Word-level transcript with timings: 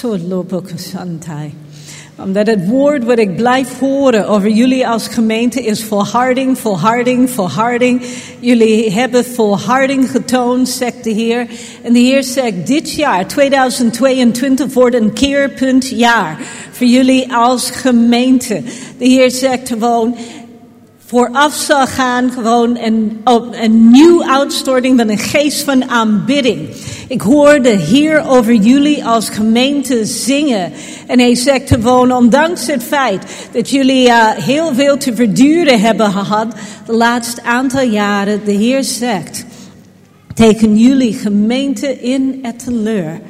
Zo 0.00 0.16
santai. 0.74 1.54
Omdat 2.16 2.46
het 2.46 2.66
woord 2.66 3.04
wat 3.04 3.18
ik 3.18 3.36
blijf 3.36 3.78
horen 3.78 4.28
over 4.28 4.50
jullie 4.50 4.88
als 4.88 5.08
gemeente 5.08 5.62
is 5.62 5.84
volharding, 5.84 6.58
volharding, 6.58 7.30
volharding. 7.30 8.02
Jullie 8.40 8.90
hebben 8.90 9.24
volharding 9.24 10.10
getoond, 10.10 10.68
zegt 10.68 11.04
de 11.04 11.10
Heer. 11.10 11.46
En 11.82 11.92
de 11.92 11.98
Heer 11.98 12.22
zegt, 12.22 12.66
dit 12.66 12.92
jaar, 12.92 13.26
2022, 13.26 14.72
wordt 14.72 14.96
een 14.96 15.12
keerpuntjaar 15.12 16.38
voor 16.70 16.86
jullie 16.86 17.34
als 17.34 17.70
gemeente. 17.70 18.62
De 18.98 19.06
Heer 19.06 19.30
zegt 19.30 19.68
gewoon, 19.68 20.16
vooraf 21.06 21.54
zal 21.54 21.86
gaan 21.86 22.30
gewoon 22.30 22.76
een, 22.76 23.20
een 23.50 23.90
nieuw 23.90 24.24
uitstorting 24.24 24.98
van 24.98 25.08
een 25.08 25.18
geest 25.18 25.62
van 25.62 25.90
aanbidding. 25.90 26.68
Ik 27.08 27.20
hoorde 27.20 27.76
hier 27.76 28.26
over 28.26 28.54
jullie 28.54 29.04
als 29.04 29.28
gemeente 29.28 30.04
zingen. 30.04 30.72
En 31.06 31.18
hij 31.18 31.34
zegt 31.34 31.68
gewoon, 31.68 32.12
ondanks 32.12 32.66
het 32.66 32.82
feit 32.82 33.24
dat 33.52 33.70
jullie 33.70 34.08
uh, 34.08 34.30
heel 34.30 34.74
veel 34.74 34.96
te 34.96 35.14
verduren 35.14 35.80
hebben 35.80 36.10
gehad 36.10 36.54
de 36.86 36.92
laatste 36.92 37.42
aantal 37.42 37.82
jaren, 37.82 38.40
de 38.44 38.52
Heer 38.52 38.84
zegt 38.84 39.44
tegen 40.34 40.78
jullie 40.78 41.12
gemeente 41.12 42.00
in 42.00 42.38
Etteleur. 42.42 43.20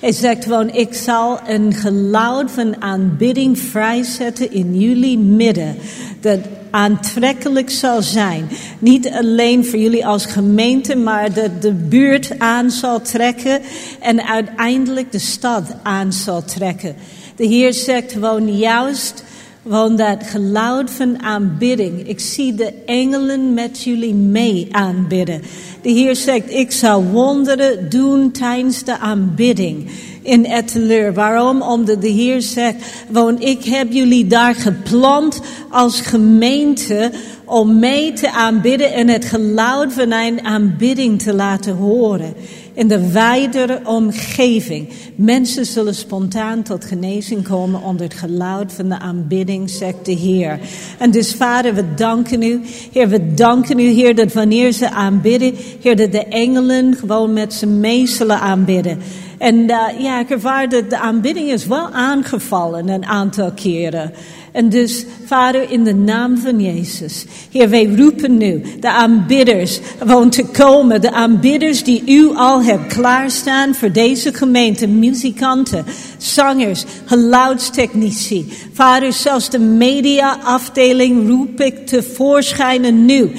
Hij 0.00 0.12
zegt 0.12 0.44
gewoon, 0.44 0.70
ik 0.70 0.94
zal 0.94 1.40
een 1.46 1.74
geluid 1.74 2.50
van 2.50 2.82
aanbidding 2.82 3.58
vrijzetten 3.58 4.52
in 4.52 4.80
jullie 4.80 5.18
midden. 5.18 5.76
Dat 6.20 6.38
aantrekkelijk 6.70 7.70
zal 7.70 8.02
zijn. 8.02 8.48
Niet 8.78 9.10
alleen 9.10 9.66
voor 9.66 9.78
jullie 9.78 10.06
als 10.06 10.26
gemeente, 10.26 10.96
maar 10.96 11.32
dat 11.32 11.62
de 11.62 11.72
buurt 11.72 12.38
aan 12.38 12.70
zal 12.70 13.00
trekken 13.00 13.60
en 14.00 14.26
uiteindelijk 14.26 15.12
de 15.12 15.18
stad 15.18 15.64
aan 15.82 16.12
zal 16.12 16.44
trekken. 16.44 16.94
De 17.36 17.46
Heer 17.46 17.72
zegt 17.72 18.12
gewoon 18.12 18.56
juist 18.56 19.24
gewoon 19.62 19.96
dat 19.96 20.16
geluid 20.22 20.90
van 20.90 21.22
aanbidding. 21.22 22.08
Ik 22.08 22.20
zie 22.20 22.54
de 22.54 22.72
engelen 22.86 23.54
met 23.54 23.82
jullie 23.82 24.14
mee 24.14 24.68
aanbidden. 24.70 25.42
De 25.82 25.90
Heer 25.90 26.16
zegt, 26.16 26.50
ik 26.50 26.72
zal 26.72 27.04
wonderen 27.04 27.90
doen 27.90 28.30
tijdens 28.30 28.84
de 28.84 28.98
aanbidding 28.98 29.90
in 30.22 30.46
Etteleur. 30.46 31.14
Waarom? 31.14 31.62
Omdat 31.62 32.02
de 32.02 32.08
Heer 32.08 32.42
zegt, 32.42 32.76
want 33.08 33.44
ik 33.44 33.64
heb 33.64 33.92
jullie 33.92 34.26
daar 34.26 34.54
geplant 34.54 35.40
als 35.70 36.00
gemeente 36.00 37.10
om 37.44 37.78
mee 37.78 38.12
te 38.12 38.32
aanbidden 38.32 38.92
en 38.92 39.08
het 39.08 39.24
geluid 39.24 39.92
van 39.92 40.12
een 40.12 40.44
aanbidding 40.44 41.22
te 41.22 41.34
laten 41.34 41.74
horen. 41.74 42.34
In 42.80 42.88
de 42.88 43.10
wijdere 43.12 43.80
omgeving. 43.84 44.88
Mensen 45.14 45.66
zullen 45.66 45.94
spontaan 45.94 46.62
tot 46.62 46.84
genezing 46.84 47.48
komen 47.48 47.82
onder 47.82 48.02
het 48.06 48.14
geluid 48.14 48.72
van 48.72 48.88
de 48.88 48.98
aanbidding, 48.98 49.70
zegt 49.70 50.04
de 50.04 50.12
Heer. 50.12 50.60
En 50.98 51.10
dus 51.10 51.34
Vader, 51.34 51.74
we 51.74 51.94
danken 51.94 52.42
u. 52.42 52.60
Heer, 52.92 53.08
we 53.08 53.34
danken 53.34 53.78
u, 53.78 53.82
Heer, 53.82 54.14
dat 54.14 54.32
wanneer 54.32 54.72
ze 54.72 54.90
aanbidden, 54.90 55.54
Heer, 55.80 55.96
dat 55.96 56.12
de 56.12 56.24
engelen 56.24 56.94
gewoon 56.94 57.32
met 57.32 57.52
ze 57.52 57.66
mee 57.66 58.06
zullen 58.06 58.40
aanbidden. 58.40 58.98
En 59.40 59.56
uh, 59.56 59.86
ja, 59.98 60.20
ik 60.20 60.30
ervaar 60.30 60.68
dat 60.68 60.90
de 60.90 60.98
aanbidding 60.98 61.50
is 61.50 61.66
wel 61.66 61.88
aangevallen 61.90 62.88
een 62.88 63.04
aantal 63.04 63.52
keren. 63.52 64.12
En 64.52 64.68
dus, 64.68 65.04
Vader, 65.24 65.70
in 65.70 65.84
de 65.84 65.94
naam 65.94 66.38
van 66.38 66.60
Jezus. 66.60 67.26
Heer, 67.50 67.68
wij 67.68 67.94
roepen 67.96 68.36
nu 68.36 68.62
de 68.80 68.90
aanbidders 68.90 69.80
gewoon 69.98 70.30
te 70.30 70.44
komen. 70.44 71.00
De 71.00 71.12
aanbidders 71.12 71.84
die 71.84 72.02
u 72.06 72.36
al 72.36 72.62
hebt 72.62 72.94
klaarstaan 72.94 73.74
voor 73.74 73.92
deze 73.92 74.34
gemeente. 74.34 74.86
Muzikanten, 74.86 75.84
zangers, 76.18 76.84
geluidstechnici. 77.04 78.52
Vader, 78.72 79.12
zelfs 79.12 79.50
de 79.50 79.58
mediaafdeling 79.58 81.28
roep 81.28 81.60
ik 81.60 81.86
tevoorschijn 81.86 83.04
nu 83.04 83.30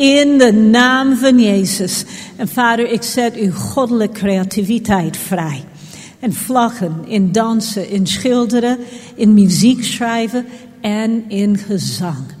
in 0.00 0.38
de 0.38 0.52
naam 0.52 1.16
van 1.16 1.40
Jezus. 1.40 2.04
En 2.36 2.48
vader, 2.48 2.90
ik 2.90 3.02
zet 3.02 3.34
uw 3.34 3.52
goddelijke 3.52 4.18
creativiteit 4.18 5.16
vrij. 5.16 5.64
En 6.20 6.32
vlaggen, 6.32 6.94
in 7.06 7.32
dansen, 7.32 7.90
in 7.90 8.06
schilderen, 8.06 8.78
in 9.14 9.34
muziek 9.34 9.84
schrijven 9.84 10.46
en 10.80 11.24
in 11.28 11.58
gezang. 11.58 12.38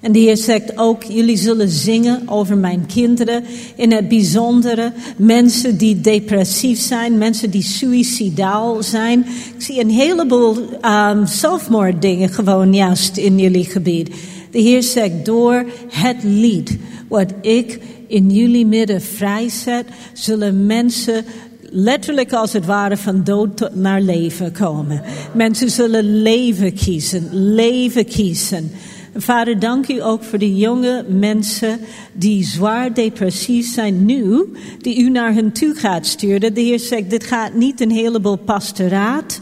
En 0.00 0.12
de 0.12 0.18
Heer 0.18 0.36
zegt 0.36 0.78
ook, 0.78 1.02
jullie 1.02 1.36
zullen 1.36 1.68
zingen 1.68 2.28
over 2.28 2.56
mijn 2.56 2.86
kinderen. 2.86 3.44
In 3.76 3.92
het 3.92 4.08
bijzondere 4.08 4.92
mensen 5.16 5.76
die 5.76 6.00
depressief 6.00 6.80
zijn, 6.80 7.18
mensen 7.18 7.50
die 7.50 7.62
suicidaal 7.62 8.82
zijn. 8.82 9.26
Ik 9.56 9.62
zie 9.62 9.80
een 9.80 9.90
heleboel 9.90 10.56
um, 10.84 11.26
zelfmoorddingen 11.26 12.28
gewoon 12.28 12.74
juist 12.74 13.16
in 13.16 13.38
jullie 13.38 13.64
gebied. 13.64 14.10
De 14.52 14.58
Heer 14.58 14.82
zegt, 14.82 15.24
door 15.24 15.64
het 15.88 16.22
lied 16.22 16.78
wat 17.08 17.32
ik 17.40 17.78
in 18.06 18.30
jullie 18.30 18.66
midden 18.66 19.02
vrijzet, 19.02 19.86
zullen 20.12 20.66
mensen 20.66 21.24
letterlijk 21.60 22.32
als 22.32 22.52
het 22.52 22.66
ware 22.66 22.96
van 22.96 23.24
dood 23.24 23.56
tot 23.56 23.74
naar 23.74 24.00
leven 24.00 24.52
komen. 24.52 25.02
Mensen 25.34 25.70
zullen 25.70 26.22
leven 26.22 26.74
kiezen, 26.74 27.28
leven 27.32 28.04
kiezen. 28.06 28.70
Vader, 29.16 29.58
dank 29.58 29.88
u 29.88 30.02
ook 30.02 30.24
voor 30.24 30.38
de 30.38 30.56
jonge 30.56 31.04
mensen 31.08 31.78
die 32.12 32.44
zwaar 32.44 32.94
depressief 32.94 33.72
zijn 33.72 34.04
nu, 34.04 34.52
die 34.78 34.98
u 34.98 35.10
naar 35.10 35.34
hen 35.34 35.52
toe 35.52 35.74
gaat 35.74 36.06
sturen. 36.06 36.54
De 36.54 36.60
Heer 36.60 36.78
zegt, 36.78 37.10
dit 37.10 37.24
gaat 37.24 37.54
niet 37.54 37.80
een 37.80 37.90
heleboel 37.90 38.36
pastoraat 38.36 39.40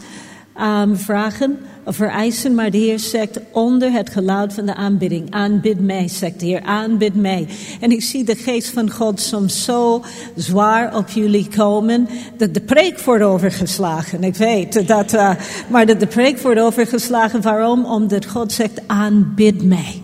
um, 0.59 0.97
vragen, 0.97 1.57
vereisen, 1.85 2.55
maar 2.55 2.71
de 2.71 2.77
Heer 2.77 2.99
zegt 2.99 3.39
onder 3.51 3.91
het 3.91 4.09
geluid 4.09 4.53
van 4.53 4.65
de 4.65 4.75
aanbidding, 4.75 5.31
aanbid 5.31 5.79
mij, 5.79 6.07
zegt 6.07 6.39
de 6.39 6.45
Heer, 6.45 6.61
aanbid 6.61 7.15
mij. 7.15 7.47
En 7.79 7.91
ik 7.91 8.01
zie 8.01 8.23
de 8.23 8.35
geest 8.35 8.69
van 8.69 8.91
God 8.91 9.21
soms 9.21 9.63
zo 9.63 10.03
zwaar 10.35 10.95
op 10.95 11.09
jullie 11.09 11.47
komen, 11.55 12.07
dat 12.37 12.53
de 12.53 12.61
preek 12.61 12.99
wordt 12.99 13.23
overgeslagen. 13.23 14.23
Ik 14.23 14.35
weet 14.35 14.87
dat, 14.87 15.13
uh, 15.13 15.35
maar 15.67 15.85
dat 15.85 15.99
de 15.99 16.07
preek 16.07 16.39
wordt 16.39 16.59
overgeslagen. 16.59 17.41
Waarom? 17.41 17.85
Omdat 17.85 18.25
God 18.25 18.51
zegt, 18.51 18.81
aanbid 18.87 19.63
mij. 19.63 20.01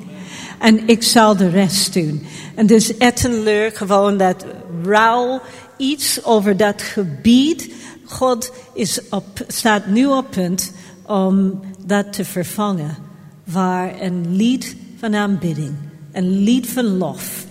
En 0.59 0.87
ik 0.87 1.03
zal 1.03 1.35
de 1.35 1.49
rest 1.49 1.93
doen. 1.93 2.25
En 2.55 2.65
dus 2.65 2.97
ettenleur, 2.97 3.71
gewoon 3.71 4.17
dat 4.17 4.45
rouw, 4.83 5.41
iets 5.77 6.23
over 6.23 6.57
dat 6.57 6.81
gebied. 6.81 7.69
God 8.05 8.51
is 8.73 8.99
op, 9.09 9.25
staat 9.47 9.85
nu 9.85 10.05
op 10.05 10.25
punt 10.29 10.71
om 11.07 11.59
dat 11.85 12.13
te 12.13 12.25
vervangen. 12.25 12.97
Waar 13.43 14.01
een 14.01 14.35
lied 14.35 14.75
van 14.97 15.15
aanbidding, 15.15 15.75
een 16.11 16.29
lied 16.29 16.67
van 16.67 16.97
lof, 16.97 17.45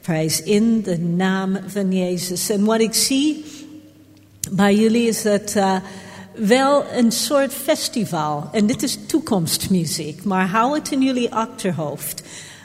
prijs 0.00 0.42
in 0.42 0.82
de 0.82 0.98
naam 0.98 1.58
van 1.66 1.92
Jezus. 1.92 2.50
En 2.50 2.64
wat 2.64 2.80
ik 2.80 2.94
zie 2.94 3.44
bij 4.50 4.74
jullie 4.74 5.06
is 5.06 5.22
dat 5.22 5.54
uh, 5.56 5.76
wel 6.34 6.84
een 6.92 7.12
soort 7.12 7.52
festival. 7.52 8.48
En 8.52 8.66
dit 8.66 8.82
is 8.82 8.98
toekomstmuziek, 9.06 10.24
maar 10.24 10.48
hou 10.48 10.74
het 10.74 10.92
in 10.92 11.02
jullie 11.02 11.34
achterhoofd. 11.34 12.22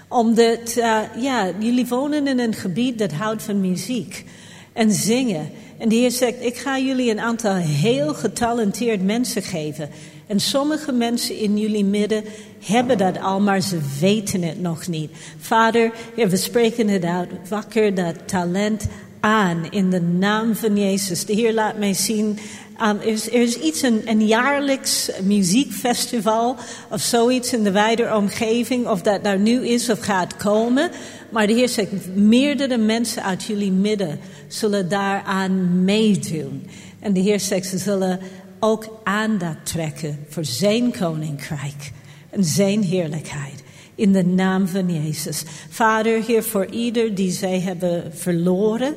Omdat, 0.07 0.75
uh, 0.77 0.99
ja, 1.17 1.51
jullie 1.59 1.87
wonen 1.87 2.27
in 2.27 2.39
een 2.39 2.53
gebied 2.53 2.99
dat 2.99 3.11
houdt 3.11 3.43
van 3.43 3.59
muziek 3.59 4.25
en 4.73 4.91
zingen. 4.91 5.49
En 5.77 5.89
de 5.89 5.95
Heer 5.95 6.11
zegt, 6.11 6.43
ik 6.43 6.57
ga 6.57 6.79
jullie 6.79 7.11
een 7.11 7.19
aantal 7.19 7.55
heel 7.55 8.13
getalenteerd 8.13 9.03
mensen 9.03 9.41
geven. 9.41 9.89
En 10.27 10.39
sommige 10.39 10.91
mensen 10.91 11.37
in 11.37 11.57
jullie 11.57 11.85
midden 11.85 12.23
hebben 12.65 12.97
dat 12.97 13.19
al, 13.21 13.39
maar 13.39 13.61
ze 13.61 13.79
weten 13.99 14.41
het 14.41 14.61
nog 14.61 14.87
niet. 14.87 15.11
Vader, 15.39 15.91
we 16.15 16.37
spreken 16.37 16.87
het 16.87 17.03
uit. 17.03 17.29
Wakker 17.49 17.95
dat 17.95 18.15
talent 18.25 18.87
aan 19.19 19.71
in 19.71 19.89
de 19.89 20.01
naam 20.01 20.55
van 20.55 20.77
Jezus. 20.77 21.25
De 21.25 21.33
Heer 21.33 21.53
laat 21.53 21.77
mij 21.77 21.93
zien. 21.93 22.39
Er, 22.79 23.05
is, 23.05 23.27
er, 23.27 23.41
is, 23.41 23.59
iets, 23.59 23.81
een, 23.81 24.01
een 24.05 24.27
jaarlijks 24.27 25.09
muziekfestival 25.23 26.55
of 26.89 27.01
zoiets 27.01 27.53
in 27.53 27.63
de 27.63 27.71
wijde 27.71 28.15
omgeving, 28.15 28.87
of 28.87 29.01
dat 29.01 29.23
daar 29.23 29.39
nu 29.39 29.67
is 29.67 29.89
of 29.89 29.99
gaat 29.99 30.35
komen. 30.35 30.91
Maar 31.29 31.47
de 31.47 31.53
Heer 31.53 31.69
zegt, 31.69 32.15
meerdere 32.15 32.77
mensen 32.77 33.23
uit 33.23 33.43
jullie 33.43 33.71
midden 33.71 34.19
zullen 34.47 34.89
daaraan 34.89 35.83
meedoen. 35.83 36.67
En 36.99 37.13
de 37.13 37.19
Heer 37.19 37.39
zegt, 37.39 37.67
ze 37.67 37.77
zullen 37.77 38.19
ook 38.59 38.99
aandacht 39.03 39.65
trekken 39.65 40.25
voor 40.29 40.45
zijn 40.45 40.91
koninkrijk 40.91 41.91
en 42.29 42.43
zijn 42.43 42.83
heerlijkheid. 42.83 43.63
In 43.95 44.11
de 44.13 44.25
naam 44.25 44.67
van 44.67 45.03
Jezus. 45.03 45.43
Vader, 45.69 46.23
Heer, 46.23 46.43
voor 46.43 46.65
ieder 46.65 47.15
die 47.15 47.31
zij 47.31 47.59
hebben 47.59 48.13
verloren. 48.13 48.95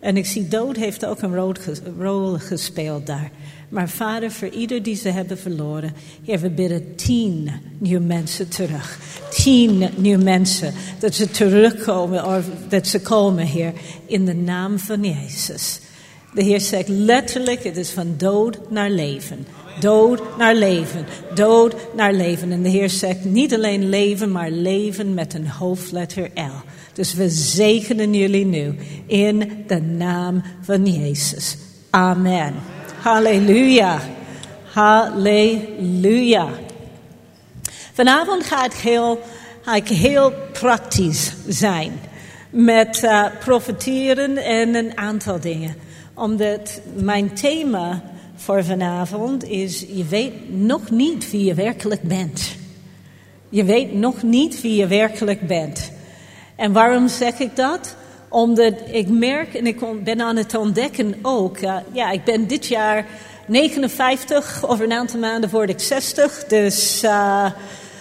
En 0.00 0.16
ik 0.16 0.26
zie 0.26 0.48
dood 0.48 0.76
heeft 0.76 1.06
ook 1.06 1.22
een 1.22 1.56
rol 1.98 2.38
gespeeld 2.38 3.06
daar. 3.06 3.30
Maar 3.68 3.88
vader, 3.88 4.30
voor 4.30 4.48
ieder 4.48 4.82
die 4.82 4.94
ze 4.94 5.08
hebben 5.08 5.38
verloren, 5.38 5.92
Heer, 6.24 6.40
we 6.40 6.50
bidden 6.50 6.94
tien 6.96 7.50
nieuwe 7.78 8.04
mensen 8.04 8.48
terug. 8.48 8.98
Tien 9.30 9.88
nieuwe 9.96 10.22
mensen, 10.22 10.74
dat 10.98 11.14
ze 11.14 11.30
terugkomen, 11.30 12.26
of 12.26 12.44
dat 12.68 12.86
ze 12.86 13.00
komen, 13.00 13.46
Heer, 13.46 13.72
in 14.06 14.24
de 14.24 14.34
naam 14.34 14.78
van 14.78 15.02
Jezus. 15.02 15.80
De 16.38 16.44
Heer 16.44 16.60
zegt 16.60 16.88
letterlijk, 16.88 17.64
het 17.64 17.76
is 17.76 17.90
van 17.90 18.14
dood 18.16 18.70
naar 18.70 18.90
leven. 18.90 19.46
Dood 19.80 20.36
naar 20.36 20.54
leven, 20.54 21.06
dood 21.34 21.74
naar 21.96 22.12
leven. 22.12 22.52
En 22.52 22.62
de 22.62 22.68
Heer 22.68 22.90
zegt 22.90 23.24
niet 23.24 23.54
alleen 23.54 23.88
leven, 23.88 24.32
maar 24.32 24.50
leven 24.50 25.14
met 25.14 25.34
een 25.34 25.48
hoofdletter 25.48 26.30
L. 26.34 26.68
Dus 26.92 27.14
we 27.14 27.28
zegenen 27.28 28.14
jullie 28.14 28.44
nu 28.44 28.74
in 29.06 29.64
de 29.66 29.80
naam 29.80 30.42
van 30.60 30.86
Jezus. 30.86 31.56
Amen. 31.90 32.54
Halleluja. 33.00 34.00
Halleluja. 34.72 36.48
Vanavond 37.92 38.44
ga 38.44 38.64
ik 38.64 38.72
heel, 38.72 39.20
ik 39.74 39.88
heel 39.88 40.32
praktisch 40.52 41.32
zijn 41.46 41.92
met 42.50 43.02
uh, 43.04 43.24
profiteren 43.38 44.36
en 44.36 44.74
een 44.74 44.98
aantal 44.98 45.40
dingen. 45.40 45.86
Omdat 46.18 46.80
mijn 46.94 47.34
thema 47.34 48.02
voor 48.36 48.64
vanavond 48.64 49.44
is, 49.44 49.84
je 49.88 50.04
weet 50.04 50.32
nog 50.48 50.90
niet 50.90 51.30
wie 51.30 51.44
je 51.44 51.54
werkelijk 51.54 52.02
bent. 52.02 52.56
Je 53.48 53.64
weet 53.64 53.92
nog 53.92 54.22
niet 54.22 54.60
wie 54.60 54.76
je 54.76 54.86
werkelijk 54.86 55.46
bent. 55.46 55.92
En 56.56 56.72
waarom 56.72 57.08
zeg 57.08 57.38
ik 57.38 57.56
dat? 57.56 57.96
Omdat 58.28 58.74
ik 58.90 59.08
merk 59.08 59.54
en 59.54 59.66
ik 59.66 60.04
ben 60.04 60.20
aan 60.20 60.36
het 60.36 60.54
ontdekken 60.54 61.14
ook. 61.22 61.58
Ja, 61.92 62.10
ik 62.10 62.24
ben 62.24 62.46
dit 62.46 62.66
jaar 62.66 63.06
59, 63.46 64.68
over 64.68 64.84
een 64.84 64.92
aantal 64.92 65.20
maanden 65.20 65.50
word 65.50 65.68
ik 65.68 65.80
60. 65.80 66.44
Dus, 66.44 67.04
uh, 67.04 67.50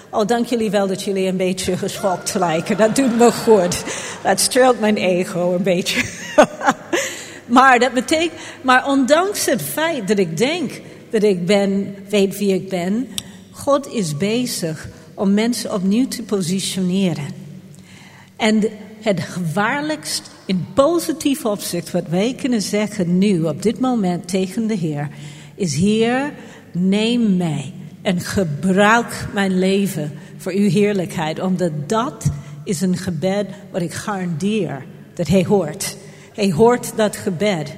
oh, 0.09 0.27
dank 0.27 0.45
jullie 0.45 0.71
wel 0.71 0.87
dat 0.87 1.03
jullie 1.03 1.27
een 1.27 1.37
beetje 1.37 1.77
geschokt 1.77 2.33
lijken. 2.33 2.77
Dat 2.77 2.95
doet 2.95 3.17
me 3.17 3.31
goed. 3.31 3.83
Dat 4.23 4.39
streelt 4.39 4.79
mijn 4.79 4.97
ego 4.97 5.53
een 5.53 5.63
beetje. 5.63 6.03
maar 7.47 7.79
dat 7.79 7.93
betekent, 7.93 8.39
maar 8.61 8.87
ondanks 8.87 9.45
het 9.45 9.61
feit 9.61 10.07
dat 10.07 10.19
ik 10.19 10.37
denk 10.37 10.81
dat 11.09 11.23
ik 11.23 11.45
ben, 11.45 11.95
weet 12.09 12.37
wie 12.37 12.53
ik 12.53 12.69
ben, 12.69 13.07
God 13.51 13.93
is 13.93 14.17
bezig 14.17 14.87
om 15.13 15.33
mensen 15.33 15.73
opnieuw 15.73 16.07
te 16.07 16.23
positioneren. 16.23 17.27
En 18.35 18.63
het 19.01 19.19
gevaarlijkst 19.19 20.31
in 20.45 20.65
positief 20.73 21.45
opzicht 21.45 21.91
wat 21.91 22.07
wij 22.09 22.35
kunnen 22.41 22.61
zeggen 22.61 23.17
nu 23.17 23.43
op 23.43 23.61
dit 23.61 23.79
moment 23.79 24.27
tegen 24.27 24.67
de 24.67 24.75
Heer 24.75 25.09
is 25.55 25.75
Heer, 25.75 26.33
neem 26.71 27.37
mij 27.37 27.73
en 28.01 28.19
gebruik 28.19 29.27
mijn 29.33 29.59
leven 29.59 30.11
voor 30.37 30.51
uw 30.51 30.69
heerlijkheid. 30.69 31.39
Omdat 31.39 31.71
dat 31.87 32.29
is 32.63 32.81
een 32.81 32.97
gebed 32.97 33.47
wat 33.71 33.81
ik 33.81 33.93
garandeer 33.93 34.85
dat 35.13 35.27
hij 35.27 35.45
hoort. 35.45 35.97
Hij 36.37 36.51
hoort 36.51 36.91
dat 36.95 37.15
gebed. 37.15 37.75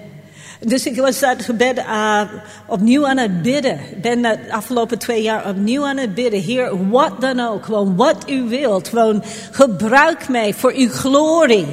Dus 0.59 0.85
ik 0.85 0.95
was 0.95 1.19
dat 1.19 1.41
gebed 1.41 1.77
uh, 1.77 2.21
opnieuw 2.67 3.07
aan 3.07 3.17
het 3.17 3.41
bidden. 3.41 3.79
Ik 3.91 4.01
ben 4.01 4.21
de 4.21 4.51
afgelopen 4.51 4.99
twee 4.99 5.21
jaar 5.21 5.49
opnieuw 5.49 5.85
aan 5.85 5.97
het 5.97 6.13
bidden. 6.13 6.41
Heer, 6.41 6.89
wat 6.89 7.21
dan 7.21 7.39
ook. 7.39 7.65
Gewoon 7.65 7.95
wat 7.95 8.29
u 8.29 8.43
wilt. 8.43 8.87
Gewoon 8.87 9.23
gebruik 9.51 10.29
mij 10.29 10.53
voor 10.53 10.73
uw 10.73 10.89
glorie. 10.89 11.65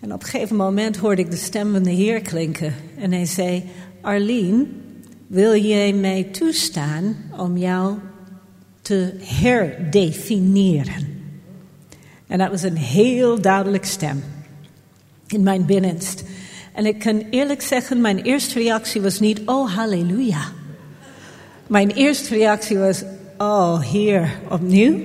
En 0.00 0.12
op 0.12 0.22
een 0.22 0.28
gegeven 0.28 0.56
moment 0.56 0.96
hoorde 0.96 1.22
ik 1.22 1.30
de 1.30 1.36
stem 1.36 1.72
van 1.72 1.82
de 1.82 1.90
Heer 1.90 2.20
klinken. 2.20 2.74
En 2.98 3.12
hij 3.12 3.26
zei, 3.26 3.64
Arlene, 4.00 4.66
wil 5.26 5.56
jij 5.56 5.92
mij 5.92 6.28
toestaan 6.32 7.16
om 7.36 7.56
jou 7.56 7.94
te 8.82 9.14
herdefiniëren? 9.22 11.16
En 12.26 12.38
dat 12.38 12.50
was 12.50 12.62
een 12.62 12.76
heel 12.76 13.40
duidelijk 13.40 13.84
stem 13.84 14.22
in 15.28 15.42
mijn 15.42 15.64
binnenst. 15.64 16.24
En 16.72 16.86
ik 16.86 16.98
kan 16.98 17.26
eerlijk 17.30 17.62
zeggen, 17.62 18.00
mijn 18.00 18.22
eerste 18.22 18.58
reactie 18.58 19.00
was 19.00 19.20
niet, 19.20 19.40
oh 19.44 19.74
halleluja. 19.74 20.42
Mijn 21.66 21.90
eerste 21.90 22.34
reactie 22.34 22.78
was, 22.78 23.02
oh 23.38 23.80
Heer, 23.80 24.38
opnieuw? 24.50 24.98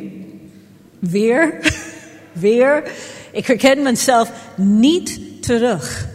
Weer? 0.99 1.73
Weer? 2.31 2.91
Ik 3.31 3.47
herken 3.47 3.81
mezelf 3.81 4.31
niet 4.55 5.19
terug 5.41 6.07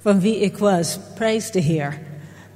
van 0.00 0.20
wie 0.20 0.40
ik 0.40 0.58
was. 0.58 0.98
Prijs 1.14 1.50
de 1.50 1.60
Heer. 1.60 1.98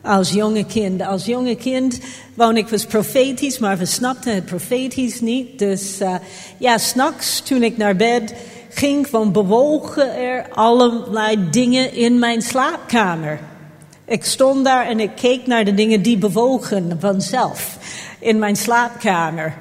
Als 0.03 0.31
jonge 0.31 0.67
kind. 0.67 1.03
Als 1.03 1.25
jonge 1.25 1.57
kind 1.57 2.01
woon 2.35 2.57
ik 2.57 2.69
was 2.69 2.87
profetisch, 2.87 3.59
maar 3.59 3.79
we 3.79 3.85
snapten 3.85 4.35
het 4.35 4.45
profetisch 4.45 5.21
niet. 5.21 5.59
Dus 5.59 6.01
uh, 6.01 6.15
ja, 6.59 6.79
s'nachts 6.79 7.41
toen 7.41 7.63
ik 7.63 7.77
naar 7.77 7.97
bed 7.97 8.35
ging 8.77 9.07
van 9.09 9.33
bewogen 9.33 10.17
er 10.17 10.49
allerlei 10.51 11.51
dingen 11.51 11.93
in 11.93 12.19
mijn 12.19 12.43
slaapkamer. 12.43 13.41
Ik 14.05 14.25
stond 14.25 14.65
daar 14.65 14.87
en 14.87 15.01
ik 15.01 15.11
keek 15.15 15.47
naar 15.47 15.65
de 15.65 15.75
dingen 15.75 16.03
die 16.03 16.19
bewogen 16.19 16.97
vanzelf 17.01 17.79
in 18.19 18.39
mijn 18.39 18.57
slaapkamer. 18.57 19.55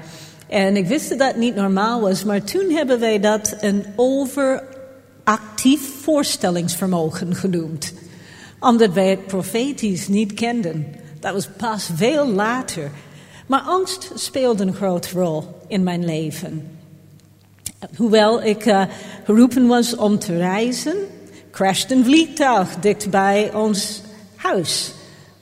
En 0.47 0.75
ik 0.75 0.87
wist 0.87 1.09
dat 1.09 1.19
dat 1.19 1.35
niet 1.35 1.55
normaal 1.55 2.01
was, 2.01 2.23
maar 2.23 2.43
toen 2.43 2.69
hebben 2.69 2.99
wij 2.99 3.19
dat 3.19 3.55
een 3.59 3.85
overactief 3.95 5.81
voorstellingsvermogen 6.01 7.35
genoemd. 7.35 7.93
Omdat 8.59 8.93
wij 8.93 9.09
het 9.09 9.27
profetisch 9.27 10.07
niet 10.07 10.33
kenden. 10.33 10.95
Dat 11.19 11.33
was 11.33 11.47
pas 11.57 11.89
veel 11.95 12.27
later. 12.27 12.91
Maar 13.47 13.61
angst 13.61 14.11
speelde 14.15 14.63
een 14.63 14.75
grote 14.75 15.09
rol 15.19 15.43
in 15.67 15.83
mijn 15.83 16.05
leven. 16.05 16.74
Hoewel 17.97 18.43
ik 18.43 18.65
uh, 18.65 18.83
geroepen 19.23 19.67
was 19.67 19.95
om 19.95 20.19
te 20.19 20.37
reizen, 20.37 20.95
crashte 21.51 21.95
een 21.95 22.05
vliegtuig 22.05 22.75
dichtbij 22.79 23.53
ons 23.53 24.01
huis 24.35 24.93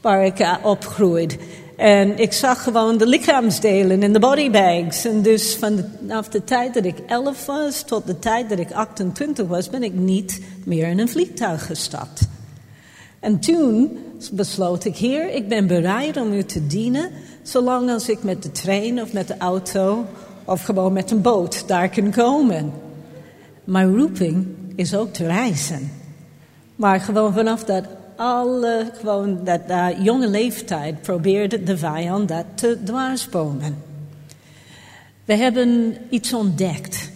waar 0.02 0.26
ik 0.26 0.40
uh, 0.40 0.56
opgroeide. 0.64 1.36
En 1.78 2.20
ik 2.20 2.34
zag 2.34 2.64
gewoon 2.64 2.98
de 2.98 3.08
lichaamsdelen 3.08 4.04
in 4.04 4.14
de 4.14 4.20
bodybags. 4.20 5.06
En 5.06 5.22
dus 5.22 5.56
vanaf 5.56 6.28
de 6.28 6.44
tijd 6.44 6.74
dat 6.74 6.86
ik 6.86 7.00
11 7.08 7.46
was 7.46 7.84
tot 7.84 8.08
de 8.08 8.20
tijd 8.20 8.50
dat 8.50 8.60
ik 8.60 8.72
28 8.72 9.48
was, 9.48 9.70
ben 9.70 9.84
ik 9.84 9.94
niet 9.94 10.40
meer 10.66 10.88
in 10.88 11.00
een 11.00 11.10
vliegtuig 11.10 11.66
gestapt. 11.66 12.28
En 13.20 13.40
toen 13.40 13.98
besloot 14.32 14.86
ik, 14.86 14.96
Heer, 14.96 15.30
ik 15.30 15.48
ben 15.48 15.68
bereid 15.68 16.18
om 16.18 16.34
u 16.34 16.44
te 16.44 16.68
dienen, 16.68 17.10
zolang 17.42 17.90
als 17.90 18.10
ik 18.10 18.24
met 18.24 18.44
de 18.44 18.52
trein 18.52 19.02
of 19.02 19.14
met 19.14 19.28
de 19.28 19.38
auto 19.38 20.06
of 20.46 20.62
gewoon 20.62 20.94
met 20.94 21.12
een 21.12 21.22
boot 21.22 21.68
daar 21.68 21.90
kan 21.90 22.12
komen. 22.12 22.72
Mijn 23.64 23.96
roeping 23.96 24.48
is 24.76 24.96
ook 24.96 25.14
te 25.14 25.26
reizen. 25.26 25.92
Maar 26.76 27.00
gewoon 27.00 27.34
vanaf 27.34 27.64
dat 27.64 27.86
alle, 28.16 28.92
gewoon 29.00 29.44
dat, 29.44 29.68
dat 29.68 29.96
jonge 30.00 30.28
leeftijd 30.28 31.02
probeerde 31.02 31.64
de 31.64 31.78
vijand 31.78 32.28
dat 32.28 32.46
te 32.56 32.80
dwarsbomen. 32.84 33.84
We 35.26 35.36
hebben 35.36 35.98
iets 36.10 36.34
ontdekt 36.34 37.12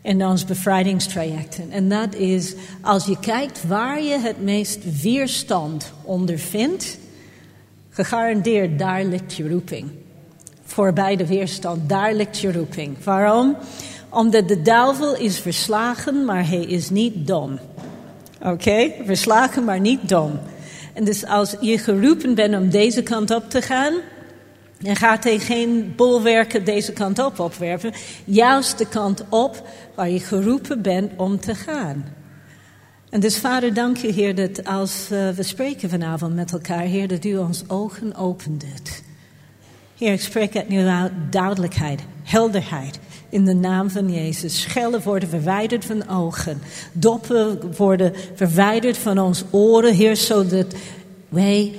in 0.00 0.26
ons 0.26 0.44
bevrijdingstrajecten. 0.44 1.70
En 1.70 1.88
dat 1.88 2.14
is, 2.14 2.54
als 2.80 3.06
je 3.06 3.18
kijkt 3.18 3.66
waar 3.66 4.02
je 4.02 4.18
het 4.18 4.42
meest 4.42 5.02
weerstand 5.02 5.92
ondervindt, 6.02 6.98
gegarandeerd 7.90 8.78
daar 8.78 9.04
ligt 9.04 9.34
je 9.34 9.48
roeping 9.48 9.90
voorbij 10.72 11.16
de 11.16 11.26
weerstand. 11.26 11.88
Daar 11.88 12.14
ligt 12.14 12.38
je 12.38 12.52
roeping. 12.52 13.04
Waarom? 13.04 13.56
Omdat 14.08 14.48
de 14.48 14.62
duivel 14.62 15.16
is 15.16 15.38
verslagen, 15.38 16.24
maar 16.24 16.48
hij 16.48 16.64
is 16.64 16.90
niet 16.90 17.26
dom. 17.26 17.58
Oké? 18.42 18.92
Verslagen, 19.04 19.64
maar 19.64 19.80
niet 19.80 20.08
dom. 20.08 20.40
En 20.92 21.04
dus 21.04 21.26
als 21.26 21.56
je 21.60 21.78
geroepen 21.78 22.34
bent 22.34 22.54
om 22.54 22.70
deze 22.70 23.02
kant 23.02 23.30
op 23.30 23.50
te 23.50 23.62
gaan, 23.62 23.94
dan 24.78 24.96
gaat 24.96 25.24
hij 25.24 25.38
geen 25.38 25.92
bolwerken 25.96 26.64
deze 26.64 26.92
kant 26.92 27.18
op 27.18 27.38
opwerpen. 27.38 27.92
Juist 28.24 28.78
de 28.78 28.86
kant 28.88 29.24
op 29.28 29.68
waar 29.94 30.10
je 30.10 30.20
geroepen 30.20 30.82
bent 30.82 31.12
om 31.16 31.40
te 31.40 31.54
gaan. 31.54 32.04
En 33.10 33.20
dus 33.20 33.38
vader, 33.38 33.74
dank 33.74 33.96
je 33.96 34.12
Heer 34.12 34.34
dat 34.34 34.64
als 34.64 35.08
uh, 35.12 35.28
we 35.28 35.42
spreken 35.42 35.90
vanavond 35.90 36.34
met 36.34 36.52
elkaar, 36.52 36.82
Heer, 36.82 37.08
dat 37.08 37.24
u 37.24 37.36
ons 37.36 37.64
ogen 37.68 38.14
opent. 38.14 38.64
Heer, 40.02 40.12
ik 40.12 40.20
spreek 40.20 40.54
het 40.54 40.68
nu 40.68 40.86
uit 40.86 41.12
duidelijkheid, 41.30 42.00
helderheid. 42.22 42.98
In 43.28 43.44
de 43.44 43.54
naam 43.54 43.90
van 43.90 44.12
Jezus. 44.12 44.60
Schellen 44.60 45.02
worden 45.02 45.28
verwijderd 45.28 45.84
van 45.84 46.08
ogen. 46.08 46.62
Doppen 46.92 47.76
worden 47.76 48.12
verwijderd 48.34 48.98
van 48.98 49.18
ons 49.18 49.44
oren, 49.50 49.94
Heer, 49.94 50.16
zodat 50.16 50.66
wij, 51.28 51.72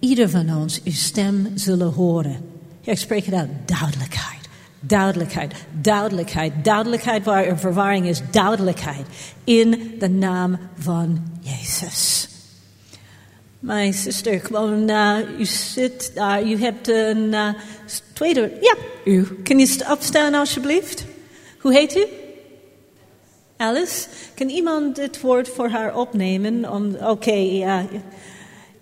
ieder 0.00 0.30
van 0.30 0.56
ons, 0.56 0.82
uw 0.84 0.92
stem 0.92 1.48
zullen 1.54 1.92
horen. 1.92 2.36
Heer, 2.80 2.92
ik 2.92 2.98
spreek 2.98 3.24
het 3.24 3.34
uit 3.34 3.50
duidelijkheid. 3.64 4.48
Duidelijkheid, 4.80 5.54
duidelijkheid, 5.80 6.52
duidelijkheid 6.62 7.24
waar 7.24 7.44
er 7.44 7.58
verwarring 7.58 8.06
is, 8.06 8.22
duidelijkheid. 8.30 9.06
In 9.44 9.94
de 9.98 10.08
naam 10.08 10.58
van 10.78 11.22
Jezus. 11.40 12.28
Mijn 13.62 13.92
zuster, 13.92 14.40
gewoon, 14.40 14.90
uh, 14.90 15.18
u 15.38 15.44
zit 15.44 16.10
daar, 16.14 16.42
u 16.42 16.56
hebt 16.56 16.88
een 16.88 17.32
uh, 17.32 17.48
tweede, 18.12 18.52
ja, 18.60 18.74
u. 19.04 19.24
Kun 19.42 19.58
je 19.58 19.84
opstaan 19.90 20.34
alsjeblieft? 20.34 21.04
Hoe 21.58 21.72
heet 21.72 21.96
u? 21.96 22.06
Alice, 23.56 24.06
kan 24.34 24.48
iemand 24.48 24.96
dit 24.96 25.20
woord 25.20 25.48
voor 25.48 25.68
haar 25.68 25.96
opnemen? 25.96 26.72
Oké, 27.08 27.32
ja. 27.32 27.86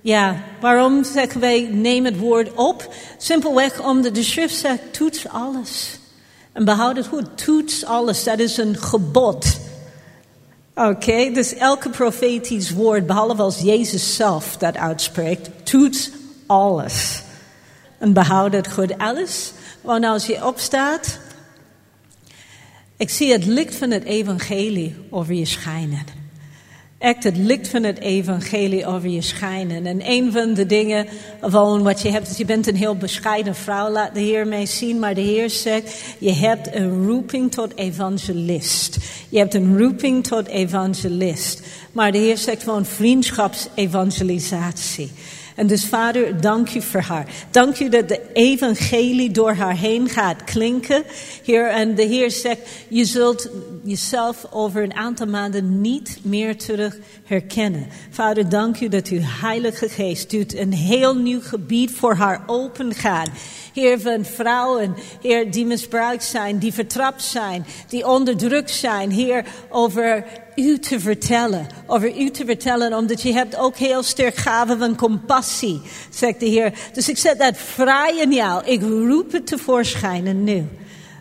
Ja, 0.01 0.43
waarom 0.61 1.05
zeggen 1.05 1.41
wij 1.41 1.69
neem 1.73 2.05
het 2.05 2.19
woord 2.19 2.55
op? 2.55 2.95
Simpelweg 3.19 3.85
omdat 3.85 4.15
de 4.15 4.23
schrift 4.23 4.57
zegt 4.57 4.93
toets 4.93 5.29
alles. 5.29 5.99
En 6.53 6.65
behoud 6.65 6.97
het 6.97 7.07
goed, 7.07 7.45
toets 7.45 7.85
alles. 7.85 8.25
Dat 8.25 8.39
is 8.39 8.57
een 8.57 8.77
gebod. 8.77 9.61
Oké, 10.75 11.31
dus 11.33 11.55
elke 11.55 11.91
profetisch 11.91 12.71
woord, 12.71 13.07
behalve 13.07 13.43
als 13.43 13.59
Jezus 13.59 14.17
zelf 14.17 14.57
dat 14.57 14.77
uitspreekt, 14.77 15.51
toets 15.63 16.11
alles. 16.47 17.23
En 17.99 18.13
behoud 18.13 18.53
het 18.53 18.73
goed. 18.73 18.99
Alice, 18.99 19.51
want 19.81 20.05
als 20.05 20.27
je 20.27 20.47
opstaat, 20.47 21.19
ik 22.97 23.11
zie 23.11 23.33
het 23.33 23.45
licht 23.45 23.75
van 23.75 23.91
het 23.91 24.05
evangelie 24.05 24.97
over 25.11 25.35
je 25.35 25.45
schijnen. 25.45 26.20
Echt 27.01 27.25
het 27.25 27.37
licht 27.37 27.69
van 27.69 27.83
het 27.83 27.99
evangelie 27.99 28.87
over 28.87 29.09
je 29.09 29.23
schijnen. 29.23 29.87
En 29.87 30.11
een 30.11 30.33
van 30.33 30.55
de 30.55 30.67
dingen 30.67 31.07
van 31.41 31.83
wat 31.83 32.03
je 32.03 32.11
hebt, 32.11 32.31
is 32.31 32.37
je 32.37 32.45
bent 32.45 32.67
een 32.67 32.77
heel 32.77 32.97
bescheiden 32.97 33.55
vrouw, 33.55 33.91
laat 33.91 34.15
de 34.15 34.21
Heer 34.21 34.47
mij 34.47 34.67
zien. 34.67 34.99
Maar 34.99 35.15
de 35.15 35.21
Heer 35.21 35.51
zegt, 35.51 36.03
je 36.19 36.33
hebt 36.33 36.75
een 36.75 37.07
roeping 37.07 37.53
tot 37.53 37.77
evangelist. 37.77 38.97
Je 39.29 39.39
hebt 39.39 39.55
een 39.55 39.79
roeping 39.79 40.27
tot 40.27 40.47
evangelist. 40.47 41.63
Maar 41.93 42.13
de 42.13 42.19
Heer 42.19 42.39
zegt 42.39 42.63
gewoon 42.63 42.85
vriendschapsevangelisatie. 42.85 45.11
En 45.61 45.67
dus 45.67 45.85
vader, 45.85 46.41
dank 46.41 46.75
u 46.75 46.83
voor 46.83 47.01
haar. 47.01 47.27
Dank 47.51 47.79
u 47.79 47.89
dat 47.89 48.09
de 48.09 48.33
evangelie 48.33 49.31
door 49.31 49.53
haar 49.53 49.77
heen 49.77 50.09
gaat 50.09 50.45
klinken. 50.45 51.03
Heer, 51.45 51.69
en 51.69 51.95
de 51.95 52.03
Heer 52.03 52.31
zegt, 52.31 52.61
je 52.89 53.05
zult 53.05 53.49
jezelf 53.85 54.47
over 54.51 54.83
een 54.83 54.95
aantal 54.95 55.27
maanden 55.27 55.81
niet 55.81 56.19
meer 56.23 56.57
terug 56.57 56.99
herkennen. 57.25 57.87
Vader, 58.11 58.49
dank 58.49 58.81
u 58.81 58.89
dat 58.89 59.09
uw 59.09 59.21
heilige 59.23 59.89
geest 59.89 60.31
doet 60.31 60.57
een 60.57 60.73
heel 60.73 61.17
nieuw 61.17 61.41
gebied 61.43 61.91
voor 61.91 62.15
haar 62.15 62.43
open 62.47 62.95
gaat. 62.95 63.29
Heer, 63.75 64.01
van 64.01 64.25
vrouwen, 64.25 64.95
Heer, 65.23 65.51
die 65.51 65.67
misbruikt 65.67 66.25
zijn, 66.25 66.59
die 66.59 66.73
vertrapt 66.73 67.23
zijn, 67.23 67.67
die 67.89 68.07
onderdrukt 68.07 68.71
zijn. 68.71 69.11
Heer, 69.11 69.45
over 69.69 70.25
u 70.55 70.79
te 70.79 71.01
vertellen. 71.01 71.67
Over 71.87 72.21
u 72.21 72.31
te 72.31 72.45
vertellen, 72.45 72.97
omdat 72.97 73.23
je 73.23 73.33
hebt 73.33 73.57
ook 73.57 73.77
heel 73.77 74.03
sterk 74.03 74.37
gaven 74.37 74.79
van 74.79 74.97
compassie, 74.97 75.81
zegt 76.11 76.41
de 76.41 76.47
Heer. 76.47 76.73
Dus 76.93 77.09
ik 77.09 77.19
zet 77.19 77.39
dat 77.39 77.57
vrij 77.57 78.19
in 78.19 78.33
jou. 78.33 78.65
Ik 78.65 78.83
roep 78.83 79.33
het 79.33 79.47
tevoorschijn 79.47 80.45
nu. 80.45 80.69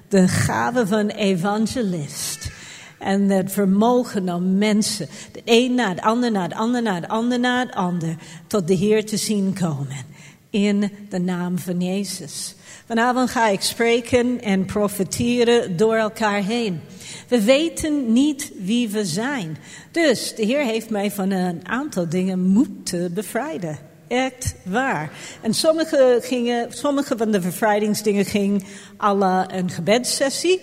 De 0.07 0.27
gave 0.27 0.87
van 0.87 1.07
evangelist. 1.07 2.51
En 2.99 3.29
het 3.29 3.51
vermogen 3.51 4.33
om 4.33 4.57
mensen, 4.57 5.07
de 5.31 5.41
een 5.45 5.75
na 5.75 5.89
het 5.89 6.01
ander, 6.01 6.31
na 6.31 6.41
het 6.41 6.53
ander, 6.53 6.81
na 6.81 6.95
het 6.95 7.07
ander, 7.07 7.39
na 7.39 7.59
het 7.59 7.75
ander, 7.75 8.15
tot 8.47 8.67
de 8.67 8.73
Heer 8.73 9.05
te 9.05 9.17
zien 9.17 9.53
komen. 9.53 10.05
In 10.49 10.91
de 11.09 11.19
naam 11.19 11.59
van 11.59 11.81
Jezus. 11.81 12.55
Vanavond 12.85 13.29
ga 13.29 13.47
ik 13.47 13.61
spreken 13.61 14.41
en 14.41 14.65
profiteren 14.65 15.77
door 15.77 15.95
elkaar 15.95 16.43
heen. 16.43 16.81
We 17.29 17.43
weten 17.43 18.13
niet 18.13 18.51
wie 18.57 18.89
we 18.89 19.05
zijn. 19.05 19.57
Dus 19.91 20.35
de 20.35 20.45
Heer 20.45 20.63
heeft 20.63 20.89
mij 20.89 21.11
van 21.11 21.31
een 21.31 21.67
aantal 21.67 22.09
dingen 22.09 22.39
moeten 22.39 23.13
bevrijden. 23.13 23.77
Echt 24.07 24.55
waar. 24.63 25.11
En 25.41 25.53
sommige, 25.53 26.19
gingen, 26.21 26.71
sommige 26.71 27.17
van 27.17 27.31
de 27.31 27.39
bevrijdingsdingen 27.39 28.25
gingen 28.25 28.61
alle 28.97 29.45
een 29.51 29.69
gebedssessie. 29.69 30.61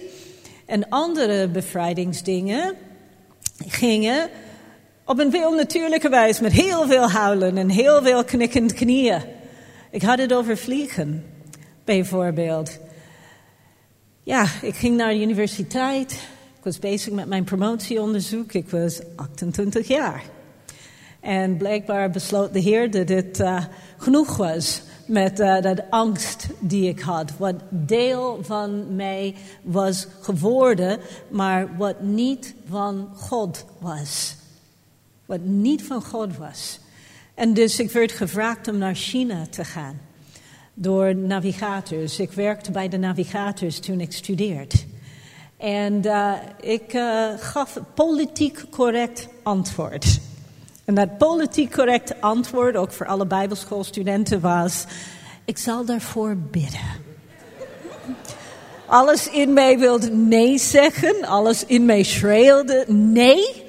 En 0.66 0.88
andere 0.88 1.48
bevrijdingsdingen 1.48 2.74
gingen 3.66 4.28
op 5.04 5.18
een 5.18 5.30
veel 5.30 5.52
natuurlijke 5.52 6.08
wijze 6.08 6.42
met 6.42 6.52
heel 6.52 6.86
veel 6.86 7.10
huilen 7.10 7.56
en 7.56 7.68
heel 7.68 8.02
veel 8.02 8.24
knikkend 8.24 8.72
knieën. 8.72 9.22
Ik 9.90 10.02
had 10.02 10.18
het 10.18 10.32
over 10.32 10.56
vliegen, 10.56 11.24
bijvoorbeeld. 11.84 12.78
Ja, 14.22 14.46
ik 14.62 14.74
ging 14.74 14.96
naar 14.96 15.12
de 15.12 15.20
universiteit. 15.20 16.34
Was 16.66 16.78
bezig 16.78 17.12
met 17.12 17.26
mijn 17.26 17.44
promotieonderzoek. 17.44 18.52
Ik 18.52 18.70
was 18.70 19.00
28 19.16 19.88
jaar. 19.88 20.22
En 21.20 21.56
blijkbaar 21.56 22.10
besloot 22.10 22.52
de 22.52 22.58
Heer 22.58 22.90
dat 22.90 23.08
het 23.08 23.40
uh, 23.40 23.64
genoeg 23.96 24.36
was 24.36 24.82
met 25.04 25.40
uh, 25.40 25.60
dat 25.60 25.82
angst 25.90 26.48
die 26.60 26.88
ik 26.88 27.00
had. 27.00 27.36
Wat 27.36 27.54
deel 27.68 28.38
van 28.42 28.96
mij 28.96 29.34
was 29.62 30.06
geworden, 30.20 30.98
maar 31.28 31.76
wat 31.76 32.00
niet 32.00 32.54
van 32.68 33.08
God 33.16 33.64
was. 33.78 34.36
Wat 35.26 35.40
niet 35.40 35.82
van 35.82 36.02
God 36.02 36.36
was. 36.36 36.80
En 37.34 37.54
dus 37.54 37.78
ik 37.78 37.90
werd 37.90 38.12
gevraagd 38.12 38.68
om 38.68 38.78
naar 38.78 38.94
China 38.94 39.46
te 39.50 39.64
gaan. 39.64 40.00
Door 40.74 41.16
navigators. 41.16 42.18
Ik 42.18 42.32
werkte 42.32 42.70
bij 42.70 42.88
de 42.88 42.98
navigators 42.98 43.78
toen 43.78 44.00
ik 44.00 44.12
studeerde. 44.12 44.76
En 45.56 46.06
uh, 46.06 46.32
ik 46.60 46.94
uh, 46.94 47.28
gaf 47.38 47.78
politiek 47.94 48.64
correct 48.70 49.28
antwoord. 49.42 50.20
En 50.84 50.94
dat 50.94 51.18
politiek 51.18 51.72
correct 51.72 52.20
antwoord, 52.20 52.76
ook 52.76 52.92
voor 52.92 53.06
alle 53.06 53.26
bijbelschoolstudenten, 53.26 54.40
was... 54.40 54.84
Ik 55.44 55.58
zal 55.58 55.84
daarvoor 55.84 56.36
bidden. 56.36 57.04
Alles 58.86 59.28
in 59.30 59.52
mij 59.52 59.78
wilde 59.78 60.10
nee 60.10 60.58
zeggen. 60.58 61.24
Alles 61.24 61.64
in 61.64 61.84
mij 61.84 62.02
schreeuwde 62.02 62.84
nee. 62.88 63.64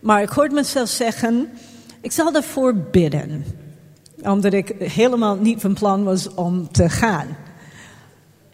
Maar 0.00 0.22
ik 0.22 0.28
hoorde 0.28 0.54
mezelf 0.54 0.88
zeggen... 0.88 1.50
Ik 2.00 2.12
zal 2.12 2.32
daarvoor 2.32 2.74
bidden. 2.74 3.44
Omdat 4.22 4.52
ik 4.52 4.74
helemaal 4.78 5.36
niet 5.36 5.60
van 5.60 5.74
plan 5.74 6.04
was 6.04 6.34
om 6.34 6.72
te 6.72 6.88
gaan. 6.88 7.36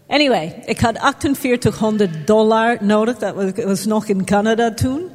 Anyway, 0.09 0.62
ik 0.65 0.81
had 0.81 0.99
4800 0.99 2.27
dollar 2.27 2.79
nodig. 2.81 3.19
Dat 3.19 3.35
was, 3.35 3.65
was 3.65 3.85
nog 3.85 4.07
in 4.07 4.25
Canada 4.25 4.75
toen. 4.75 5.11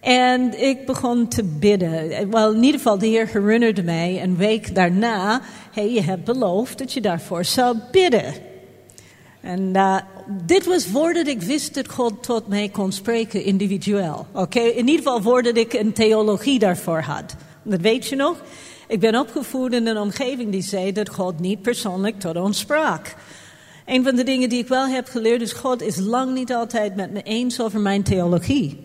En 0.00 0.60
ik 0.60 0.86
begon 0.86 1.28
te 1.28 1.44
bidden. 1.44 2.30
Wel, 2.30 2.52
in 2.52 2.62
ieder 2.62 2.80
geval, 2.80 2.98
de 2.98 3.06
Heer 3.06 3.28
herinnerde 3.32 3.82
mij 3.82 4.22
een 4.22 4.36
week 4.36 4.74
daarna: 4.74 5.40
hey, 5.72 5.92
je 5.92 6.02
hebt 6.02 6.24
beloofd 6.24 6.78
dat 6.78 6.92
je 6.92 7.00
daarvoor 7.00 7.44
zou 7.44 7.76
bidden. 7.92 8.34
En 9.40 9.60
uh, 9.60 9.96
dit 10.46 10.66
was 10.66 10.86
voordat 10.86 11.26
ik 11.26 11.42
wist 11.42 11.74
dat 11.74 11.88
God 11.88 12.22
tot 12.22 12.48
mij 12.48 12.68
kon 12.68 12.92
spreken 12.92 13.44
individueel. 13.44 14.26
Oké, 14.32 14.60
in 14.60 14.88
ieder 14.88 15.04
geval 15.04 15.22
voordat 15.22 15.56
ik 15.56 15.72
een 15.72 15.92
theologie 15.92 16.58
daarvoor 16.58 17.00
had. 17.00 17.34
Dat 17.62 17.80
weet 17.80 18.06
je 18.06 18.16
nog. 18.16 18.42
Ik 18.88 19.00
ben 19.00 19.18
opgevoed 19.18 19.72
in 19.72 19.86
een 19.86 19.98
omgeving 19.98 20.50
die 20.50 20.62
zei 20.62 20.92
dat 20.92 21.08
God 21.08 21.40
niet 21.40 21.62
persoonlijk 21.62 22.20
tot 22.20 22.36
ons 22.36 22.58
sprak. 22.58 23.14
Een 23.88 24.04
van 24.04 24.16
de 24.16 24.24
dingen 24.24 24.48
die 24.48 24.58
ik 24.58 24.68
wel 24.68 24.86
heb 24.86 25.08
geleerd 25.08 25.40
is: 25.40 25.52
God 25.52 25.82
is 25.82 25.96
lang 25.96 26.34
niet 26.34 26.52
altijd 26.52 26.96
met 26.96 27.12
me 27.12 27.22
eens 27.22 27.60
over 27.60 27.80
mijn 27.80 28.02
theologie. 28.02 28.78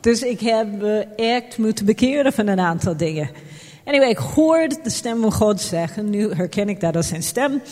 Dus 0.00 0.22
ik 0.22 0.40
heb 0.40 0.82
echt 1.16 1.58
moeten 1.58 1.84
bekeren 1.84 2.32
van 2.32 2.46
een 2.46 2.60
aantal 2.60 2.96
dingen. 2.96 3.30
Anyway, 3.84 4.08
ik 4.08 4.18
hoorde 4.18 4.78
de 4.82 4.90
stem 4.90 5.20
van 5.20 5.32
God 5.32 5.60
zeggen. 5.60 6.10
Nu 6.10 6.32
herken 6.32 6.68
ik 6.68 6.80
dat 6.80 6.96
als 6.96 7.08
zijn 7.08 7.22
stem. 7.22 7.62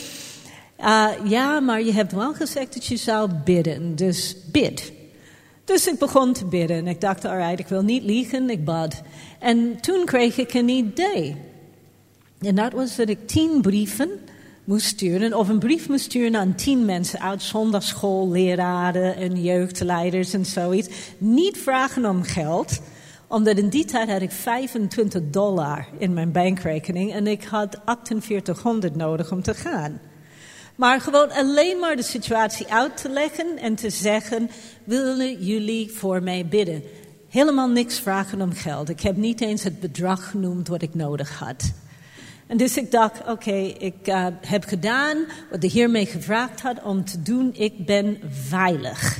Uh, 0.81 1.09
ja, 1.25 1.61
maar 1.61 1.83
je 1.83 1.92
hebt 1.92 2.12
wel 2.12 2.35
gezegd 2.35 2.75
dat 2.75 2.87
je 2.87 2.97
zou 2.97 3.31
bidden. 3.45 3.97
Dus 3.97 4.37
bid. 4.52 4.92
Dus 5.64 5.87
ik 5.87 5.99
begon 5.99 6.33
te 6.33 6.45
bidden. 6.45 6.76
En 6.76 6.87
ik 6.87 7.00
dacht, 7.00 7.25
alright, 7.25 7.59
ik 7.59 7.69
wil 7.69 7.83
niet 7.83 8.02
liegen. 8.02 8.50
Ik 8.50 8.64
bad. 8.64 9.02
En 9.38 9.81
toen 9.81 10.04
kreeg 10.04 10.37
ik 10.37 10.54
een 10.54 10.69
idee. 10.69 11.37
En 12.40 12.54
dat 12.54 12.73
was 12.73 12.97
dat 12.97 13.09
ik 13.09 13.26
tien 13.26 13.61
brieven 13.61 14.11
moest 14.64 14.87
sturen, 14.87 15.35
of 15.35 15.49
een 15.49 15.59
brief 15.59 15.88
moest 15.88 16.04
sturen 16.04 16.37
aan 16.37 16.54
tien 16.54 16.85
mensen 16.85 17.21
uit 17.21 17.42
zondagschool, 17.42 18.31
leraren 18.31 19.16
en 19.16 19.42
jeugdleiders 19.42 20.33
en 20.33 20.47
zoiets. 20.47 20.88
Niet 21.19 21.59
vragen 21.59 22.07
om 22.07 22.23
geld, 22.23 22.81
omdat 23.26 23.59
in 23.59 23.69
die 23.69 23.85
tijd 23.85 24.11
had 24.11 24.23
ik 24.23 24.31
25 24.31 25.23
dollar 25.31 25.88
in 25.99 26.12
mijn 26.12 26.33
bankrekening 26.33 27.12
en 27.12 27.26
ik 27.26 27.45
had 27.45 27.81
4800 27.85 28.97
nodig 28.97 29.33
om 29.33 29.42
te 29.42 29.54
gaan. 29.54 30.00
Maar 30.76 31.00
gewoon 31.00 31.31
alleen 31.31 31.78
maar 31.78 31.97
de 31.97 32.02
situatie 32.02 32.73
uit 32.73 32.97
te 32.97 33.09
leggen 33.09 33.59
en 33.59 33.75
te 33.75 33.90
zeggen: 33.90 34.50
willen 34.85 35.45
jullie 35.45 35.92
voor 35.92 36.23
mij 36.23 36.47
bidden? 36.47 36.83
Helemaal 37.28 37.69
niks 37.69 37.99
vragen 37.99 38.40
om 38.40 38.52
geld. 38.52 38.88
Ik 38.88 39.00
heb 39.00 39.16
niet 39.16 39.40
eens 39.40 39.62
het 39.62 39.81
bedrag 39.81 40.31
genoemd 40.31 40.69
wat 40.69 40.83
ik 40.83 40.95
nodig 40.95 41.38
had. 41.38 41.73
En 42.47 42.57
dus 42.57 42.77
ik 42.77 42.91
dacht, 42.91 43.29
oké, 43.29 43.75
ik 43.79 44.09
uh, 44.09 44.27
heb 44.41 44.65
gedaan 44.65 45.25
wat 45.51 45.61
de 45.61 45.67
Heer 45.67 45.91
mij 45.91 46.05
gevraagd 46.05 46.61
had 46.61 46.83
om 46.83 47.05
te 47.05 47.23
doen. 47.23 47.55
Ik 47.55 47.87
ben 47.87 48.21
veilig. 48.31 49.19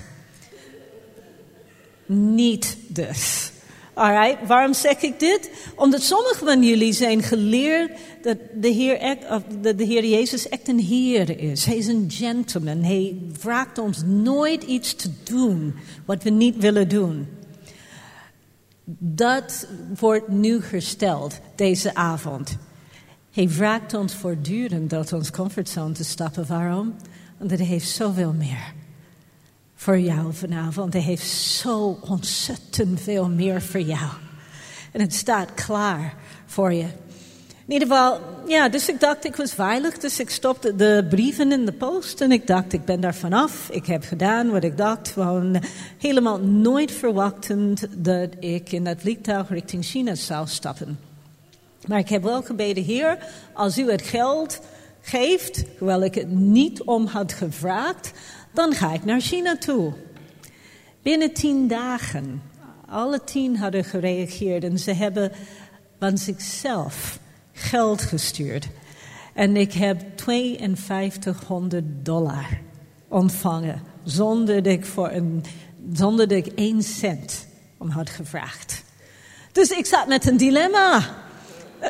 Niet 2.07 2.77
dus. 2.87 3.51
Alright, 3.95 4.47
waarom 4.47 4.75
zeg 4.75 5.01
ik 5.01 5.21
dit? 5.21 5.51
Omdat 5.77 6.03
sommigen 6.03 6.47
van 6.47 6.63
jullie 6.63 6.93
zijn 6.93 7.23
geleerd 7.23 7.91
dat 8.23 8.37
de 8.55 8.69
Heer, 8.69 9.17
dat 9.61 9.79
de 9.79 9.85
Heer 9.85 10.05
Jezus 10.05 10.49
echt 10.49 10.69
een 10.69 10.79
Heer 10.79 11.39
is. 11.41 11.65
Hij 11.65 11.77
is 11.77 11.87
een 11.87 12.11
gentleman. 12.11 12.83
Hij 12.83 13.17
vraagt 13.39 13.79
ons 13.79 14.03
nooit 14.05 14.63
iets 14.63 14.95
te 14.95 15.11
doen 15.25 15.75
wat 16.05 16.23
we 16.23 16.31
niet 16.31 16.57
willen 16.57 16.89
doen. 16.89 17.29
Dat 18.99 19.67
wordt 19.99 20.29
nu 20.29 20.61
gesteld 20.61 21.41
deze 21.57 21.95
avond. 21.95 22.57
Hij 23.33 23.49
vraagt 23.49 23.95
ons 23.95 24.15
voortdurend 24.15 24.93
uit 24.93 25.13
ons 25.13 25.31
comfortzone 25.31 25.93
te 25.93 26.05
stappen. 26.05 26.47
Waarom? 26.47 26.95
Omdat 27.39 27.59
hij 27.59 27.67
heeft 27.67 27.89
zoveel 27.89 28.33
meer 28.33 28.73
voor 29.75 29.99
jou 29.99 30.35
vanavond. 30.35 30.93
Hij 30.93 31.03
heeft 31.03 31.29
zo 31.29 31.99
ontzettend 32.01 33.01
veel 33.01 33.29
meer 33.29 33.63
voor 33.63 33.81
jou. 33.81 34.11
En 34.93 35.01
het 35.01 35.15
staat 35.15 35.55
klaar 35.55 36.15
voor 36.47 36.73
je. 36.73 36.87
In 37.67 37.73
ieder 37.73 37.89
geval, 37.89 38.21
ja, 38.47 38.69
dus 38.69 38.89
ik 38.89 39.01
dacht 39.01 39.25
ik 39.25 39.37
was 39.37 39.53
veilig. 39.53 39.99
Dus 39.99 40.21
ik 40.21 40.31
stopte 40.31 40.77
de 40.77 41.07
brieven 41.11 41.53
in 41.53 41.65
de 41.65 41.73
post 41.73 42.21
en 42.21 42.33
ik 42.33 42.47
dacht 42.47 42.73
ik 42.73 42.85
ben 42.85 43.01
daar 43.01 43.15
vanaf. 43.15 43.69
Ik 43.71 43.87
heb 43.87 44.05
gedaan 44.05 44.51
wat 44.51 44.65
ik 44.65 44.77
dacht. 44.77 45.09
Gewoon 45.09 45.63
helemaal 45.99 46.39
nooit 46.39 46.93
verwachtend 46.93 47.87
dat 47.97 48.29
ik 48.41 48.73
in 48.73 48.85
dat 48.85 49.01
vliegtuig 49.01 49.49
richting 49.49 49.85
China 49.85 50.15
zou 50.15 50.47
stappen. 50.47 51.12
Maar 51.87 51.99
ik 51.99 52.09
heb 52.09 52.23
wel 52.23 52.43
gebeden, 52.43 52.85
Heer, 52.85 53.19
als 53.53 53.79
u 53.79 53.91
het 53.91 54.03
geld 54.03 54.61
geeft, 55.01 55.65
hoewel 55.79 56.03
ik 56.03 56.15
het 56.15 56.31
niet 56.31 56.83
om 56.83 57.07
had 57.07 57.33
gevraagd, 57.33 58.13
dan 58.53 58.73
ga 58.73 58.93
ik 58.93 59.05
naar 59.05 59.21
China 59.21 59.57
toe. 59.57 59.93
Binnen 61.03 61.33
tien 61.33 61.69
dagen, 61.69 62.43
alle 62.87 63.25
tien 63.25 63.57
hadden 63.57 63.85
gereageerd 63.85 64.65
en 64.65 64.79
ze 64.79 64.93
hebben 64.93 65.33
van 65.99 66.19
zichzelf 66.19 67.19
geld 67.53 68.03
gestuurd. 68.03 68.69
En 69.35 69.57
ik 69.57 69.73
heb 69.73 70.03
5200 70.17 71.85
dollar 72.05 72.61
ontvangen, 73.09 73.83
zonder 74.05 74.63
dat 74.63 74.73
ik, 74.73 74.87
voor 74.87 75.11
een, 75.11 75.45
zonder 75.93 76.29
dat 76.29 76.47
ik 76.47 76.47
één 76.47 76.83
cent 76.83 77.47
om 77.79 77.89
had 77.89 78.11
gevraagd. 78.11 78.83
Dus 79.53 79.71
ik 79.71 79.87
zat 79.87 80.07
met 80.07 80.27
een 80.27 80.37
dilemma. 80.37 81.22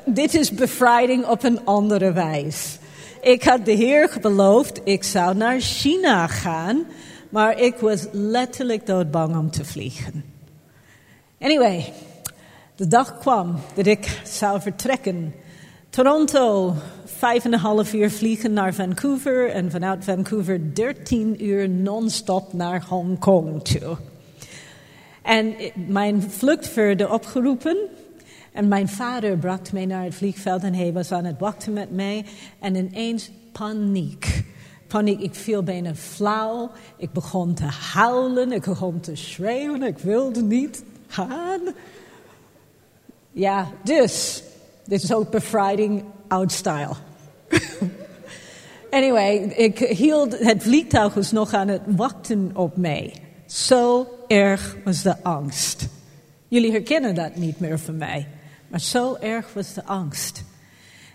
Dit 0.04 0.34
is 0.34 0.50
bevrijding 0.50 1.26
op 1.26 1.42
een 1.42 1.64
andere 1.64 2.12
wijze. 2.12 2.78
Ik 3.20 3.42
had 3.42 3.64
de 3.64 3.72
Heer 3.72 4.16
beloofd, 4.20 4.80
ik 4.84 5.04
zou 5.04 5.36
naar 5.36 5.60
China 5.60 6.26
gaan, 6.26 6.84
maar 7.28 7.60
ik 7.60 7.76
was 7.76 8.06
letterlijk 8.12 8.86
doodbang 8.86 9.36
om 9.36 9.50
te 9.50 9.64
vliegen. 9.64 10.24
Anyway, 11.40 11.92
de 12.76 12.88
dag 12.88 13.18
kwam 13.18 13.56
dat 13.74 13.86
ik 13.86 14.20
zou 14.24 14.60
vertrekken. 14.60 15.34
Toronto, 15.90 16.74
vijf 17.04 17.44
en 17.44 17.52
een 17.52 17.58
half 17.58 17.92
uur 17.92 18.10
vliegen 18.10 18.52
naar 18.52 18.74
Vancouver 18.74 19.50
en 19.50 19.70
vanuit 19.70 20.04
Vancouver 20.04 20.74
dertien 20.74 21.44
uur 21.44 21.68
non-stop 21.68 22.52
naar 22.52 22.84
Hongkong 22.88 23.64
toe. 23.64 23.96
En 25.22 25.54
mijn 25.74 26.22
vlucht 26.22 26.74
werd 26.74 27.10
opgeroepen 27.10 27.76
en 28.52 28.68
mijn 28.68 28.88
vader 28.88 29.36
bracht 29.36 29.72
mij 29.72 29.86
naar 29.86 30.04
het 30.04 30.14
vliegveld 30.14 30.62
en 30.62 30.74
hij 30.74 30.92
was 30.92 31.12
aan 31.12 31.24
het 31.24 31.38
wachten 31.38 31.72
met 31.72 31.90
mij. 31.90 32.24
En 32.58 32.74
ineens 32.74 33.30
paniek. 33.52 34.44
Paniek, 34.86 35.20
ik 35.20 35.34
viel 35.34 35.62
bijna 35.62 35.94
flauw. 35.94 36.70
Ik 36.96 37.12
begon 37.12 37.54
te 37.54 37.64
huilen, 37.92 38.52
ik 38.52 38.62
begon 38.62 39.00
te 39.00 39.16
schreeuwen, 39.16 39.82
ik 39.82 39.98
wilde 39.98 40.42
niet 40.42 40.84
gaan. 41.06 41.60
Ja, 43.32 43.70
dus, 43.84 44.42
dit 44.84 45.02
is 45.02 45.12
ook 45.12 45.30
bevrijding 45.30 46.04
oud 46.28 46.52
style. 46.52 46.94
anyway, 48.90 49.36
ik 49.36 49.78
hield, 49.78 50.38
het 50.38 50.62
vliegtuig 50.62 51.32
nog 51.32 51.52
aan 51.52 51.68
het 51.68 51.82
wachten 51.86 52.50
op 52.54 52.76
mij. 52.76 53.14
Zo 53.46 54.06
erg 54.28 54.76
was 54.84 55.02
de 55.02 55.22
angst. 55.22 55.88
Jullie 56.48 56.70
herkennen 56.70 57.14
dat 57.14 57.36
niet 57.36 57.60
meer 57.60 57.78
van 57.78 57.96
mij. 57.96 58.26
Maar 58.72 58.80
zo 58.80 59.16
erg 59.20 59.52
was 59.52 59.74
de 59.74 59.84
angst. 59.84 60.44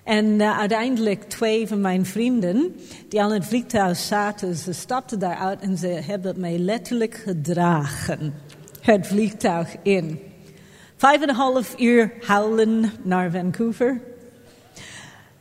En 0.04 0.26
uh, 0.26 0.60
uiteindelijk 0.60 1.24
twee 1.24 1.68
van 1.68 1.82
mijn 1.82 2.06
vrienden, 2.06 2.76
die 3.10 3.24
al 3.24 3.30
in 3.30 3.40
het 3.40 3.48
vliegtuig 3.48 3.98
zaten, 3.98 4.56
ze 4.56 4.74
stapten 4.74 5.20
daaruit 5.20 5.60
en 5.60 5.78
ze 5.78 5.88
hebben 5.88 6.40
mij 6.40 6.58
letterlijk 6.58 7.16
gedragen. 7.16 8.34
Het 8.82 9.08
vliegtuig 9.08 9.76
in. 9.84 10.20
Vijf 10.96 11.22
en 11.22 11.30
een 11.30 11.36
half 11.36 11.80
uur 11.80 12.14
huilen 12.22 12.92
naar 13.04 13.32
Vancouver. 13.32 14.02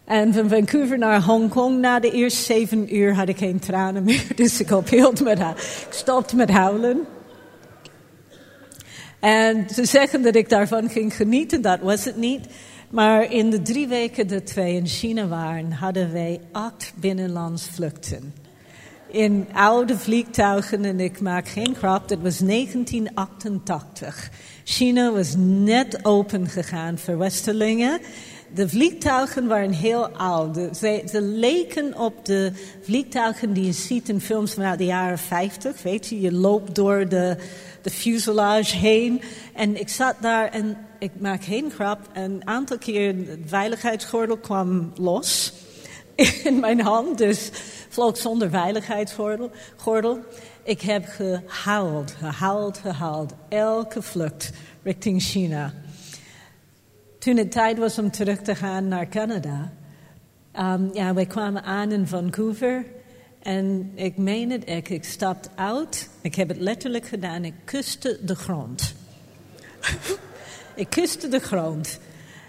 En 0.04 0.34
van 0.34 0.48
Vancouver 0.48 0.98
naar 0.98 1.22
Hongkong, 1.22 1.78
na 1.78 2.00
de 2.00 2.10
eerste 2.10 2.42
zeven 2.42 2.96
uur 2.96 3.14
had 3.14 3.28
ik 3.28 3.38
geen 3.38 3.58
tranen 3.58 4.04
meer. 4.04 4.26
Dus 4.36 4.60
ik 4.60 4.70
met. 5.22 5.38
Ik 5.38 5.86
stopte 5.90 6.36
met 6.36 6.50
huilen. 6.50 7.06
En 9.20 9.66
ze 9.74 9.84
zeggen 9.84 10.22
dat 10.22 10.34
ik 10.34 10.48
daarvan 10.48 10.88
ging 10.88 11.16
genieten, 11.16 11.62
dat 11.62 11.80
was 11.80 12.04
het 12.04 12.16
niet. 12.16 12.46
Maar 12.90 13.32
in 13.32 13.50
de 13.50 13.62
drie 13.62 13.88
weken 13.88 14.28
dat 14.28 14.52
wij 14.52 14.74
in 14.74 14.86
China 14.86 15.26
waren, 15.26 15.72
hadden 15.72 16.12
wij 16.12 16.40
acht 16.52 16.92
binnenlandsvluchten. 16.96 18.34
In 19.10 19.46
oude 19.52 19.98
vliegtuigen, 19.98 20.84
en 20.84 21.00
ik 21.00 21.20
maak 21.20 21.48
geen 21.48 21.74
grap, 21.74 22.08
dat 22.08 22.18
was 22.20 22.38
1988. 22.38 24.30
China 24.64 25.12
was 25.12 25.34
net 25.36 26.04
open 26.04 26.48
gegaan 26.48 26.98
voor 26.98 27.18
Westerlingen. 27.18 28.00
De 28.54 28.68
vliegtuigen 28.68 29.46
waren 29.46 29.72
heel 29.72 30.08
oud. 30.08 30.76
Ze, 30.76 31.02
ze, 31.10 31.20
leken 31.20 31.98
op 31.98 32.24
de 32.24 32.52
vliegtuigen 32.82 33.52
die 33.52 33.64
je 33.64 33.72
ziet 33.72 34.08
in 34.08 34.20
films 34.20 34.54
vanuit 34.54 34.78
de 34.78 34.84
jaren 34.84 35.18
50. 35.18 35.82
Weet 35.82 36.06
je, 36.06 36.20
je 36.20 36.32
loopt 36.32 36.74
door 36.74 37.08
de, 37.08 37.36
de 37.86 37.92
fuselage 37.92 38.76
heen. 38.76 39.22
En 39.54 39.80
ik 39.80 39.88
zat 39.88 40.14
daar 40.20 40.48
en 40.48 40.76
ik 40.98 41.10
maak 41.18 41.44
geen 41.44 41.70
grap. 41.70 42.00
Een 42.12 42.42
aantal 42.44 42.78
keer 42.78 43.24
de 43.24 43.38
veiligheidsgordel 43.44 44.36
kwam 44.36 44.92
los 44.96 45.52
in 46.44 46.60
mijn 46.60 46.80
hand. 46.80 47.18
Dus 47.18 47.50
vloog 47.88 48.16
zonder 48.16 48.50
veiligheidsgordel. 48.50 49.50
Gordel. 49.76 50.18
Ik 50.62 50.80
heb 50.80 51.04
gehuild, 51.06 52.10
gehuild, 52.18 52.78
gehuild. 52.78 53.32
Elke 53.48 54.02
vlucht 54.02 54.52
richting 54.82 55.22
China. 55.22 55.72
Toen 57.18 57.36
het 57.36 57.50
tijd 57.50 57.78
was 57.78 57.98
om 57.98 58.10
terug 58.10 58.38
te 58.38 58.54
gaan 58.54 58.88
naar 58.88 59.08
Canada, 59.08 59.72
um, 60.58 60.90
ja, 60.92 61.14
wij 61.14 61.26
kwamen 61.26 61.62
aan 61.62 61.92
in 61.92 62.06
Vancouver. 62.06 62.84
En 63.46 63.92
ik 63.94 64.16
meen 64.16 64.50
het, 64.50 64.68
ik, 64.68 64.88
ik 64.88 65.04
stapte 65.04 65.48
uit. 65.54 66.10
Ik 66.20 66.34
heb 66.34 66.48
het 66.48 66.56
letterlijk 66.56 67.06
gedaan. 67.06 67.44
Ik 67.44 67.54
kuste 67.64 68.18
de 68.22 68.34
grond. 68.34 68.94
ik 70.74 70.90
kuste 70.90 71.28
de 71.28 71.38
grond. 71.38 71.98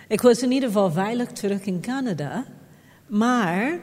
Ik 0.08 0.22
was 0.22 0.42
in 0.42 0.52
ieder 0.52 0.68
geval 0.68 0.92
veilig 0.92 1.32
terug 1.32 1.62
in 1.66 1.82
Canada. 1.82 2.46
Maar, 3.08 3.80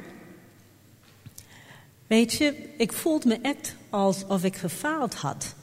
weet 2.06 2.32
je, 2.32 2.68
ik 2.76 2.92
voelde 2.92 3.28
me 3.28 3.38
echt 3.42 3.74
alsof 3.90 4.44
ik 4.44 4.56
gefaald 4.56 5.14
had. 5.14 5.54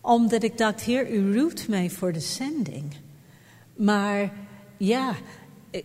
Omdat 0.00 0.42
ik 0.42 0.58
dacht, 0.58 0.80
Heer, 0.80 1.10
u 1.10 1.38
roept 1.38 1.68
mij 1.68 1.90
voor 1.90 2.12
de 2.12 2.20
zending. 2.20 2.94
Maar 3.76 4.32
ja, 4.76 5.14
ik, 5.70 5.84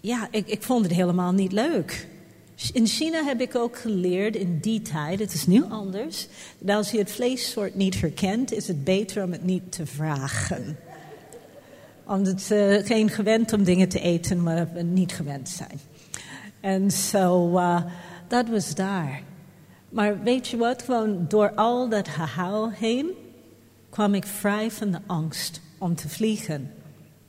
ja 0.00 0.28
ik, 0.30 0.46
ik 0.46 0.62
vond 0.62 0.84
het 0.84 0.94
helemaal 0.94 1.32
niet 1.32 1.52
leuk. 1.52 2.08
In 2.72 2.86
China 2.86 3.24
heb 3.24 3.40
ik 3.40 3.54
ook 3.54 3.78
geleerd 3.78 4.36
in 4.36 4.58
die 4.60 4.82
tijd, 4.82 5.18
het 5.18 5.32
is 5.32 5.46
nu 5.46 5.64
anders, 5.68 6.26
als 6.66 6.90
je 6.90 6.98
het 6.98 7.10
vleessoort 7.10 7.74
niet 7.74 8.00
herkent, 8.00 8.52
is 8.52 8.68
het 8.68 8.84
beter 8.84 9.24
om 9.24 9.32
het 9.32 9.44
niet 9.44 9.72
te 9.72 9.86
vragen. 9.86 10.78
Omdat 12.06 12.40
ze 12.40 12.82
geen 12.84 13.08
gewend 13.08 13.52
om 13.52 13.64
dingen 13.64 13.88
te 13.88 14.00
eten, 14.00 14.42
maar 14.42 14.68
niet 14.84 15.12
gewend 15.12 15.48
zijn. 15.48 15.80
En 16.60 16.90
zo, 16.90 17.56
uh, 17.56 17.84
dat 18.28 18.48
was 18.48 18.74
daar. 18.74 19.22
Maar 19.88 20.22
weet 20.22 20.48
je 20.48 20.56
wat, 20.56 20.82
gewoon 20.82 21.24
door 21.28 21.54
al 21.54 21.88
dat 21.88 22.08
gehaal 22.08 22.70
heen, 22.70 23.10
kwam 23.90 24.14
ik 24.14 24.26
vrij 24.26 24.70
van 24.70 24.90
de 24.90 25.00
angst 25.06 25.60
om 25.78 25.94
te 25.94 26.08
vliegen. 26.08 26.70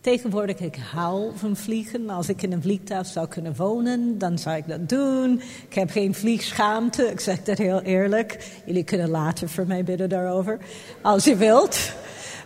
Tegenwoordig, 0.02 0.60
ik 0.60 0.76
hou 0.76 1.32
van 1.36 1.56
vliegen. 1.56 2.10
Als 2.10 2.30
ik 2.30 2.42
in 2.42 2.52
een 2.52 2.62
vliegtuig 2.62 3.08
zou 3.08 3.28
kunnen 3.28 3.56
wonen, 3.56 4.18
dan 4.18 4.38
zou 4.38 4.58
ik 4.58 4.68
dat 4.68 4.90
doen. 4.90 5.42
Ik 5.68 5.74
heb 5.74 5.90
geen 5.90 6.14
vliegschaamte, 6.14 7.04
ik 7.04 7.20
zeg 7.20 7.44
dat 7.44 7.58
heel 7.58 7.82
eerlijk. 7.82 8.62
Jullie 8.66 8.84
kunnen 8.84 9.10
later 9.10 9.50
voor 9.50 9.68
mij 9.68 9.84
bidden 9.84 10.10
daarover, 10.10 10.60
als 11.02 11.24
je 11.24 11.36
wilt. 11.36 11.92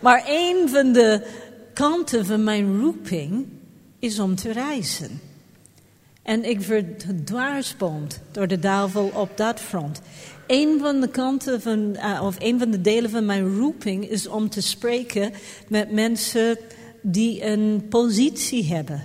Maar 0.02 0.24
een 0.28 0.70
van 0.70 0.92
de 0.92 1.28
kanten 1.74 2.26
van 2.26 2.44
mijn 2.44 2.80
roeping 2.80 3.46
is 4.00 4.20
om 4.20 4.36
te 4.36 4.52
reizen. 4.52 5.22
En 6.24 6.44
ik 6.44 6.60
werd 6.60 7.06
door 8.32 8.48
de 8.48 8.60
duivel 8.60 9.12
op 9.14 9.38
dat 9.38 9.60
front. 9.60 10.02
Een 10.48 10.80
van 10.80 11.02
de 11.02 11.10
kanten 11.10 11.62
van, 11.62 11.96
uh, 11.96 12.22
of 12.24 12.36
een 12.40 12.60
van 12.60 12.72
de 12.72 12.82
delen 12.82 13.10
van 13.10 13.26
mijn 13.26 13.58
roeping 13.58 14.10
is 14.10 14.28
om 14.28 14.50
te 14.50 14.62
spreken 14.62 15.32
met 15.68 15.92
mensen 15.92 16.58
die 17.08 17.44
een 17.46 17.86
positie 17.90 18.66
hebben. 18.66 19.04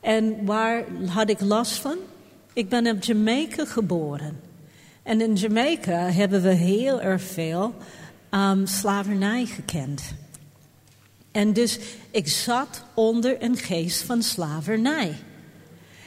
En 0.00 0.44
waar 0.44 0.84
had 1.06 1.30
ik 1.30 1.40
last 1.40 1.72
van? 1.72 1.96
Ik 2.52 2.68
ben 2.68 2.86
op 2.86 3.02
Jamaica 3.02 3.64
geboren. 3.64 4.40
En 5.02 5.20
in 5.20 5.34
Jamaica 5.34 6.10
hebben 6.10 6.42
we 6.42 6.52
heel 6.52 7.00
erg 7.00 7.22
veel 7.22 7.74
um, 8.30 8.66
slavernij 8.66 9.46
gekend. 9.46 10.14
En 11.32 11.52
dus 11.52 11.78
ik 12.10 12.28
zat 12.28 12.84
onder 12.94 13.42
een 13.42 13.56
geest 13.56 14.02
van 14.02 14.22
slavernij. 14.22 15.14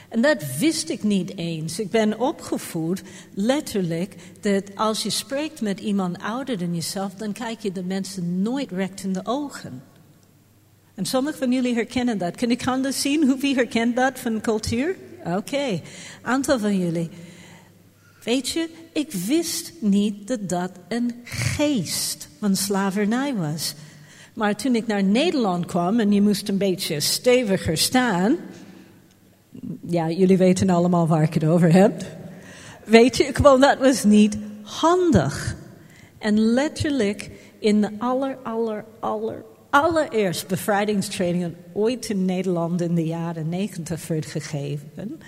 En 0.08 0.22
dat 0.22 0.56
wist 0.58 0.88
ik 0.88 1.02
niet 1.02 1.36
eens. 1.36 1.78
Ik 1.78 1.90
ben 1.90 2.18
opgevoed, 2.18 3.02
letterlijk, 3.34 4.14
dat 4.40 4.76
als 4.76 5.02
je 5.02 5.10
spreekt 5.10 5.60
met 5.60 5.80
iemand 5.80 6.18
ouder 6.18 6.58
dan 6.58 6.74
jezelf, 6.74 7.14
dan 7.14 7.32
kijk 7.32 7.60
je 7.60 7.72
de 7.72 7.84
mensen 7.84 8.42
nooit 8.42 8.70
recht 8.70 9.02
in 9.02 9.12
de 9.12 9.20
ogen. 9.24 9.82
En 11.00 11.06
sommigen 11.06 11.38
van 11.38 11.52
jullie 11.52 11.74
herkennen 11.74 12.18
dat. 12.18 12.36
Kan 12.36 12.50
ik 12.50 12.66
anders 12.66 13.00
zien 13.00 13.26
hoe 13.26 13.38
wie 13.38 13.54
herkent 13.54 13.96
dat 13.96 14.18
van 14.18 14.40
cultuur? 14.40 14.96
Oké, 15.20 15.36
okay. 15.36 15.82
aantal 16.22 16.58
van 16.58 16.78
jullie. 16.78 17.10
Weet 18.24 18.48
je, 18.48 18.68
ik 18.92 19.12
wist 19.12 19.72
niet 19.80 20.28
dat 20.28 20.48
dat 20.48 20.70
een 20.88 21.14
geest 21.24 22.28
van 22.38 22.56
slavernij 22.56 23.34
was. 23.34 23.74
Maar 24.34 24.56
toen 24.56 24.74
ik 24.74 24.86
naar 24.86 25.02
Nederland 25.02 25.66
kwam 25.66 26.00
en 26.00 26.12
je 26.12 26.22
moest 26.22 26.48
een 26.48 26.58
beetje 26.58 27.00
steviger 27.00 27.78
staan. 27.78 28.36
Ja, 29.86 30.10
jullie 30.10 30.38
weten 30.38 30.70
allemaal 30.70 31.06
waar 31.06 31.22
ik 31.22 31.34
het 31.34 31.44
over 31.44 31.72
heb. 31.72 32.04
Weet 32.84 33.16
je, 33.16 33.30
gewoon 33.32 33.60
dat 33.60 33.78
was 33.78 34.04
niet 34.04 34.38
handig. 34.62 35.56
En 36.18 36.38
letterlijk 36.38 37.30
in 37.58 37.80
de 37.80 37.90
aller, 37.98 38.38
aller, 38.42 38.84
aller, 39.00 39.44
allereerst 39.70 40.46
bevrijdingstrainingen 40.46 41.56
ooit 41.72 42.08
in 42.08 42.24
Nederland 42.24 42.80
in 42.80 42.94
de 42.94 43.04
jaren 43.04 43.48
negentig 43.48 44.06
werd 44.06 44.26
gegeven. 44.26 45.20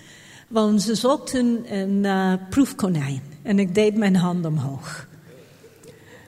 Want 0.48 0.83
ze 0.83 0.94
zochten 0.94 1.74
een 1.76 2.05
uh, 2.05 2.33
proefkonijn 2.50 3.22
en 3.42 3.59
ik 3.59 3.74
deed 3.74 3.96
mijn 3.96 4.16
hand 4.16 4.44
omhoog. 4.46 5.07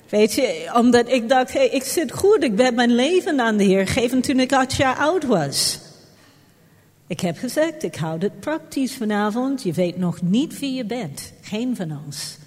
Weet 0.09 0.35
je, 0.35 0.70
omdat 0.74 1.09
ik 1.09 1.29
dacht, 1.29 1.53
hey, 1.53 1.68
ik 1.68 1.83
zit 1.83 2.12
goed, 2.12 2.42
ik 2.42 2.57
ben 2.57 2.74
mijn 2.74 2.94
leven 2.94 3.40
aan 3.40 3.57
de 3.57 3.64
Heer 3.64 3.87
gegeven 3.87 4.20
toen 4.20 4.40
ik 4.40 4.53
acht 4.53 4.74
jaar 4.74 4.96
oud 4.96 5.24
was. 5.24 5.79
Ik 7.07 7.20
heb 7.20 7.38
gezegd, 7.38 7.83
ik 7.83 7.94
houd 7.94 8.22
het 8.22 8.40
praktisch 8.40 8.94
vanavond. 8.94 9.62
Je 9.62 9.72
weet 9.72 9.96
nog 9.96 10.22
niet 10.22 10.59
wie 10.59 10.74
je 10.74 10.85
bent. 10.85 11.33
Geen 11.40 11.77
van 11.77 12.00
ons. 12.07 12.38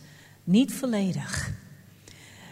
Niet 0.44 0.74
volledig. 0.74 1.52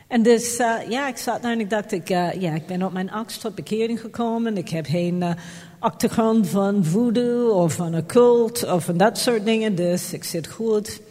En 0.07 0.23
dus, 0.23 0.59
uh, 0.59 0.75
ja, 0.89 1.07
ik 1.07 1.17
zat 1.17 1.41
daar 1.41 1.51
en 1.51 1.59
ik 1.59 1.69
dacht, 1.69 1.91
ik, 1.91 2.09
uh, 2.09 2.33
ja, 2.33 2.53
ik 2.53 2.65
ben 2.65 2.83
op 2.83 2.93
mijn 2.93 3.11
achtste 3.11 3.41
tot 3.41 3.55
bekering 3.55 3.99
gekomen. 3.99 4.57
Ik 4.57 4.69
heb 4.69 4.85
geen 4.85 5.15
uh, 5.15 5.31
achtergrond 5.79 6.47
van 6.47 6.85
voodoo 6.85 7.49
of 7.49 7.73
van 7.73 7.93
een 7.93 8.05
cult 8.05 8.71
of 8.71 8.85
van 8.85 8.97
dat 8.97 9.17
soort 9.17 9.45
dingen. 9.45 9.75
Dus 9.75 10.13
ik 10.13 10.23
zit 10.23 10.47
goed. 10.47 11.01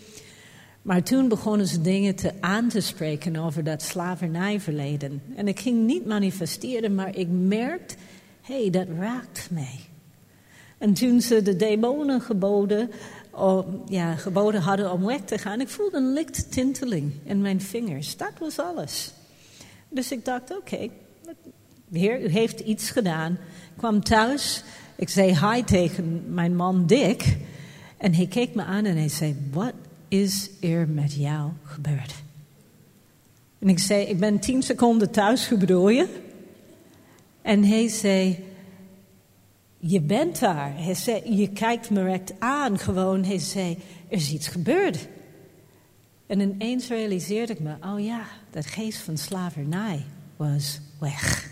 Maar 0.83 1.02
toen 1.02 1.28
begonnen 1.28 1.66
ze 1.66 1.80
dingen 1.80 2.14
te 2.14 2.33
aan 2.40 2.68
te 2.68 2.80
spreken 2.80 3.37
over 3.37 3.64
dat 3.64 3.83
slavernijverleden. 3.83 5.22
En 5.37 5.48
ik 5.48 5.61
ging 5.61 5.87
niet 5.87 6.07
manifesteren, 6.07 6.94
maar 6.94 7.16
ik 7.16 7.28
merkte, 7.30 7.94
hé, 8.40 8.61
hey, 8.61 8.70
dat 8.70 8.87
raakt 8.98 9.48
mij. 9.50 9.80
En 10.78 10.94
toen 10.94 11.20
ze 11.20 11.42
de 11.42 11.57
demonen 11.57 12.20
geboden, 12.20 12.90
om, 13.37 13.83
ja, 13.88 14.14
geboden 14.14 14.61
hadden 14.61 14.92
om 14.92 15.05
weg 15.05 15.20
te 15.20 15.38
gaan, 15.38 15.61
ik 15.61 15.68
voelde 15.68 15.97
een 15.97 16.12
lichte 16.12 16.49
tinteling 16.49 17.12
in 17.25 17.40
mijn 17.40 17.61
vingers. 17.61 18.16
Dat 18.16 18.33
was 18.38 18.59
alles. 18.59 19.12
Dus 19.88 20.12
ik 20.12 20.25
dacht, 20.25 20.51
oké, 20.51 20.75
okay, 20.75 20.90
Heer, 21.92 22.23
u 22.23 22.29
heeft 22.29 22.61
iets 22.61 22.90
gedaan. 22.90 23.33
Ik 23.33 23.77
kwam 23.77 24.03
thuis, 24.03 24.64
ik 24.97 25.09
zei 25.09 25.38
hi 25.38 25.62
tegen 25.64 26.35
mijn 26.35 26.57
man 26.57 26.87
Dick. 26.87 27.37
En 27.97 28.14
hij 28.14 28.27
keek 28.27 28.55
me 28.55 28.62
aan 28.64 28.85
en 28.85 28.97
hij 28.97 29.09
zei, 29.09 29.37
wat 29.53 29.73
is 30.09 30.51
er 30.61 30.88
met 30.88 31.14
jou 31.14 31.51
gebeurd? 31.64 32.14
En 33.59 33.68
ik 33.68 33.79
zei, 33.79 34.05
ik 34.05 34.18
ben 34.18 34.38
tien 34.38 34.62
seconden 34.62 35.11
thuis, 35.11 35.49
hoe 35.49 35.59
bedoel 35.59 35.88
je? 35.88 36.07
En 37.42 37.64
hij 37.64 37.88
zei, 37.88 38.44
je 39.87 40.01
bent 40.01 40.40
daar. 40.40 40.73
Je 41.25 41.51
kijkt 41.53 41.90
me 41.90 42.03
recht 42.03 42.33
aan, 42.38 42.79
gewoon. 42.79 43.25
Hij 43.25 43.38
zei, 43.38 43.79
er 44.09 44.16
is 44.16 44.33
iets 44.33 44.49
gebeurd. 44.49 45.09
En 46.27 46.40
ineens 46.40 46.88
realiseerde 46.88 47.53
ik 47.53 47.61
me, 47.61 47.75
oh 47.81 48.05
ja, 48.05 48.27
dat 48.51 48.66
geest 48.66 48.99
van 48.99 49.18
slavernij 49.18 50.05
was 50.37 50.81
weg. 51.01 51.51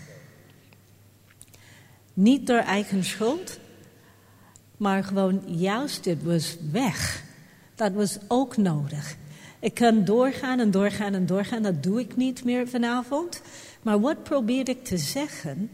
Niet 2.13 2.47
door 2.47 2.59
eigen 2.59 3.03
schuld, 3.03 3.59
maar 4.77 5.03
gewoon 5.03 5.41
juist 5.45 6.03
dit 6.03 6.23
was 6.23 6.57
weg. 6.71 7.23
Dat 7.75 7.93
was 7.93 8.17
ook 8.27 8.57
nodig. 8.57 9.17
Ik 9.59 9.73
kan 9.73 10.05
doorgaan 10.05 10.59
en 10.59 10.71
doorgaan 10.71 11.13
en 11.13 11.25
doorgaan, 11.25 11.63
dat 11.63 11.83
doe 11.83 11.99
ik 11.99 12.15
niet 12.15 12.43
meer 12.43 12.67
vanavond. 12.67 13.41
Maar 13.81 13.99
wat 13.99 14.23
probeer 14.23 14.69
ik 14.69 14.83
te 14.83 14.97
zeggen 14.97 15.69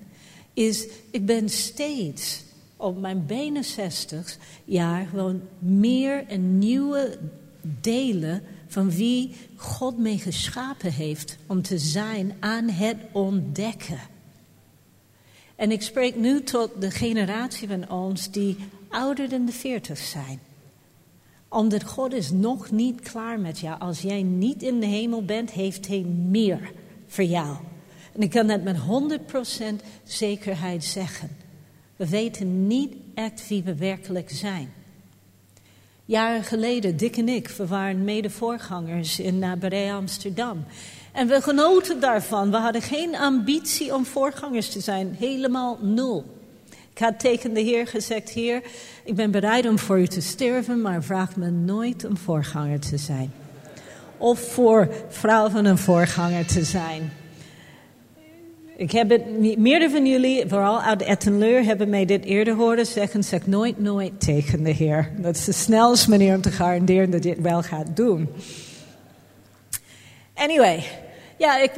is, 0.53 0.87
ik 1.11 1.25
ben 1.25 1.49
steeds 1.49 2.47
op 2.79 2.99
mijn 2.99 3.25
benen 3.25 3.63
60 3.63 4.37
jaar 4.65 5.07
gewoon 5.07 5.41
meer 5.59 6.27
en 6.27 6.57
nieuwe 6.57 7.17
delen 7.81 8.43
van 8.67 8.91
wie 8.91 9.35
God 9.55 9.97
mee 9.97 10.17
geschapen 10.17 10.91
heeft 10.91 11.37
om 11.47 11.61
te 11.61 11.77
zijn 11.77 12.35
aan 12.39 12.69
het 12.69 12.97
ontdekken. 13.11 13.99
En 15.55 15.71
ik 15.71 15.81
spreek 15.81 16.15
nu 16.15 16.43
tot 16.43 16.81
de 16.81 16.91
generatie 16.91 17.67
van 17.67 17.89
ons 17.89 18.31
die 18.31 18.57
ouder 18.89 19.29
dan 19.29 19.45
de 19.45 19.51
40 19.51 19.97
zijn. 19.97 20.39
Omdat 21.47 21.83
God 21.83 22.13
is 22.13 22.31
nog 22.31 22.71
niet 22.71 23.01
klaar 23.01 23.39
met 23.39 23.59
jou. 23.59 23.79
Als 23.79 24.01
jij 24.01 24.23
niet 24.23 24.63
in 24.63 24.79
de 24.79 24.85
hemel 24.85 25.25
bent, 25.25 25.51
heeft 25.51 25.87
hij 25.87 26.01
meer 26.29 26.71
voor 27.07 27.23
jou. 27.23 27.57
En 28.13 28.21
ik 28.21 28.29
kan 28.29 28.47
dat 28.47 28.63
met 28.63 28.77
100% 28.77 29.83
zekerheid 30.03 30.83
zeggen. 30.83 31.29
We 31.99 32.09
weten 32.09 32.67
niet 32.67 32.95
echt 33.13 33.47
wie 33.47 33.63
we 33.63 33.75
werkelijk 33.75 34.29
zijn. 34.29 34.73
Jaren 36.05 36.43
geleden, 36.43 36.97
Dick 36.97 37.17
en 37.17 37.29
ik, 37.29 37.47
we 37.47 37.67
waren 37.67 38.03
mede-voorgangers 38.03 39.19
in 39.19 39.43
uh, 39.73 39.95
Amsterdam. 39.95 40.65
En 41.11 41.27
we 41.27 41.41
genoten 41.41 41.99
daarvan. 41.99 42.51
We 42.51 42.57
hadden 42.57 42.81
geen 42.81 43.15
ambitie 43.15 43.93
om 43.93 44.05
voorgangers 44.05 44.69
te 44.69 44.79
zijn. 44.79 45.15
Helemaal 45.19 45.77
nul. 45.81 46.25
Ik 46.91 46.99
had 46.99 47.19
tegen 47.19 47.53
de 47.53 47.61
Heer 47.61 47.87
gezegd, 47.87 48.29
Heer, 48.29 48.61
ik 49.03 49.15
ben 49.15 49.31
bereid 49.31 49.67
om 49.67 49.79
voor 49.79 49.99
u 49.99 50.07
te 50.07 50.21
sterven, 50.21 50.81
maar 50.81 51.03
vraag 51.03 51.35
me 51.35 51.49
nooit 51.49 52.05
om 52.05 52.17
voorganger 52.17 52.79
te 52.79 52.97
zijn. 52.97 53.31
Of 54.17 54.39
voor 54.39 54.89
vrouw 55.09 55.49
van 55.49 55.65
een 55.65 55.77
voorganger 55.77 56.45
te 56.45 56.63
zijn. 56.63 57.11
Ik 58.79 58.91
heb 58.91 59.09
het, 59.09 59.57
meerdere 59.57 59.89
van 59.89 60.05
jullie, 60.05 60.43
vooral 60.47 60.81
uit 60.81 61.01
Ettenleur, 61.01 61.63
hebben 61.63 61.89
mij 61.89 62.05
dit 62.05 62.25
eerder 62.25 62.55
horen 62.55 62.85
zeggen. 62.85 63.23
Zeg 63.23 63.47
nooit, 63.47 63.79
nooit 63.79 64.19
tegen 64.19 64.63
de 64.63 64.69
Heer. 64.69 65.11
Dat 65.17 65.35
is 65.35 65.45
de 65.45 65.51
snelste 65.51 66.09
manier 66.09 66.35
om 66.35 66.41
te 66.41 66.51
garanderen 66.51 67.09
dat 67.09 67.21
dit 67.21 67.39
wel 67.41 67.61
gaat 67.61 67.95
doen. 67.95 68.29
Anyway, 70.33 70.83
ja, 71.37 71.57
ik, 71.61 71.71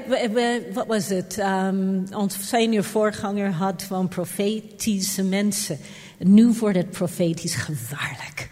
wat 0.74 0.88
was 0.88 1.08
het? 1.08 1.38
Um, 1.40 2.06
ons 2.16 2.48
senior 2.48 2.84
voorganger 2.84 3.52
had 3.52 3.84
van 3.84 4.08
profetische 4.08 5.24
mensen. 5.24 5.78
nu 6.18 6.54
wordt 6.60 6.78
het 6.78 6.90
profetisch 6.90 7.56
gevaarlijk 7.56 8.50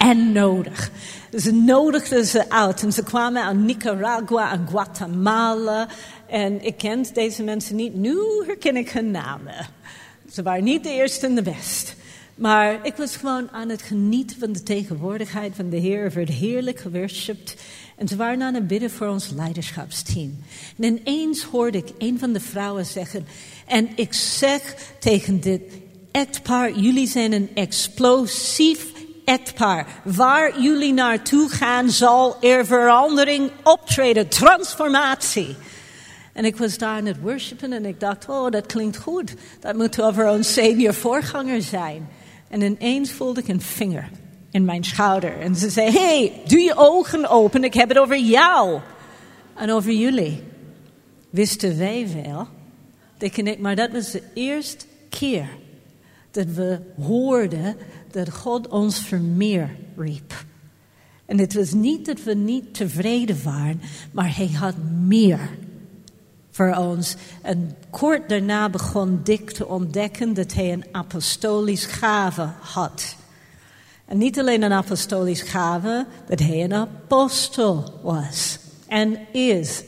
en 0.00 0.32
nodig. 0.32 0.90
Ze 1.36 1.52
nodigden 1.52 2.24
ze 2.24 2.50
uit 2.50 2.82
en 2.82 2.92
ze 2.92 3.02
kwamen 3.02 3.44
uit 3.44 3.58
Nicaragua 3.58 4.52
en 4.52 4.66
Guatemala 4.68 5.88
en 6.30 6.64
ik 6.64 6.76
kent 6.76 7.14
deze 7.14 7.42
mensen 7.42 7.76
niet. 7.76 7.94
Nu 7.94 8.16
herken 8.46 8.76
ik 8.76 8.90
hun 8.90 9.10
namen. 9.10 9.68
Ze 10.32 10.42
waren 10.42 10.64
niet 10.64 10.82
de 10.82 10.90
eerste 10.90 11.26
en 11.26 11.34
de 11.34 11.42
best. 11.42 11.94
Maar 12.34 12.78
ik 12.86 12.96
was 12.96 13.16
gewoon 13.16 13.50
aan 13.50 13.68
het 13.68 13.82
genieten 13.82 14.38
van 14.38 14.52
de 14.52 14.62
tegenwoordigheid 14.62 15.52
van 15.56 15.70
de 15.70 15.76
Heer. 15.76 16.04
Er 16.04 16.12
werd 16.12 16.28
heerlijk 16.28 16.78
geworshipped. 16.78 17.56
En 17.96 18.08
ze 18.08 18.16
waren 18.16 18.42
aan 18.42 18.54
het 18.54 18.66
bidden 18.66 18.90
voor 18.90 19.06
ons 19.06 19.30
leiderschapsteam. 19.30 20.38
En 20.78 20.98
ineens 20.98 21.42
hoorde 21.42 21.78
ik 21.78 21.92
een 21.98 22.18
van 22.18 22.32
de 22.32 22.40
vrouwen 22.40 22.86
zeggen... 22.86 23.26
En 23.66 23.88
ik 23.94 24.12
zeg 24.14 24.74
tegen 24.98 25.40
dit 25.40 25.62
echtpaar... 26.10 26.78
Jullie 26.78 27.06
zijn 27.06 27.32
een 27.32 27.50
explosief 27.54 28.86
echtpaar. 29.24 29.86
Waar 30.04 30.60
jullie 30.60 30.92
naartoe 30.92 31.48
gaan 31.48 31.90
zal 31.90 32.36
er 32.40 32.66
verandering 32.66 33.50
optreden. 33.62 34.28
Transformatie. 34.28 35.56
En 36.40 36.46
ik 36.46 36.56
was 36.56 36.78
daar 36.78 36.96
aan 36.96 37.06
het 37.06 37.20
worshipen 37.20 37.72
en 37.72 37.84
ik 37.84 38.00
dacht, 38.00 38.28
oh, 38.28 38.50
dat 38.50 38.66
klinkt 38.66 38.96
goed. 38.96 39.34
Dat 39.58 39.76
moet 39.76 40.02
over 40.02 40.26
een 40.26 40.44
senior 40.44 40.94
voorganger 40.94 41.62
zijn. 41.62 42.08
En 42.48 42.60
ineens 42.60 43.12
voelde 43.12 43.40
ik 43.40 43.48
een 43.48 43.60
vinger 43.60 44.10
in 44.50 44.64
mijn 44.64 44.84
schouder. 44.84 45.40
En 45.40 45.56
ze 45.56 45.70
zei, 45.70 45.90
hey, 45.90 46.32
doe 46.46 46.60
je 46.60 46.76
ogen 46.76 47.28
open, 47.28 47.64
ik 47.64 47.74
heb 47.74 47.88
het 47.88 47.98
over 47.98 48.18
jou. 48.18 48.80
En 49.54 49.70
over 49.70 49.92
jullie. 49.92 50.42
Wisten 51.30 51.78
wij 51.78 52.08
wel, 52.24 52.48
denk 53.18 53.36
ik, 53.36 53.58
maar 53.58 53.76
dat 53.76 53.90
was 53.90 54.10
de 54.10 54.22
eerste 54.34 54.84
keer 55.08 55.48
dat 56.30 56.46
we 56.46 56.80
hoorden 57.02 57.76
dat 58.10 58.30
God 58.30 58.68
ons 58.68 59.00
vermeer 59.00 59.76
riep. 59.96 60.44
En 61.26 61.38
het 61.38 61.54
was 61.54 61.72
niet 61.72 62.06
dat 62.06 62.22
we 62.22 62.34
niet 62.34 62.74
tevreden 62.74 63.42
waren, 63.44 63.80
maar 64.12 64.36
hij 64.36 64.48
had 64.48 64.74
meer 65.06 65.50
En 67.42 67.76
kort 67.90 68.28
daarna 68.28 68.68
begon 68.68 69.20
Dick 69.24 69.50
te 69.50 69.66
ontdekken 69.66 70.34
dat 70.34 70.52
hij 70.52 70.72
een 70.72 70.84
apostolisch 70.92 71.84
gave 71.84 72.48
had. 72.60 73.16
En 74.06 74.18
niet 74.18 74.38
alleen 74.38 74.62
een 74.62 74.72
apostolisch 74.72 75.42
gave, 75.42 76.06
dat 76.26 76.38
hij 76.38 76.64
een 76.64 76.74
apostel 76.74 78.00
was 78.02 78.58
en 78.88 79.18
is. 79.32 79.82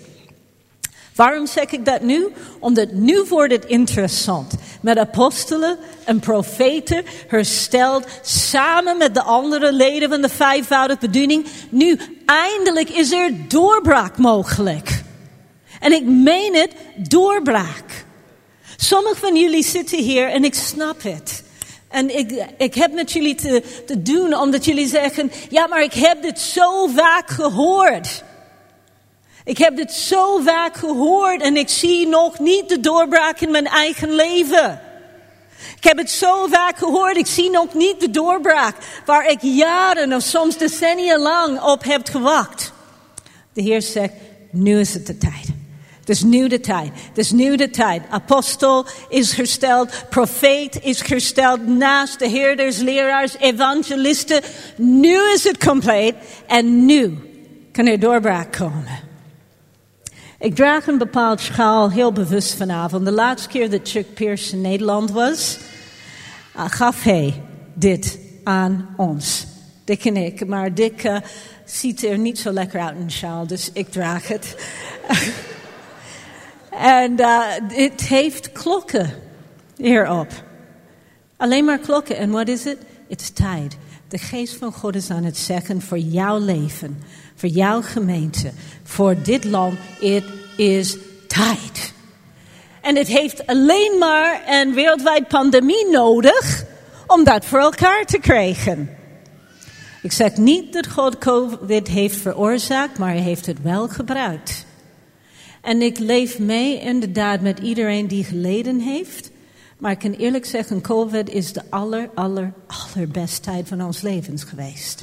Waarom 1.14 1.46
zeg 1.46 1.70
ik 1.70 1.84
dat 1.84 2.02
nu? 2.02 2.32
Omdat 2.58 2.92
nu 2.92 3.24
wordt 3.28 3.52
het 3.52 3.64
interessant. 3.64 4.54
Met 4.80 4.98
apostelen 4.98 5.78
en 6.04 6.20
profeten 6.20 7.04
hersteld 7.28 8.06
samen 8.22 8.96
met 8.96 9.14
de 9.14 9.22
andere 9.22 9.72
leden 9.72 10.08
van 10.08 10.20
de 10.20 10.28
vijfvoudige 10.28 11.00
bediening. 11.00 11.46
Nu 11.68 11.98
eindelijk 12.26 12.90
is 12.90 13.12
er 13.12 13.48
doorbraak 13.48 14.18
mogelijk. 14.18 15.01
En 15.82 15.92
ik 15.92 16.04
meen 16.04 16.54
het, 16.54 16.72
doorbraak. 16.96 18.04
Sommigen 18.76 19.16
van 19.16 19.36
jullie 19.36 19.64
zitten 19.64 19.98
hier 19.98 20.28
en 20.28 20.44
ik 20.44 20.54
snap 20.54 21.02
het. 21.02 21.42
En 21.88 22.18
ik, 22.18 22.44
ik 22.56 22.74
heb 22.74 22.92
met 22.92 23.12
jullie 23.12 23.34
te, 23.34 23.62
te 23.86 24.02
doen 24.02 24.34
omdat 24.34 24.64
jullie 24.64 24.86
zeggen, 24.86 25.32
ja 25.50 25.66
maar 25.66 25.82
ik 25.82 25.92
heb 25.92 26.22
dit 26.22 26.40
zo 26.40 26.86
vaak 26.86 27.30
gehoord. 27.30 28.22
Ik 29.44 29.58
heb 29.58 29.76
dit 29.76 29.92
zo 29.92 30.38
vaak 30.38 30.76
gehoord 30.76 31.42
en 31.42 31.56
ik 31.56 31.68
zie 31.68 32.06
nog 32.06 32.38
niet 32.38 32.68
de 32.68 32.80
doorbraak 32.80 33.40
in 33.40 33.50
mijn 33.50 33.66
eigen 33.66 34.14
leven. 34.14 34.80
Ik 35.76 35.84
heb 35.84 35.96
het 35.96 36.10
zo 36.10 36.46
vaak 36.46 36.78
gehoord, 36.78 37.16
ik 37.16 37.26
zie 37.26 37.50
nog 37.50 37.74
niet 37.74 38.00
de 38.00 38.10
doorbraak 38.10 38.76
waar 39.06 39.30
ik 39.30 39.38
jaren 39.40 40.12
of 40.12 40.22
soms 40.22 40.56
decennia 40.56 41.18
lang 41.18 41.60
op 41.60 41.84
heb 41.84 42.08
gewacht. 42.08 42.72
De 43.52 43.62
Heer 43.62 43.82
zegt, 43.82 44.12
nu 44.50 44.80
is 44.80 44.94
het 44.94 45.06
de 45.06 45.18
tijd. 45.18 45.41
Het 46.02 46.10
is 46.10 46.22
nu 46.22 46.48
de 46.48 46.60
tijd. 46.60 46.90
Het 47.08 47.18
is 47.18 47.30
nu 47.30 47.56
de 47.56 47.70
tijd. 47.70 48.02
Apostel 48.08 48.86
is 49.08 49.32
gesteld. 49.32 50.04
Profeet 50.10 50.78
is 50.82 51.00
gesteld. 51.00 51.66
Naast 51.66 52.18
de 52.18 52.28
herders, 52.28 52.78
leraars, 52.78 53.36
evangelisten. 53.38 54.40
Nu 54.76 55.32
is 55.34 55.44
het 55.44 55.64
compleet. 55.64 56.14
En 56.46 56.84
nu 56.86 57.18
kan 57.72 57.86
er 57.86 58.00
doorbraak 58.00 58.52
komen. 58.52 59.00
Ik 60.38 60.54
draag 60.54 60.86
een 60.86 60.98
bepaald 60.98 61.40
schaal 61.40 61.90
heel 61.90 62.12
bewust 62.12 62.54
vanavond. 62.54 63.04
De 63.04 63.12
laatste 63.12 63.48
keer 63.48 63.70
dat 63.70 63.88
Chuck 63.88 64.14
Pierce 64.14 64.52
in 64.52 64.60
Nederland 64.60 65.10
was, 65.10 65.58
uh, 66.56 66.64
gaf 66.68 67.02
hij 67.02 67.42
dit 67.74 68.18
aan 68.44 68.94
ons. 68.96 69.46
Dick 69.84 70.04
en 70.04 70.16
ik. 70.16 70.46
Maar 70.46 70.74
Dick 70.74 71.04
uh, 71.04 71.16
ziet 71.64 72.04
er 72.04 72.18
niet 72.18 72.38
zo 72.38 72.50
lekker 72.50 72.80
uit 72.80 72.96
in 72.96 73.02
een 73.02 73.10
sjaal, 73.10 73.46
dus 73.46 73.70
ik 73.72 73.90
draag 73.90 74.28
het. 74.28 74.56
en 76.78 77.20
uh, 77.20 77.40
het 77.68 78.00
heeft 78.00 78.52
klokken 78.52 79.10
hierop. 79.76 80.28
Alleen 81.36 81.64
maar 81.64 81.78
klokken. 81.78 82.16
En 82.16 82.30
wat 82.30 82.48
is 82.48 82.64
het? 82.64 82.78
Is 83.06 83.30
tijd. 83.30 83.76
De 84.08 84.18
geest 84.18 84.56
van 84.56 84.72
God 84.72 84.94
is 84.94 85.10
aan 85.10 85.24
het 85.24 85.36
zeggen 85.36 85.82
voor 85.82 85.98
jouw 85.98 86.38
leven 86.38 87.02
voor 87.42 87.50
jouw 87.50 87.82
gemeente, 87.82 88.52
voor 88.82 89.22
dit 89.22 89.44
land. 89.44 89.74
Het 90.00 90.24
is 90.56 90.96
tijd. 91.26 91.92
En 92.80 92.96
het 92.96 93.06
heeft 93.06 93.46
alleen 93.46 93.96
maar 93.98 94.42
een 94.46 94.74
wereldwijd 94.74 95.28
pandemie 95.28 95.90
nodig 95.90 96.64
om 97.06 97.24
dat 97.24 97.44
voor 97.44 97.58
elkaar 97.58 98.04
te 98.04 98.18
krijgen. 98.18 98.90
Ik 100.02 100.12
zeg 100.12 100.36
niet 100.36 100.72
dat 100.72 100.88
God 100.88 101.18
COVID 101.18 101.88
heeft 101.88 102.16
veroorzaakt, 102.16 102.98
maar 102.98 103.10
hij 103.10 103.20
heeft 103.20 103.46
het 103.46 103.62
wel 103.62 103.88
gebruikt. 103.88 104.66
En 105.62 105.82
ik 105.82 105.98
leef 105.98 106.38
mee 106.38 106.80
inderdaad 106.80 107.40
met 107.40 107.58
iedereen 107.58 108.06
die 108.06 108.24
geleden 108.24 108.80
heeft. 108.80 109.30
Maar 109.78 109.90
ik 109.90 109.98
kan 109.98 110.12
eerlijk 110.12 110.44
zeggen, 110.44 110.80
COVID 110.80 111.30
is 111.30 111.52
de 111.52 111.62
aller, 111.70 112.10
aller, 112.14 112.52
allerbeste 112.66 113.40
tijd 113.40 113.68
van 113.68 113.82
ons 113.82 114.00
levens 114.00 114.44
geweest. 114.44 115.02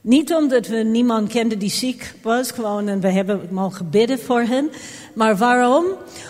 Niet 0.00 0.34
omdat 0.34 0.66
we 0.66 0.76
niemand 0.76 1.28
kenden 1.28 1.58
die 1.58 1.70
ziek 1.70 2.14
was, 2.22 2.50
gewoon 2.50 2.88
en 2.88 3.00
we 3.00 3.08
hebben 3.08 3.48
mogen 3.50 3.90
bidden 3.90 4.18
voor 4.18 4.40
hen. 4.40 4.70
Maar 5.14 5.36
waarom? 5.36 5.84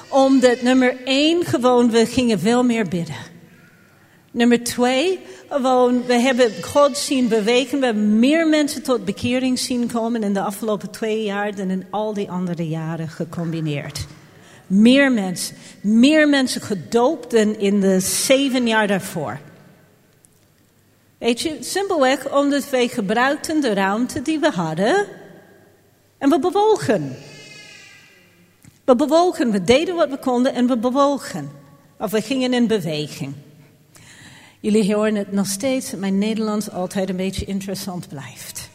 Omdat 0.08 0.62
nummer 0.62 0.96
één, 1.04 1.44
gewoon 1.44 1.90
we 1.90 2.06
gingen 2.06 2.38
veel 2.38 2.62
meer 2.62 2.88
bidden. 2.88 3.16
Nummer 4.38 4.64
twee, 4.64 5.20
we 6.06 6.14
hebben 6.14 6.62
God 6.62 6.96
zien 6.96 7.28
bewegen. 7.28 7.78
We 7.78 7.84
hebben 7.84 8.18
meer 8.18 8.48
mensen 8.48 8.82
tot 8.82 9.04
bekering 9.04 9.58
zien 9.58 9.92
komen 9.92 10.22
in 10.22 10.34
de 10.34 10.40
afgelopen 10.40 10.90
twee 10.90 11.22
jaar 11.22 11.54
dan 11.54 11.70
in 11.70 11.86
al 11.90 12.12
die 12.12 12.30
andere 12.30 12.68
jaren 12.68 13.08
gecombineerd. 13.08 14.06
Meer 14.66 15.12
mensen, 15.12 15.56
meer 15.80 16.28
mensen 16.28 16.60
gedoopt 16.60 17.30
dan 17.30 17.56
in 17.56 17.80
de 17.80 18.00
zeven 18.00 18.66
jaar 18.66 18.86
daarvoor. 18.86 19.38
Weet 21.18 21.40
je, 21.40 21.56
simpelweg 21.60 22.32
omdat 22.32 22.70
wij 22.70 22.88
gebruikten 22.88 23.60
de 23.60 23.72
ruimte 23.72 24.22
die 24.22 24.38
we 24.38 24.50
hadden 24.50 25.06
en 26.18 26.30
we 26.30 26.38
bewogen. 26.38 27.16
We 28.84 28.96
bewogen, 28.96 29.50
we 29.50 29.64
deden 29.64 29.94
wat 29.94 30.10
we 30.10 30.18
konden 30.18 30.54
en 30.54 30.66
we 30.66 30.76
bewogen. 30.76 31.50
Of 31.98 32.10
we 32.10 32.20
gingen 32.20 32.54
in 32.54 32.66
beweging. 32.66 33.34
Jullie 34.60 34.94
horen 34.94 35.14
het 35.14 35.32
nog 35.32 35.46
steeds 35.46 35.94
mijn 35.94 36.18
Nederlands 36.18 36.70
altijd 36.70 37.08
een 37.08 37.16
beetje 37.16 37.44
interessant 37.44 38.08
blijft. 38.08 38.70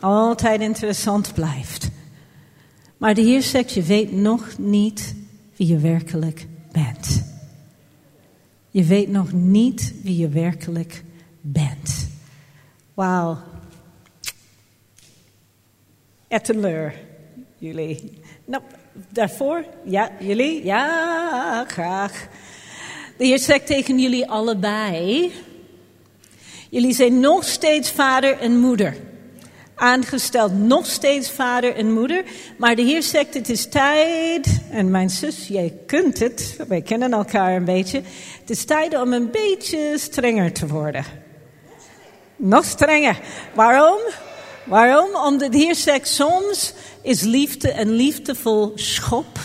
Altijd 0.00 0.60
interessant 0.60 1.34
blijft. 1.34 1.88
Maar 2.96 3.14
de 3.14 3.22
Heer 3.22 3.42
zegt, 3.42 3.72
je 3.72 3.82
weet 3.82 4.12
nog 4.12 4.58
niet 4.58 5.14
wie 5.56 5.66
je 5.66 5.78
werkelijk 5.78 6.46
bent. 6.72 7.24
Je 8.70 8.84
weet 8.84 9.08
nog 9.08 9.32
niet 9.32 9.94
wie 10.02 10.16
je 10.16 10.28
werkelijk 10.28 10.90
bent 10.92 11.12
bent. 11.44 12.08
Wauw. 12.94 13.38
Etteleur, 16.28 16.94
jullie. 17.58 18.20
Nou, 18.44 18.62
daarvoor, 19.08 19.64
ja, 19.84 20.10
jullie, 20.20 20.64
ja, 20.64 21.64
graag. 21.68 22.28
De 23.16 23.24
Heer 23.24 23.38
zegt 23.38 23.66
tegen 23.66 23.98
jullie 23.98 24.28
allebei. 24.28 25.32
Jullie 26.70 26.94
zijn 26.94 27.20
nog 27.20 27.44
steeds 27.44 27.90
vader 27.90 28.38
en 28.38 28.58
moeder. 28.58 28.96
Aangesteld 29.74 30.58
nog 30.58 30.86
steeds 30.86 31.30
vader 31.30 31.74
en 31.74 31.92
moeder. 31.92 32.24
Maar 32.58 32.76
de 32.76 32.82
Heer 32.82 33.02
zegt: 33.02 33.34
Het 33.34 33.48
is 33.48 33.68
tijd. 33.68 34.60
En 34.70 34.90
mijn 34.90 35.10
zus, 35.10 35.48
jij 35.48 35.74
kunt 35.86 36.18
het. 36.18 36.56
Wij 36.68 36.82
kennen 36.82 37.12
elkaar 37.12 37.56
een 37.56 37.64
beetje. 37.64 38.02
Het 38.40 38.50
is 38.50 38.64
tijd 38.64 39.00
om 39.00 39.12
een 39.12 39.30
beetje 39.30 39.94
strenger 39.98 40.52
te 40.52 40.66
worden. 40.66 41.04
Nog 42.36 42.64
strenger. 42.64 43.20
Waarom? 43.54 43.98
Waarom? 44.64 45.14
Omdat 45.14 45.52
de 45.52 45.58
Heer 45.58 45.74
zegt, 45.74 46.08
soms 46.08 46.72
is 47.02 47.20
liefde 47.20 47.80
een 47.80 47.90
liefdevol 47.90 48.72
schop. 48.74 49.38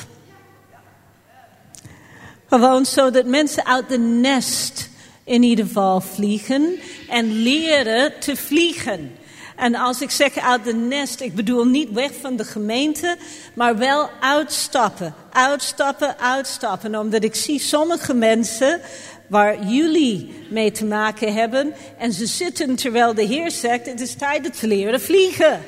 Gewoon 2.50 2.86
zodat 2.86 3.26
mensen 3.26 3.66
uit 3.66 3.90
de 3.90 3.98
nest 3.98 4.90
in 5.24 5.44
ieder 5.44 5.66
geval 5.66 6.02
vliegen 6.02 6.80
en 7.10 7.42
leren 7.42 8.20
te 8.20 8.36
vliegen. 8.36 9.16
En 9.56 9.76
als 9.76 10.02
ik 10.02 10.12
zeg 10.12 10.38
uit 10.38 10.64
de 10.64 10.74
nest, 10.74 11.22
ik 11.22 11.36
bedoel 11.36 11.66
niet 11.66 11.92
weg 11.92 12.12
van 12.22 12.36
de 12.36 12.44
gemeente, 12.44 13.18
maar 13.54 13.78
wel 13.78 14.10
uitstappen. 14.20 15.14
Uitstappen, 15.32 16.20
uitstappen. 16.20 17.00
Omdat 17.00 17.24
ik 17.24 17.36
zie 17.36 17.60
sommige 17.60 18.14
mensen 18.14 18.82
waar 19.28 19.64
jullie 19.64 20.34
mee 20.50 20.72
te 20.72 20.86
maken 20.86 21.34
hebben. 21.34 21.74
En 21.98 22.14
ze 22.14 22.26
zitten 22.26 22.76
terwijl 22.76 23.14
de 23.14 23.24
Heer 23.24 23.52
zegt, 23.52 23.86
het 23.86 24.02
is 24.02 24.16
tijd 24.16 24.60
te 24.60 24.68
leren 24.68 25.02
vliegen. 25.02 25.62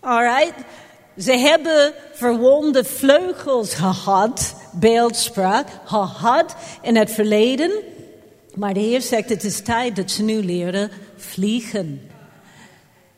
Alright? 0.00 0.54
Ze 1.18 1.32
hebben 1.32 1.92
verwonde 2.12 2.84
vleugels 2.84 3.74
gehad, 3.74 4.54
beeldspraak, 4.72 5.66
gehad 5.84 6.56
in 6.82 6.96
het 6.96 7.10
verleden. 7.10 7.70
Maar 8.54 8.74
de 8.74 8.80
Heer 8.80 9.02
zegt, 9.02 9.28
het 9.28 9.44
is 9.44 9.60
tijd 9.60 9.96
dat 9.96 10.10
ze 10.10 10.22
nu 10.22 10.44
leren 10.44 10.90
vliegen. 11.16 12.10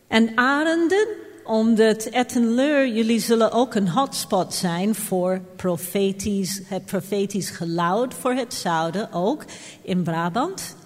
En 0.08 0.32
arenden 0.34 1.06
omdat 1.44 2.04
Ettenleur, 2.04 2.88
jullie 2.88 3.20
zullen 3.20 3.52
ook 3.52 3.74
een 3.74 3.88
hotspot 3.88 4.54
zijn 4.54 4.94
voor 4.94 5.40
profetisch, 5.56 6.60
het 6.66 6.84
profetisch 6.84 7.50
geluid 7.50 8.14
voor 8.14 8.32
het 8.32 8.54
zouden, 8.54 9.12
ook 9.12 9.44
in 9.82 10.02
Brabant. 10.02 10.76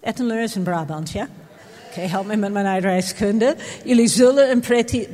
Ettenleur 0.00 0.42
is 0.42 0.56
in 0.56 0.62
Brabant, 0.62 1.10
ja? 1.10 1.28
Okay, 1.96 2.08
help 2.08 2.26
me 2.26 2.36
met 2.36 2.52
mijn 2.52 2.66
uitreiskunde. 2.66 3.56
Jullie 3.84 4.08
zullen 4.08 4.50
een 4.50 4.62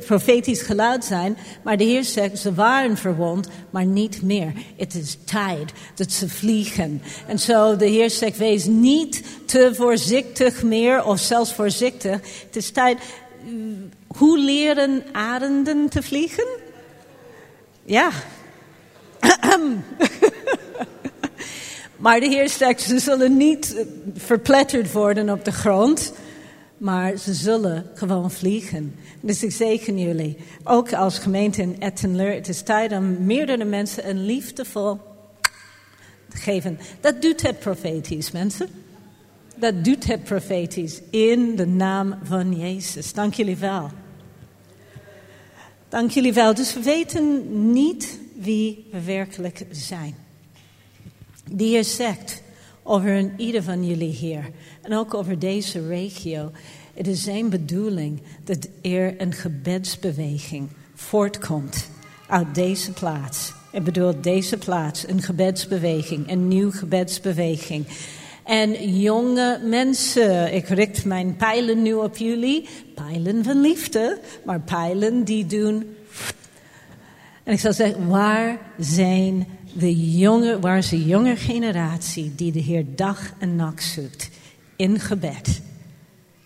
profetisch 0.05 0.61
geluid 0.61 1.05
zijn, 1.05 1.37
maar 1.61 1.77
de 1.77 1.83
Heer 1.83 2.03
zegt, 2.03 2.39
ze 2.39 2.53
waren 2.53 2.97
verwond, 2.97 3.47
maar 3.69 3.85
niet 3.85 4.21
meer. 4.21 4.53
Het 4.77 4.95
is 4.95 5.17
tijd 5.25 5.71
dat 5.95 6.11
ze 6.11 6.29
vliegen. 6.29 7.01
En 7.27 7.39
zo 7.39 7.75
de 7.75 7.85
Heer 7.85 8.09
zegt, 8.09 8.37
wees 8.37 8.65
niet 8.65 9.23
te 9.45 9.71
voorzichtig 9.75 10.63
meer, 10.63 11.05
of 11.05 11.19
zelfs 11.19 11.53
voorzichtig. 11.53 12.19
Het 12.45 12.55
is 12.55 12.71
tijd. 12.71 12.99
Hoe 14.07 14.39
leren 14.39 15.03
arenden 15.11 15.89
te 15.89 16.01
vliegen? 16.01 16.47
Ja. 17.85 18.09
maar 22.03 22.19
de 22.19 22.27
Heer 22.27 22.49
zegt, 22.49 22.81
ze 22.81 22.99
zullen 22.99 23.37
niet 23.37 23.85
verpletterd 24.15 24.91
worden 24.91 25.29
op 25.29 25.45
de 25.45 25.51
grond 25.51 26.13
maar 26.83 27.17
ze 27.17 27.33
zullen 27.33 27.85
gewoon 27.93 28.31
vliegen. 28.31 28.95
Dus 29.19 29.43
ik 29.43 29.51
zegen 29.51 29.99
jullie, 29.99 30.37
ook 30.63 30.93
als 30.93 31.19
gemeente 31.19 31.61
in 31.61 31.79
Ettenler. 31.79 32.33
Het 32.33 32.47
is 32.47 32.61
tijd 32.61 32.91
om 32.91 33.25
meerdere 33.25 33.63
mensen 33.63 34.09
een 34.09 34.25
liefdevol 34.25 34.99
te 36.29 36.37
geven. 36.37 36.79
Dat 36.99 37.21
doet 37.21 37.41
het 37.41 37.59
profetisch, 37.59 38.31
mensen. 38.31 38.67
Dat 39.55 39.83
doet 39.83 40.05
het 40.05 40.23
profetisch 40.23 41.01
in 41.09 41.55
de 41.55 41.67
naam 41.67 42.15
van 42.23 42.59
Jezus. 42.59 43.13
Dank 43.13 43.33
jullie 43.33 43.57
wel. 43.57 43.89
Dank 45.89 46.11
jullie 46.11 46.33
wel. 46.33 46.53
Dus 46.53 46.73
we 46.73 46.81
weten 46.81 47.71
niet 47.71 48.19
wie 48.35 48.87
we 48.91 49.01
werkelijk 49.01 49.65
zijn. 49.71 50.15
Die 51.51 51.69
Heer 51.69 51.83
zegt 51.83 52.42
over 52.83 53.09
een 53.09 53.33
ieder 53.37 53.63
van 53.63 53.85
jullie 53.85 54.11
hier. 54.11 54.49
En 54.81 54.93
ook 54.93 55.13
over 55.13 55.39
deze 55.39 55.87
regio. 55.87 56.51
Het 56.93 57.07
is 57.07 57.23
zijn 57.23 57.49
bedoeling 57.49 58.21
dat 58.43 58.67
er 58.81 59.21
een 59.21 59.33
gebedsbeweging 59.33 60.69
voortkomt 60.93 61.89
uit 62.27 62.55
deze 62.55 62.91
plaats. 62.91 63.53
Ik 63.71 63.83
bedoel 63.83 64.21
deze 64.21 64.57
plaats, 64.57 65.07
een 65.07 65.21
gebedsbeweging, 65.21 66.31
een 66.31 66.47
nieuw 66.47 66.71
gebedsbeweging. 66.71 67.85
En 68.43 68.99
jonge 68.99 69.59
mensen, 69.63 70.53
ik 70.53 70.67
richt 70.67 71.05
mijn 71.05 71.35
pijlen 71.35 71.81
nu 71.81 71.93
op 71.93 72.17
jullie. 72.17 72.67
Pijlen 72.95 73.43
van 73.43 73.61
liefde, 73.61 74.19
maar 74.45 74.59
pijlen 74.59 75.23
die 75.23 75.45
doen. 75.45 75.95
En 77.43 77.53
ik 77.53 77.59
zou 77.59 77.73
zeggen, 77.73 78.07
waar 78.07 78.57
zijn 78.77 79.47
de 79.73 80.11
jonge, 80.11 80.59
waar 80.59 80.77
is 80.77 80.89
de 80.89 81.05
jonge 81.05 81.35
generatie 81.35 82.35
die 82.35 82.51
de 82.51 82.59
Heer 82.59 82.85
dag 82.95 83.33
en 83.39 83.55
nacht 83.55 83.83
zoekt 83.83 84.29
in 84.75 84.99
gebed? 84.99 85.61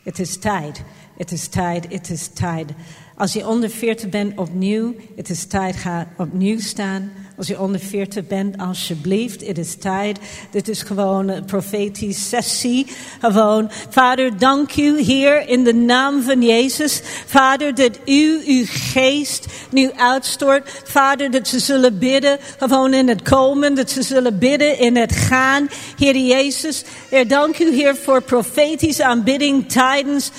Het 0.03 0.19
is 0.19 0.37
tijd. 0.37 0.83
Het 1.17 1.31
is 1.31 1.47
tijd. 1.47 1.91
Het 1.91 2.09
is 2.09 2.27
tijd. 2.27 2.71
Als 3.15 3.33
je 3.33 3.47
onder 3.47 3.69
40 3.69 4.09
bent 4.09 4.37
opnieuw, 4.37 4.95
het 5.15 5.29
is 5.29 5.45
tijd. 5.45 5.75
Ga 5.75 6.07
opnieuw 6.17 6.59
staan. 6.59 7.11
Als 7.37 7.47
je 7.47 7.59
onder 7.59 7.79
40 7.79 8.27
bent, 8.27 8.57
alsjeblieft, 8.57 9.47
het 9.47 9.57
is 9.57 9.75
tijd. 9.75 10.19
Dit 10.51 10.67
is 10.67 10.81
gewoon 10.81 11.27
een 11.27 11.45
profetische 11.45 12.21
sessie. 12.21 12.87
Gewoon, 13.19 13.71
Vader, 13.89 14.37
dank 14.37 14.75
u 14.75 15.01
hier 15.01 15.47
in 15.47 15.63
de 15.63 15.73
naam 15.73 16.21
van 16.21 16.41
Jezus. 16.41 17.01
Vader, 17.25 17.75
dat 17.75 17.99
u 18.05 18.41
uw 18.45 18.63
geest 18.67 19.45
nu 19.69 19.91
uitstort. 19.91 20.81
Vader, 20.83 21.31
dat 21.31 21.47
ze 21.47 21.59
zullen 21.59 21.99
bidden, 21.99 22.37
gewoon 22.59 22.93
in 22.93 23.07
het 23.07 23.21
komen. 23.21 23.75
Dat 23.75 23.89
ze 23.89 24.01
zullen 24.01 24.39
bidden 24.39 24.79
in 24.79 24.95
het 24.95 25.15
gaan. 25.15 25.69
Heer 25.97 26.17
Jezus, 26.17 26.83
Heer, 27.09 27.27
dank 27.27 27.59
u 27.59 27.73
hier 27.73 27.95
voor 27.95 28.21
profetische 28.21 29.05
aanbidding 29.05 29.69
tijdens 29.69 30.31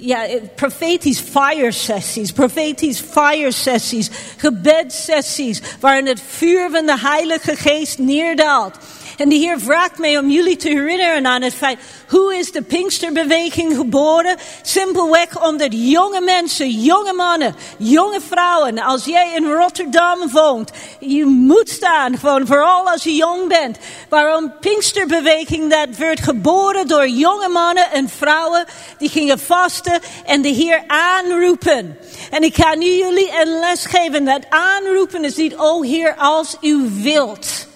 ja, 0.00 0.26
profetisch 0.56 1.20
fire 1.20 1.72
sessies, 1.72 2.32
profetisch 2.32 3.00
fire 3.00 3.52
sessies, 3.52 4.10
gebedsessies, 4.36 5.62
waarin 5.80 6.06
het 6.06 6.22
vuur 6.26 6.70
van 6.70 6.86
de 6.86 6.98
Heilige 6.98 7.56
Geest 7.56 7.98
neerdaalt. 7.98 8.74
En 9.20 9.28
de 9.28 9.34
Heer 9.34 9.60
vraagt 9.60 9.98
mij 9.98 10.18
om 10.18 10.30
jullie 10.30 10.56
te 10.56 10.68
herinneren 10.68 11.26
aan 11.26 11.42
het 11.42 11.54
feit, 11.54 11.78
hoe 12.08 12.36
is 12.36 12.52
de 12.52 12.62
Pinksterbeweging 12.62 13.76
geboren? 13.76 14.36
Simpelweg 14.62 15.46
omdat 15.46 15.68
jonge 15.70 16.20
mensen, 16.20 16.70
jonge 16.70 17.12
mannen, 17.12 17.54
jonge 17.78 18.20
vrouwen, 18.28 18.78
als 18.78 19.04
jij 19.04 19.32
in 19.34 19.52
Rotterdam 19.52 20.30
woont, 20.30 20.70
je 21.00 21.24
moet 21.24 21.68
staan, 21.68 22.18
vooral 22.18 22.90
als 22.90 23.02
je 23.02 23.14
jong 23.14 23.48
bent. 23.48 23.78
Waarom 24.08 24.52
Pinksterbeweging, 24.60 25.70
dat 25.70 25.96
werd 25.96 26.20
geboren 26.20 26.88
door 26.88 27.08
jonge 27.08 27.48
mannen 27.48 27.90
en 27.90 28.08
vrouwen, 28.08 28.64
die 28.98 29.08
gingen 29.08 29.38
vasten 29.38 30.00
en 30.24 30.42
de 30.42 30.48
Heer 30.48 30.82
aanroepen. 30.86 31.98
En 32.30 32.42
ik 32.42 32.54
ga 32.54 32.74
nu 32.74 32.86
jullie 32.86 33.40
een 33.40 33.58
les 33.58 33.86
geven, 33.86 34.24
dat 34.24 34.42
aanroepen 34.48 35.24
is 35.24 35.36
niet, 35.36 35.56
oh 35.56 35.84
Heer, 35.84 36.14
als 36.16 36.56
u 36.60 36.88
wilt. 37.02 37.68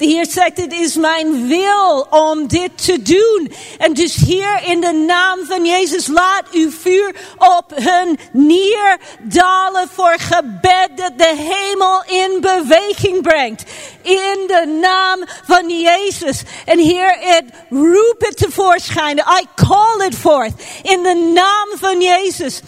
De 0.00 0.06
Heer 0.06 0.26
zegt, 0.26 0.56
het 0.56 0.72
is 0.72 0.94
mijn 0.94 1.46
wil 1.46 2.06
om 2.10 2.48
dit 2.48 2.84
te 2.84 3.02
doen. 3.02 3.52
En 3.78 3.94
dus 3.94 4.14
hier 4.14 4.62
in 4.64 4.80
de 4.80 4.92
naam 4.92 5.38
van 5.44 5.64
Jezus, 5.64 6.06
laat 6.06 6.50
uw 6.52 6.70
vuur 6.70 7.14
op 7.38 7.72
hun 7.74 8.18
neerdalen 8.32 9.88
voor 9.92 10.14
gebed 10.18 10.88
dat 10.94 11.12
de 11.16 11.34
hemel 11.36 12.02
in 12.06 12.40
beweging 12.40 13.22
brengt. 13.22 13.64
In 14.02 14.44
de 14.46 14.78
naam 14.80 15.24
van 15.46 15.80
Jezus. 15.80 16.42
En 16.64 16.78
Heer, 16.78 17.16
het 17.20 17.44
roep 17.70 18.16
het 18.18 18.36
tevoorschijn. 18.36 19.18
I 19.18 19.44
call 19.54 20.06
it 20.06 20.14
forth. 20.14 20.52
In 20.82 21.02
de 21.02 21.32
naam 21.34 21.78
van 21.78 22.00
Jezus. 22.00 22.60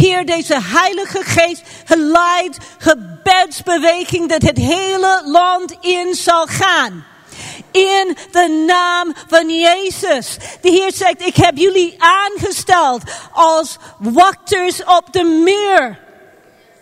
Heer, 0.00 0.26
deze 0.26 0.58
Heilige 0.62 1.22
Geest 1.22 1.62
geleidt 1.84 2.58
gebedsbeweging 2.78 4.28
dat 4.28 4.42
het 4.42 4.56
hele 4.56 5.22
land 5.24 5.76
in 5.80 6.14
zal 6.14 6.46
gaan. 6.46 7.04
In 7.70 8.16
de 8.30 8.64
naam 8.66 9.14
van 9.28 9.48
Jezus. 9.48 10.36
De 10.60 10.70
Heer 10.70 10.92
zegt, 10.92 11.26
ik 11.26 11.36
heb 11.36 11.56
jullie 11.56 11.94
aangesteld 11.98 13.02
als 13.32 13.76
wachters 13.98 14.84
op 14.84 15.04
de 15.10 15.24
muur. 15.24 15.98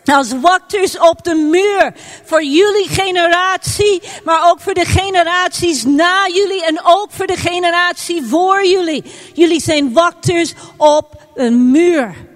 Als 0.04 0.32
wachters 0.40 0.98
op 0.98 1.24
de 1.24 1.34
muur. 1.34 1.94
Voor 2.24 2.44
jullie 2.44 2.88
generatie, 2.88 4.02
maar 4.24 4.50
ook 4.50 4.60
voor 4.60 4.74
de 4.74 4.86
generaties 4.86 5.84
na 5.84 6.26
jullie 6.26 6.64
en 6.64 6.80
ook 6.84 7.08
voor 7.10 7.26
de 7.26 7.36
generatie 7.36 8.26
voor 8.26 8.66
jullie. 8.66 9.04
Jullie 9.34 9.60
zijn 9.60 9.92
wachters 9.92 10.54
op 10.76 11.22
een 11.34 11.70
muur. 11.70 12.27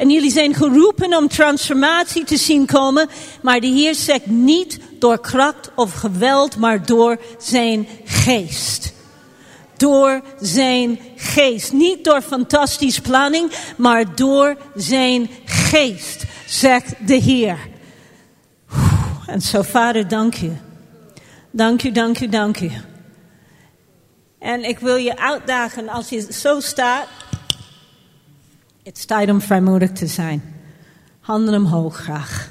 En 0.00 0.10
jullie 0.10 0.30
zijn 0.30 0.54
geroepen 0.54 1.16
om 1.16 1.28
transformatie 1.28 2.24
te 2.24 2.36
zien 2.36 2.66
komen. 2.66 3.08
Maar 3.42 3.60
de 3.60 3.66
Heer 3.66 3.94
zegt 3.94 4.26
niet 4.26 4.78
door 4.98 5.20
kracht 5.20 5.70
of 5.74 5.92
geweld, 5.92 6.56
maar 6.56 6.86
door 6.86 7.20
zijn 7.38 7.88
geest. 8.04 8.92
Door 9.76 10.22
zijn 10.40 10.98
geest. 11.16 11.72
Niet 11.72 12.04
door 12.04 12.22
fantastisch 12.22 13.00
planning, 13.00 13.52
maar 13.76 14.14
door 14.14 14.56
zijn 14.74 15.30
geest, 15.44 16.24
zegt 16.46 16.94
de 17.06 17.14
Heer. 17.16 17.58
En 19.26 19.40
zo, 19.40 19.62
Vader, 19.62 20.08
dank 20.08 20.40
u. 20.40 20.52
Dank 21.50 21.82
u, 21.82 21.92
dank 21.92 22.20
u, 22.20 22.28
dank 22.28 22.60
u. 22.60 22.70
En 24.38 24.64
ik 24.64 24.78
wil 24.78 24.96
je 24.96 25.18
uitdagen 25.18 25.88
als 25.88 26.08
je 26.08 26.26
zo 26.32 26.60
staat. 26.60 27.06
Het 28.82 28.96
is 28.96 29.04
tijd 29.04 29.30
om 29.30 29.40
vrijmoedig 29.40 29.92
te 29.92 30.06
zijn. 30.06 30.54
Handen 31.20 31.54
omhoog 31.54 31.96
graag. 31.96 32.50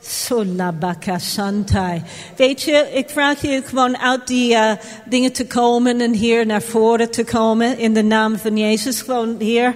Solabaka 0.00 1.18
Santai. 1.18 2.02
Weet 2.36 2.62
je, 2.62 2.90
ik 2.92 3.10
vraag 3.10 3.40
je 3.40 3.62
gewoon 3.64 3.98
uit 3.98 4.26
die 4.26 4.52
uh, 4.52 4.72
dingen 5.08 5.32
te 5.32 5.46
komen 5.46 6.00
en 6.00 6.12
hier 6.12 6.46
naar 6.46 6.62
voren 6.62 7.10
te 7.10 7.24
komen 7.24 7.78
in 7.78 7.94
de 7.94 8.02
naam 8.02 8.38
van 8.38 8.56
Jezus. 8.56 9.02
Gewoon 9.02 9.36
hier, 9.38 9.74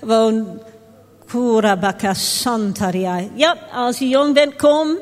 gewoon 0.00 0.60
Kurabaka 1.26 2.14
Santaria. 2.14 3.24
Ja, 3.34 3.56
als 3.72 3.98
je 3.98 4.08
jong 4.08 4.34
bent, 4.34 4.56
kom. 4.56 4.98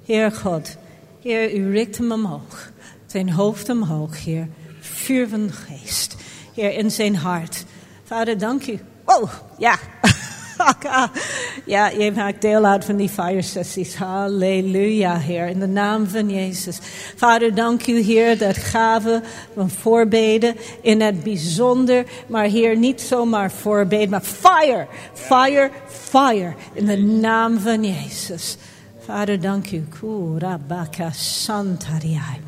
Heer 0.05 0.31
God. 0.31 0.77
Heer, 1.21 1.53
u 1.53 1.71
richt 1.71 1.97
hem 1.97 2.11
omhoog. 2.11 2.71
Zijn 3.05 3.29
hoofd 3.29 3.69
omhoog, 3.69 4.23
Heer. 4.23 4.47
Vuur 4.79 5.27
van 5.27 5.51
geest. 5.51 6.15
Heer, 6.53 6.73
in 6.73 6.91
zijn 6.91 7.15
hart. 7.15 7.65
Vader, 8.03 8.37
dank 8.37 8.67
u. 8.67 8.79
Oh, 9.05 9.33
ja. 9.57 9.79
ja, 11.65 11.89
je 11.89 12.11
maakt 12.11 12.41
deel 12.41 12.65
uit 12.65 12.85
van 12.85 12.95
die 12.95 13.09
fire 13.09 13.41
sessies. 13.41 13.95
Halleluja, 13.95 15.17
Heer. 15.17 15.47
In 15.47 15.59
de 15.59 15.67
naam 15.67 16.07
van 16.07 16.29
Jezus. 16.29 16.79
Vader, 17.15 17.55
dank 17.55 17.87
u, 17.87 17.99
Heer, 17.99 18.37
dat 18.37 18.57
gaven 18.57 19.23
van 19.53 19.69
voorbeden 19.69 20.55
in 20.81 21.01
het 21.01 21.23
bijzonder. 21.23 22.05
Maar 22.27 22.45
Heer, 22.45 22.77
niet 22.77 23.01
zomaar 23.01 23.51
voorbeden, 23.51 24.09
maar 24.09 24.21
fire, 24.21 24.87
fire, 25.13 25.69
fire. 25.87 26.53
In 26.73 26.85
de 26.85 26.97
naam 26.97 27.59
van 27.59 27.83
Jezus. 27.83 28.57
Vader, 28.99 29.41
dank 29.41 29.71
u. 29.71 29.83
Kurabaka 29.99 31.11
santariai. 31.11 32.41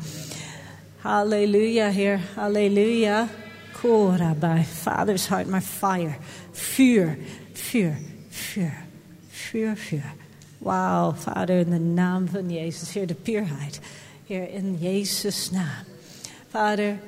Halleluja, 0.96 1.88
Heer. 1.88 2.20
Halleluja. 2.34 3.28
Korabai. 3.80 4.64
Vader's 4.82 5.26
hart, 5.26 5.46
maar 5.46 5.60
fire. 5.60 6.16
Vuur, 6.52 7.18
vuur, 7.58 7.96
vuur, 8.28 8.84
vuur, 9.30 9.76
vuur. 9.76 10.14
Wauw, 10.58 11.14
Vader, 11.14 11.58
in 11.58 11.70
de 11.70 11.78
naam 11.78 12.28
van 12.28 12.50
Jezus. 12.50 12.92
Heer, 12.92 13.06
de 13.06 13.14
puurheid. 13.14 13.80
Heer, 14.26 14.50
in 14.50 14.76
Jezus' 14.80 15.50
naam. 15.50 15.84
Vader, 16.48 16.98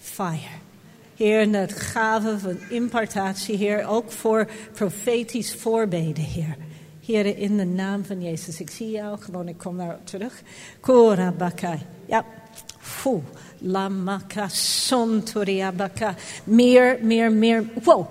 fire. 0.00 0.56
Heer, 1.16 1.40
in 1.40 1.54
het 1.54 1.72
gave 1.72 2.38
van 2.38 2.56
impartatie, 2.70 3.56
Heer, 3.56 3.86
ook 3.86 4.10
voor 4.12 4.48
profetisch 4.72 5.54
voorbeden, 5.54 6.24
Heer. 6.24 6.56
Heer, 7.00 7.38
in 7.38 7.56
de 7.56 7.64
naam 7.64 8.04
van 8.04 8.22
Jezus. 8.22 8.60
Ik 8.60 8.70
zie 8.70 8.90
jou 8.90 9.20
gewoon, 9.20 9.48
ik 9.48 9.58
kom 9.58 9.76
daar 9.76 9.98
terug. 10.04 10.42
Kora 10.80 11.32
bakai. 11.32 11.78
Ja, 12.06 12.24
Foe. 12.78 13.22
Lamaka 13.62 14.48
sontoriabaka. 14.48 16.14
Meer, 16.44 16.98
meer, 17.02 17.30
meer. 17.30 17.64
Wow, 17.84 18.06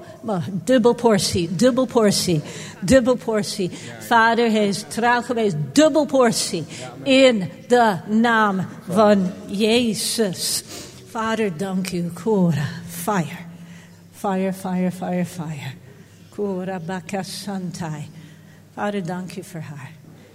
dubbel 0.66 0.94
portie, 0.94 1.48
dubbel 1.56 1.86
portie, 1.86 2.42
dubbel 2.82 3.16
portie. 3.16 3.72
Vader, 4.00 4.46
is 4.46 4.84
trouw 4.88 5.22
geweest, 5.22 5.56
dubbel 5.74 6.06
portie. 6.06 6.66
In 7.04 7.50
de 7.68 7.98
naam 8.08 8.68
van 8.90 9.32
Jezus. 9.48 10.64
Vader, 11.10 11.58
dank 11.58 11.92
u. 11.92 12.12
Kora, 12.14 12.68
fire. 12.88 13.46
Fire, 14.12 14.54
fire, 14.54 14.92
fire, 14.92 15.26
fire. 15.26 15.74
Kora 16.30 16.80
baka 16.80 17.24
santai. 17.24 18.10
Vader, 18.74 19.06
dank 19.06 19.36
u 19.36 19.44
voor 19.44 19.60
haar. 19.60 19.92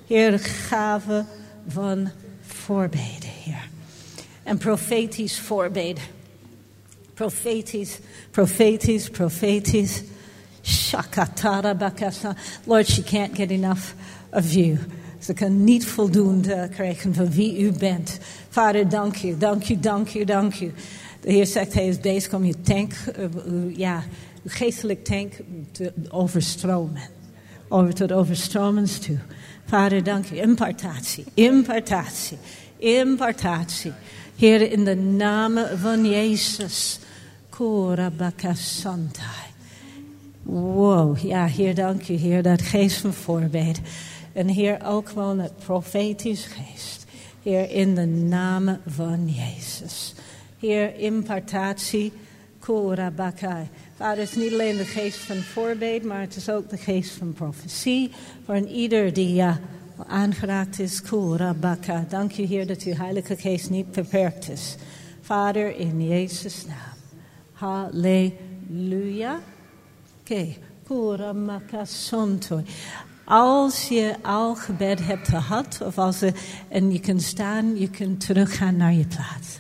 Heer, 0.07 0.39
gave 0.39 1.25
van 1.69 2.11
voorbeden. 2.41 3.32
En 4.43 4.59
profetisch 4.59 5.39
voorbeden. 5.39 6.03
Profetisch, 7.15 7.99
profetisch, 8.31 9.11
profetisch. 9.11 10.03
Shakatara 10.63 11.75
bakasa. 11.75 12.37
Lord, 12.65 12.87
she 12.87 13.03
can't 13.03 13.37
get 13.37 13.51
enough 13.51 13.95
of 14.31 14.53
you. 14.53 14.79
Ze 15.19 15.33
kan 15.33 15.65
niet 15.65 15.87
voldoende 15.87 16.69
krijgen 16.71 17.15
van 17.15 17.31
wie 17.31 17.61
u 17.61 17.73
bent. 17.73 18.19
Vader, 18.49 18.89
dank 18.89 19.23
u, 19.23 19.39
dank 19.39 19.69
u, 19.69 19.81
dank 19.81 20.15
u, 20.15 20.25
dank 20.25 20.61
u. 20.61 20.73
De 21.21 21.33
Heer 21.33 21.47
zegt, 21.47 21.75
hij 21.75 21.87
is 21.87 22.01
bezig 22.01 22.35
om 22.35 22.45
je 22.45 22.61
tank, 22.61 22.93
uh, 23.19 23.77
ja, 23.77 24.05
geestelijk 24.47 25.05
tank 25.05 25.33
te 25.71 25.93
overstromen. 26.11 27.03
Over 27.69 27.95
tot 27.95 28.13
overstromens 28.13 28.99
toe. 28.99 29.19
Vader, 29.67 30.03
dank 30.03 30.31
u. 30.31 30.41
Impartatie, 30.41 31.25
impartatie, 31.35 32.39
impartatie. 32.79 33.93
Heer, 34.37 34.73
in 34.73 34.85
de 34.85 34.97
naam 34.97 35.59
van 35.77 36.07
Jezus. 36.07 36.99
Korabakasantai. 37.49 39.27
Wow, 40.43 41.19
ja, 41.19 41.47
Heer, 41.47 41.75
dank 41.75 42.09
u, 42.09 42.15
Heer, 42.15 42.43
dat 42.43 42.63
geest 42.63 42.97
van 42.97 43.13
voorbeeld. 43.13 43.79
En 44.33 44.49
Heer, 44.49 44.79
ook 44.85 45.09
gewoon 45.09 45.39
het 45.39 45.57
profetisch 45.65 46.47
geest. 46.47 47.07
Heer, 47.43 47.71
in 47.71 47.95
de 47.95 48.07
naam 48.07 48.79
van 48.87 49.29
Jezus. 49.29 50.15
Heer, 50.59 50.97
impartatie, 50.97 52.13
korabakai. 52.59 53.69
Vader, 53.97 54.23
het 54.23 54.31
is 54.31 54.43
niet 54.43 54.53
alleen 54.53 54.77
de 54.77 54.85
geest 54.85 55.19
van 55.19 55.37
voorbeeld, 55.37 56.05
maar 56.05 56.21
het 56.21 56.37
is 56.37 56.49
ook 56.49 56.71
de 56.71 56.77
geest 56.77 57.11
van 57.11 57.33
profetie. 57.33 58.11
Voor 58.45 58.55
een 58.55 58.69
ieder 58.69 59.13
die 59.13 59.35
ja, 59.35 59.61
aangeraakt 60.07 60.79
is. 60.79 61.03
Kurabaka. 61.03 62.05
Dank 62.09 62.39
u, 62.39 62.43
Heer, 62.43 62.67
dat 62.67 62.83
uw 62.83 62.95
Heilige 62.95 63.37
Geest 63.37 63.71
niet 63.71 63.93
beperkt 63.93 64.49
is. 64.49 64.77
Vader, 65.21 65.77
in 65.77 66.09
Jezus' 66.09 66.67
naam. 66.67 66.97
Halleluja. 67.53 69.41
Oké. 70.21 70.55
Sonto. 71.83 72.63
Als 73.25 73.89
je 73.89 74.15
al 74.23 74.55
gebed 74.55 75.07
hebt 75.07 75.29
gehad, 75.29 75.81
of 75.85 75.99
als 75.99 76.19
je, 76.19 76.33
en 76.69 76.93
je 76.93 77.01
kunt 77.01 77.23
staan, 77.23 77.79
je 77.79 77.91
kunt 77.91 78.27
teruggaan 78.27 78.77
naar 78.77 78.93
je 78.93 79.07
plaats. 79.07 79.59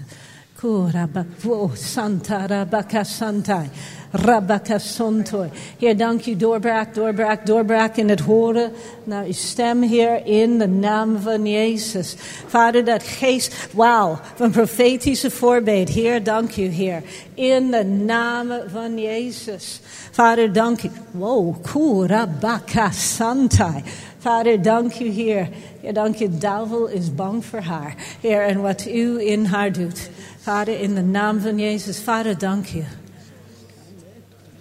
Kurabaka. 0.62 1.76
Santa 1.76 2.46
Rabaka 2.48 3.04
Santai. 3.04 3.68
Rabakasontoi. 4.12 5.50
Heer, 5.78 5.96
dank 5.96 6.26
u, 6.26 6.36
doorbraak, 6.36 6.94
doorbraak, 6.94 7.46
doorbraak 7.46 7.96
in 7.96 8.08
het 8.08 8.20
horen 8.20 8.72
naar 9.04 9.24
uw 9.24 9.32
stem, 9.32 9.82
Heer, 9.82 10.26
in 10.26 10.58
de 10.58 10.68
naam 10.68 11.20
van 11.20 11.46
Jezus. 11.46 12.16
Vader, 12.46 12.84
dat 12.84 13.02
geest, 13.02 13.68
wauw, 13.72 14.18
van 14.34 14.50
profetische 14.50 15.30
voorbeeld. 15.30 15.88
Heer, 15.88 16.24
dank 16.24 16.56
u, 16.56 16.62
Heer, 16.62 17.02
in 17.34 17.70
de 17.70 17.84
naam 17.84 18.48
van 18.66 18.98
Jezus. 18.98 19.80
Vader, 20.10 20.52
dank 20.52 20.82
u. 20.82 20.90
Wow, 21.10 21.54
kurabakasantai. 21.62 23.82
Vader, 24.18 24.62
dank 24.62 25.00
u, 25.00 25.08
Heer. 25.08 25.48
Ja, 25.80 25.92
dank 25.92 26.20
u, 26.20 26.28
duivel 26.38 26.86
is 26.86 27.14
bang 27.14 27.44
voor 27.44 27.60
haar. 27.60 27.94
Heer, 28.20 28.42
en 28.42 28.60
wat 28.60 28.86
u 28.86 29.20
in 29.20 29.44
haar 29.44 29.72
doet. 29.72 30.10
Vader, 30.42 30.80
in 30.80 30.94
de 30.94 31.02
naam 31.02 31.40
van 31.40 31.58
Jezus. 31.58 32.00
Vader, 32.00 32.38
dank 32.38 32.72
u. 32.72 32.84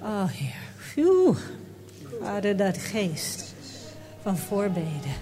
Oh 0.01 0.23
Heer. 0.25 1.35
Vader, 2.23 2.57
dat 2.57 2.77
geest 2.77 3.53
van 4.21 4.37
voorbeden. 4.37 5.13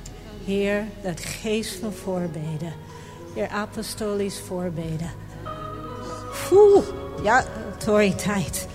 Heer, 0.45 0.83
dat 1.03 1.19
geest 1.19 1.79
van 1.79 1.93
voorbeden. 1.93 2.73
Heer, 3.35 3.47
apostolisch 3.47 4.39
voorbeden. 4.39 5.11
Phew. 6.31 6.81
Ja, 7.23 7.45
autoriteit. 7.71 8.67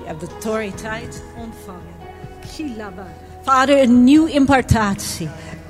Je 0.00 0.06
hebt 0.06 0.20
de 0.20 0.26
autoriteit 0.26 1.22
ontvangen. 1.36 1.94
Kilaba. 2.56 3.06
Vader, 3.42 3.82
een 3.82 4.04
nieuwe 4.04 4.30
impartatie. 4.30 5.28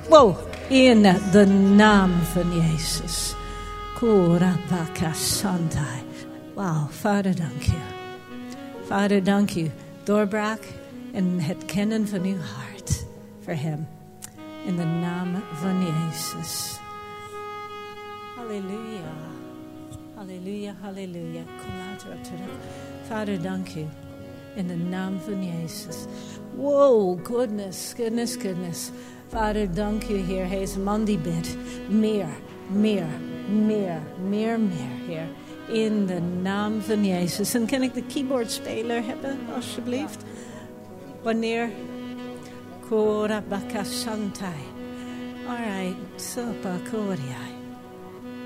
Wow, 0.09 0.37
in 0.69 1.01
de 1.31 1.45
naam 1.75 2.11
van 2.11 2.61
Jezus. 2.61 3.34
Kurabaka 4.05 5.15
Sandai. 5.15 6.03
Wauw, 6.55 6.87
Vader, 6.91 7.33
dank 7.33 7.61
je. 7.61 7.81
Vader, 8.87 9.23
dank 9.23 9.55
u. 9.55 9.71
Doorbraak 10.03 10.63
en 11.13 11.39
het 11.39 11.65
kennen 11.65 12.07
van 12.07 12.23
uw 12.23 12.37
hart 12.37 13.05
voor 13.43 13.53
hem. 13.53 13.87
In 14.65 14.75
de 14.75 14.83
naam 14.83 15.43
van 15.53 15.85
Jezus. 15.85 16.79
Halleluja. 18.35 19.13
Halleluja, 20.15 20.75
halleluja. 20.81 21.41
Kom 21.41 21.77
later 21.77 22.07
op 22.13 22.23
terug. 22.23 22.51
Vader. 23.07 23.65
In 24.55 24.67
de 24.67 24.77
naam 24.77 25.19
van 25.19 25.45
Jezus. 25.45 25.95
Wow, 26.55 27.25
goodness, 27.25 27.93
goodness, 27.93 28.35
goodness. 28.35 28.89
Vader, 29.27 29.73
dank 29.73 30.03
u, 30.03 30.15
Heer. 30.15 30.47
Hij 30.47 30.61
is 30.61 30.75
een 30.75 30.83
man. 30.83 31.07
Meer, 31.89 32.27
meer, 32.71 33.07
Meer, 33.49 34.01
meer, 34.29 34.59
meer, 34.59 35.07
Heer. 35.07 35.27
In 35.67 36.05
de 36.05 36.21
naam 36.41 36.81
van 36.81 37.05
Jezus. 37.05 37.53
En 37.53 37.65
kan 37.65 37.81
ik 37.81 37.93
de 37.93 38.03
keyboardspeler 38.03 39.03
hebben, 39.05 39.37
alsjeblieft? 39.55 40.23
Wanneer? 41.21 41.69
Kora 42.89 43.43
bakasantai. 43.49 44.73
Alright, 45.47 46.21
sopa 46.21 46.77
koriai. 46.91 47.53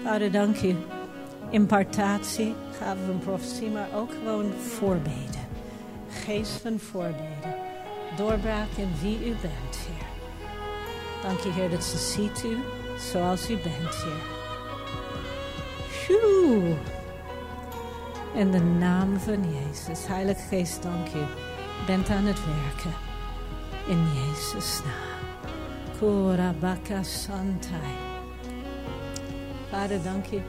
Vader, 0.04 0.32
dank 0.32 0.62
u. 0.62 0.76
Impartatie, 1.50 2.56
gaven 2.80 3.06
van 3.06 3.20
profetie, 3.20 3.70
maar 3.70 3.88
ook 3.96 4.12
gewoon 4.12 4.52
voorbeden. 4.54 5.48
Geest 6.10 6.52
van 6.52 6.80
voorbeden. 6.80 7.56
Doorbraak 8.18 8.70
in 8.76 8.90
wie 9.02 9.18
u 9.18 9.36
bent, 9.42 9.78
Heer. 9.86 10.08
Dank 11.24 11.40
je, 11.40 11.52
Heer, 11.52 11.70
dat 11.70 11.84
ze 11.84 11.98
ziet 11.98 12.44
u 12.44 12.58
zoals 13.12 13.50
u 13.50 13.54
bent, 13.54 13.96
Heer. 13.96 14.39
Phew. 16.10 16.76
In 18.34 18.52
de 18.52 18.60
naam 18.60 19.20
van 19.20 19.46
Jezus. 19.54 20.08
Heilige 20.08 20.42
Geest, 20.48 20.84
dank 20.84 21.08
u. 21.08 21.24
Bent 21.86 22.10
aan 22.10 22.26
het 22.26 22.40
werken. 22.46 22.94
In 23.88 24.06
Jezus' 24.14 24.82
naam. 24.84 25.54
Korabaka 26.00 27.04
Santai. 27.04 27.96
Vader, 29.70 30.04
dank 30.04 30.26
u. 30.32 30.42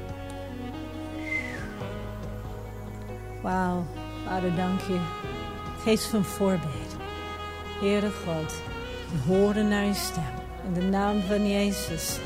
Wauw. 3.43 3.85
Vader, 4.27 4.57
dank 4.57 4.81
u. 4.81 4.99
Geest 5.83 6.07
van 6.07 6.25
voorbeeld. 6.25 6.97
Heere 7.81 8.11
God, 8.11 8.55
we 9.11 9.33
horen 9.33 9.69
naar 9.69 9.85
uw 9.85 9.95
stem. 9.95 10.35
In 10.67 10.73
de 10.73 10.83
naam 10.83 11.21
van 11.21 11.49
Jezus. 11.49 12.19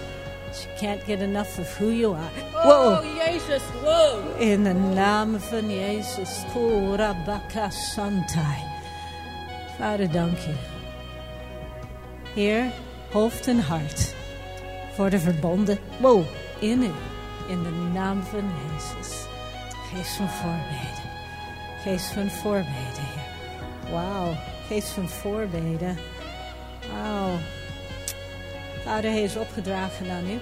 She 0.55 0.69
can't 0.79 1.05
get 1.05 1.21
enough 1.21 1.59
of 1.59 1.79
who 1.79 1.91
you 1.91 2.13
are. 2.13 2.31
Oh, 2.55 3.03
Jezus, 3.17 3.63
wow. 3.83 4.41
In 4.41 4.65
de 4.65 4.75
naam 4.75 5.41
van 5.41 5.71
Jezus. 5.71 6.45
Korabaka 6.53 7.71
Santai. 7.71 8.63
Vader, 9.79 10.13
dank 10.13 10.39
je. 10.39 10.55
Heer, 12.35 12.73
hoofd 13.11 13.47
en 13.47 13.61
hart 13.61 14.15
worden 14.97 15.21
verbonden. 15.21 15.79
Wow, 16.01 16.25
in 16.59 16.83
u. 16.83 16.91
In 17.49 17.63
de 17.63 17.71
naam 17.93 18.23
van 18.23 18.51
Jezus. 18.63 19.27
Geest 19.93 20.17
van 20.17 20.29
voorbeden. 20.29 21.11
Geest 21.83 22.13
van 22.13 22.31
voorbeden, 22.31 23.05
Heer. 23.15 23.93
Wauw. 23.93 24.35
Geest 24.69 24.89
van 24.89 25.09
voorbeden. 25.09 25.99
Wauw. 26.93 27.39
Vader, 28.85 29.11
hij 29.11 29.23
is 29.23 29.37
opgedragen 29.37 30.11
aan 30.11 30.27
u. 30.31 30.39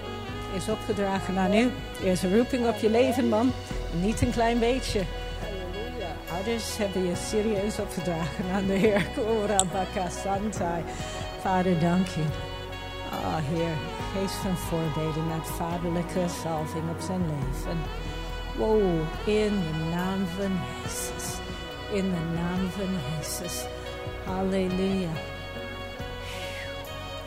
Is 0.55 0.69
opgedragen 0.69 1.37
aan 1.37 1.53
u. 1.53 1.71
Er 2.01 2.11
is 2.11 2.23
een 2.23 2.37
roeping 2.37 2.67
op 2.67 2.75
je 2.75 2.89
leven, 2.89 3.29
man. 3.29 3.51
Niet 4.01 4.21
een 4.21 4.31
klein 4.31 4.59
beetje. 4.59 5.01
Ouders 6.33 6.77
hebben 6.77 7.05
je 7.05 7.15
serieus 7.15 7.79
opgedragen 7.79 8.45
aan 8.53 8.67
de 8.67 8.73
Heer. 8.73 9.05
Korabaka 9.15 10.09
Santai. 10.23 10.83
Vader, 11.41 11.79
dank 11.79 12.07
je. 12.07 12.23
Ah, 13.11 13.37
Heer, 13.51 13.75
geest 14.13 14.35
van 14.35 14.57
voorbeden 14.57 15.27
met 15.27 15.47
vaderlijke 15.47 16.25
salving 16.41 16.89
op 16.89 17.01
zijn 17.01 17.21
leven. 17.21 17.77
Wow, 18.57 19.01
in 19.25 19.49
de 19.49 19.95
naam 19.95 20.27
van 20.37 20.59
Jezus. 20.81 21.37
In 21.91 22.11
de 22.11 22.39
naam 22.41 22.69
van 22.69 22.89
Jezus. 23.09 23.65
Halleluja. 24.25 25.09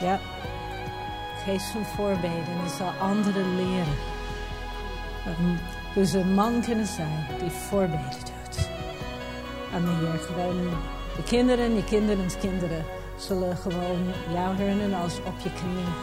Ja, 0.00 0.20
geest 1.46 1.66
van 1.66 1.84
voorbeden. 1.84 2.54
En 2.64 2.70
zal 2.78 2.92
anderen 3.00 3.56
leren 3.56 3.94
hoe 5.94 6.04
ze 6.04 6.18
een 6.18 6.34
man 6.34 6.62
kunnen 6.64 6.86
zijn 6.86 7.26
die 7.38 7.50
voorbeden 7.50 8.10
doet. 8.10 8.68
En 9.72 9.82
de 9.84 9.90
Heer 9.90 10.18
gewoon, 10.18 10.56
de 11.16 11.22
kinderen, 11.22 11.74
je 11.74 11.84
kinderens 11.84 12.38
kinderen 12.38 12.84
zullen 13.16 13.56
gewoon 13.56 14.12
jou 14.32 14.56
herinneren 14.56 14.98
als 14.98 15.18
op 15.18 15.38
je 15.42 15.50
knieën. 15.52 15.94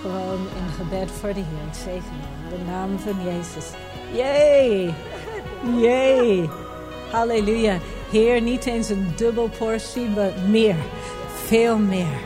Gewoon 0.00 0.38
in 0.38 0.72
gebed 0.76 1.10
voor 1.10 1.34
de 1.34 1.40
Heer. 1.40 1.74
Zegen 1.74 2.16
je. 2.20 2.54
In 2.56 2.64
de 2.64 2.70
naam 2.70 2.98
van 2.98 3.24
Jezus. 3.24 3.70
Jee! 4.12 4.94
Jee! 5.80 6.48
Halleluja. 7.10 7.78
Heer, 8.10 8.40
niet 8.40 8.66
eens 8.66 8.88
een 8.88 9.12
dubbel 9.16 9.48
portie, 9.58 10.08
maar 10.08 10.32
meer. 10.48 10.76
Veel 11.46 11.78
meer. 11.78 12.18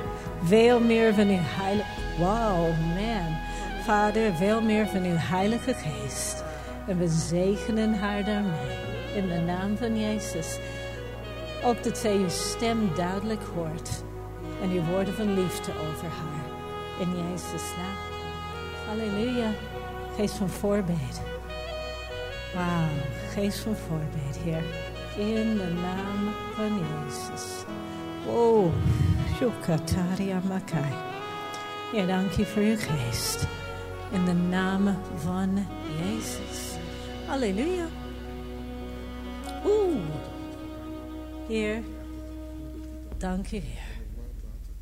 Veel 0.45 0.81
meer 0.81 1.15
van 1.15 1.29
uw 1.29 1.39
heilige... 1.41 1.94
Wow, 2.19 2.71
man. 2.95 3.37
Vader, 3.85 4.35
veel 4.35 4.61
meer 4.61 4.87
van 4.87 5.03
uw 5.03 5.17
heilige 5.17 5.75
geest. 5.75 6.45
En 6.87 6.99
we 6.99 7.09
zegenen 7.09 7.95
haar 7.95 8.25
daarmee. 8.25 8.77
In 9.15 9.29
de 9.29 9.39
naam 9.47 9.77
van 9.77 10.01
Jezus. 10.01 10.59
Ook 11.65 11.83
dat 11.83 11.99
zij 11.99 12.17
uw 12.17 12.29
stem 12.29 12.95
duidelijk 12.97 13.43
hoort. 13.55 13.91
En 14.63 14.71
uw 14.71 14.83
woorden 14.83 15.15
van 15.15 15.35
liefde 15.35 15.73
over 15.73 16.09
haar. 16.09 16.45
In 17.01 17.09
Jezus' 17.17 17.71
naam. 17.77 17.97
Halleluja. 18.87 19.51
Geest 20.17 20.35
van 20.35 20.49
voorbeden. 20.49 21.25
Wauw. 22.55 22.89
Geest 23.33 23.59
van 23.59 23.77
voorbeden, 23.77 24.43
Heer. 24.45 24.63
In 25.17 25.57
de 25.57 25.73
naam 25.83 26.35
van 26.55 26.79
Jezus. 26.79 27.65
Wow. 28.27 28.73
Shukataria 29.37 30.41
Makai. 30.49 31.14
Heer, 31.95 32.07
dank 32.07 32.33
je 32.33 32.47
voor 32.47 32.63
uw 32.63 32.77
geest. 32.77 33.47
In 34.13 34.25
de 34.25 34.33
naam 34.33 34.97
van 35.17 35.67
Jezus. 35.99 36.75
Halleluja. 37.27 37.87
Oeh. 39.65 40.01
Heer, 41.49 41.83
dank 43.17 43.53
u, 43.53 43.57
Heer. 43.57 44.07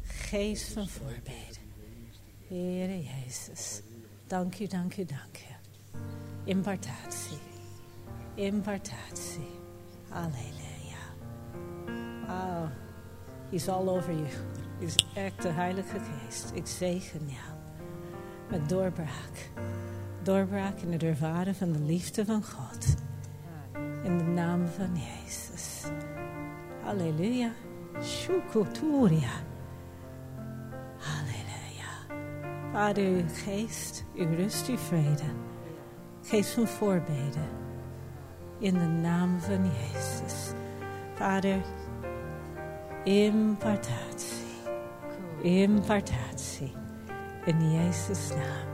Geest 0.02 0.72
van 0.72 0.88
voorbeden. 0.88 1.62
Heer 2.48 2.88
Jezus. 2.98 3.82
Dank 4.26 4.58
u, 4.58 4.66
dank 4.66 4.96
u, 4.96 5.04
dank 5.04 5.36
u. 5.36 5.54
Impartatie. 6.44 7.38
Impartatie. 8.34 9.50
Halleluja. 10.08 11.02
Oh, 12.28 12.68
he's 13.50 13.68
all 13.68 13.88
over 13.88 14.12
you. 14.12 14.61
He's 14.78 15.06
echt 15.14 15.42
de 15.42 15.48
Heilige 15.48 15.98
Geest. 15.98 16.50
Ik 16.54 16.66
zegen 16.66 17.20
jou. 17.26 17.58
Met 18.50 18.68
doorbraak. 18.68 19.50
Doorbraak 20.22 20.78
in 20.78 20.92
het 20.92 21.02
ervaren 21.02 21.54
van 21.54 21.72
de 21.72 21.78
liefde 21.78 22.24
van 22.24 22.44
God. 22.44 22.94
In 24.02 24.18
de 24.18 24.24
naam 24.24 24.66
van 24.66 24.90
Jezus. 24.94 25.84
Halleluja. 26.82 27.52
Shukuturia. 28.02 29.30
Halleluja. 30.96 32.18
Vader, 32.72 33.04
uw 33.04 33.28
geest, 33.44 34.04
uw 34.14 34.34
rust, 34.34 34.68
uw 34.68 34.76
vrede. 34.76 35.22
Geest 36.22 36.50
van 36.50 36.66
voorbeden. 36.66 37.48
In 38.58 38.74
de 38.74 38.86
naam 38.86 39.40
van 39.40 39.64
Jezus. 39.64 40.52
Vader, 41.14 41.60
impartatie. 43.04 44.41
Impartatie. 45.42 46.72
In 47.44 47.72
Jezus' 47.72 48.28
naam. 48.28 48.68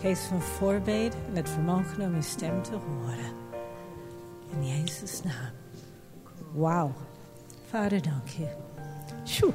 Geest 0.00 0.22
van 0.22 0.42
voorbeden 0.42 1.18
en 1.28 1.36
het 1.36 1.48
vermogen 1.48 2.00
om 2.00 2.14
uw 2.14 2.22
stem 2.22 2.62
te 2.62 2.72
horen. 2.72 3.32
In 4.52 4.66
Jezus' 4.66 5.22
naam. 5.22 5.52
Wauw. 6.52 6.92
Vader, 7.68 8.02
dank 8.02 8.28
je. 8.28 8.48
Sjoe. 9.24 9.52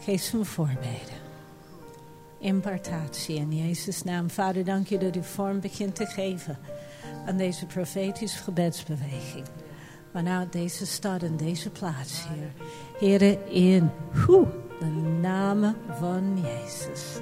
Geest 0.00 0.28
van 0.28 0.46
voorbeden. 0.46 1.18
Impartatie 2.38 3.36
in 3.36 3.66
Jezus' 3.66 4.02
naam. 4.02 4.30
Vader, 4.30 4.64
dank 4.64 4.86
je 4.86 4.98
dat 4.98 5.16
u 5.16 5.22
vorm 5.22 5.60
begint 5.60 5.94
te 5.94 6.06
geven 6.06 6.58
aan 7.26 7.36
deze 7.36 7.66
profetische 7.66 8.42
gebedsbeweging. 8.42 9.46
Vanuit 10.12 10.52
deze 10.52 10.86
stad 10.86 11.22
en 11.22 11.36
deze 11.36 11.70
plaats, 11.70 12.24
Heer. 12.28 12.52
Heren, 12.98 13.50
in 13.50 13.90
hoe, 14.26 14.46
de 14.80 15.18
naam 15.20 15.74
van 15.88 16.40
Jezus. 16.40 17.20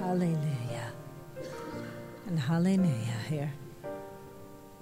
Halleluja. 0.00 0.86
En 2.26 2.38
halleluja, 2.38 3.16
Heer. 3.28 3.48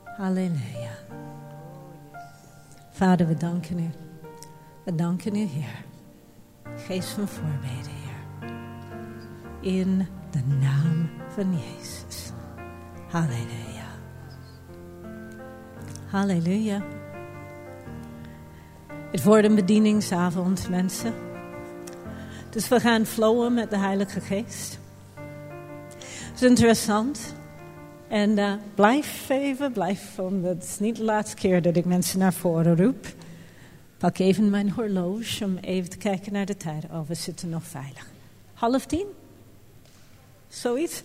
Halleluja. 0.05 0.91
Vader, 2.91 3.27
we 3.27 3.35
danken 3.35 3.79
u. 3.79 3.91
We 4.85 4.95
danken 4.95 5.37
u, 5.37 5.39
Heer. 5.39 5.85
Geest 6.77 7.09
van 7.09 7.29
voorbeden, 7.29 7.93
Heer. 7.93 8.51
In 9.61 10.09
de 10.31 10.43
naam 10.61 11.11
van 11.29 11.59
Jezus. 11.59 12.33
Halleluja. 13.09 13.91
Halleluja. 16.07 16.83
Het 19.11 19.25
wordt 19.25 19.45
een 19.45 19.55
bedieningsavond, 19.55 20.69
mensen. 20.69 21.31
Dus 22.53 22.69
we 22.69 22.81
gaan 22.81 23.07
flowen 23.07 23.55
met 23.55 23.71
de 23.71 23.79
Heilige 23.79 24.21
Geest. 24.21 24.79
Het 26.05 26.35
is 26.35 26.43
interessant. 26.43 27.35
En 28.09 28.31
uh, 28.31 28.53
blijf 28.75 29.29
even, 29.29 29.73
blijf, 29.73 30.19
omdat 30.19 30.55
het 30.55 30.65
is 30.65 30.79
niet 30.79 30.97
de 30.97 31.05
laatste 31.05 31.37
keer 31.37 31.63
dat 31.63 31.77
ik 31.77 31.85
mensen 31.85 32.19
naar 32.19 32.33
voren 32.33 32.77
roep. 32.77 33.07
Pak 33.99 34.19
even 34.19 34.51
mijn 34.51 34.71
horloge 34.71 35.45
om 35.45 35.57
even 35.57 35.91
te 35.91 35.97
kijken 35.97 36.33
naar 36.33 36.47
de 36.47 36.57
tijd. 36.57 36.85
Oh, 36.85 37.09
we 37.09 37.15
zitten 37.15 37.49
nog 37.49 37.65
veilig. 37.65 38.07
Half 38.55 38.87
tien? 38.87 39.07
Zoiets? 40.49 41.03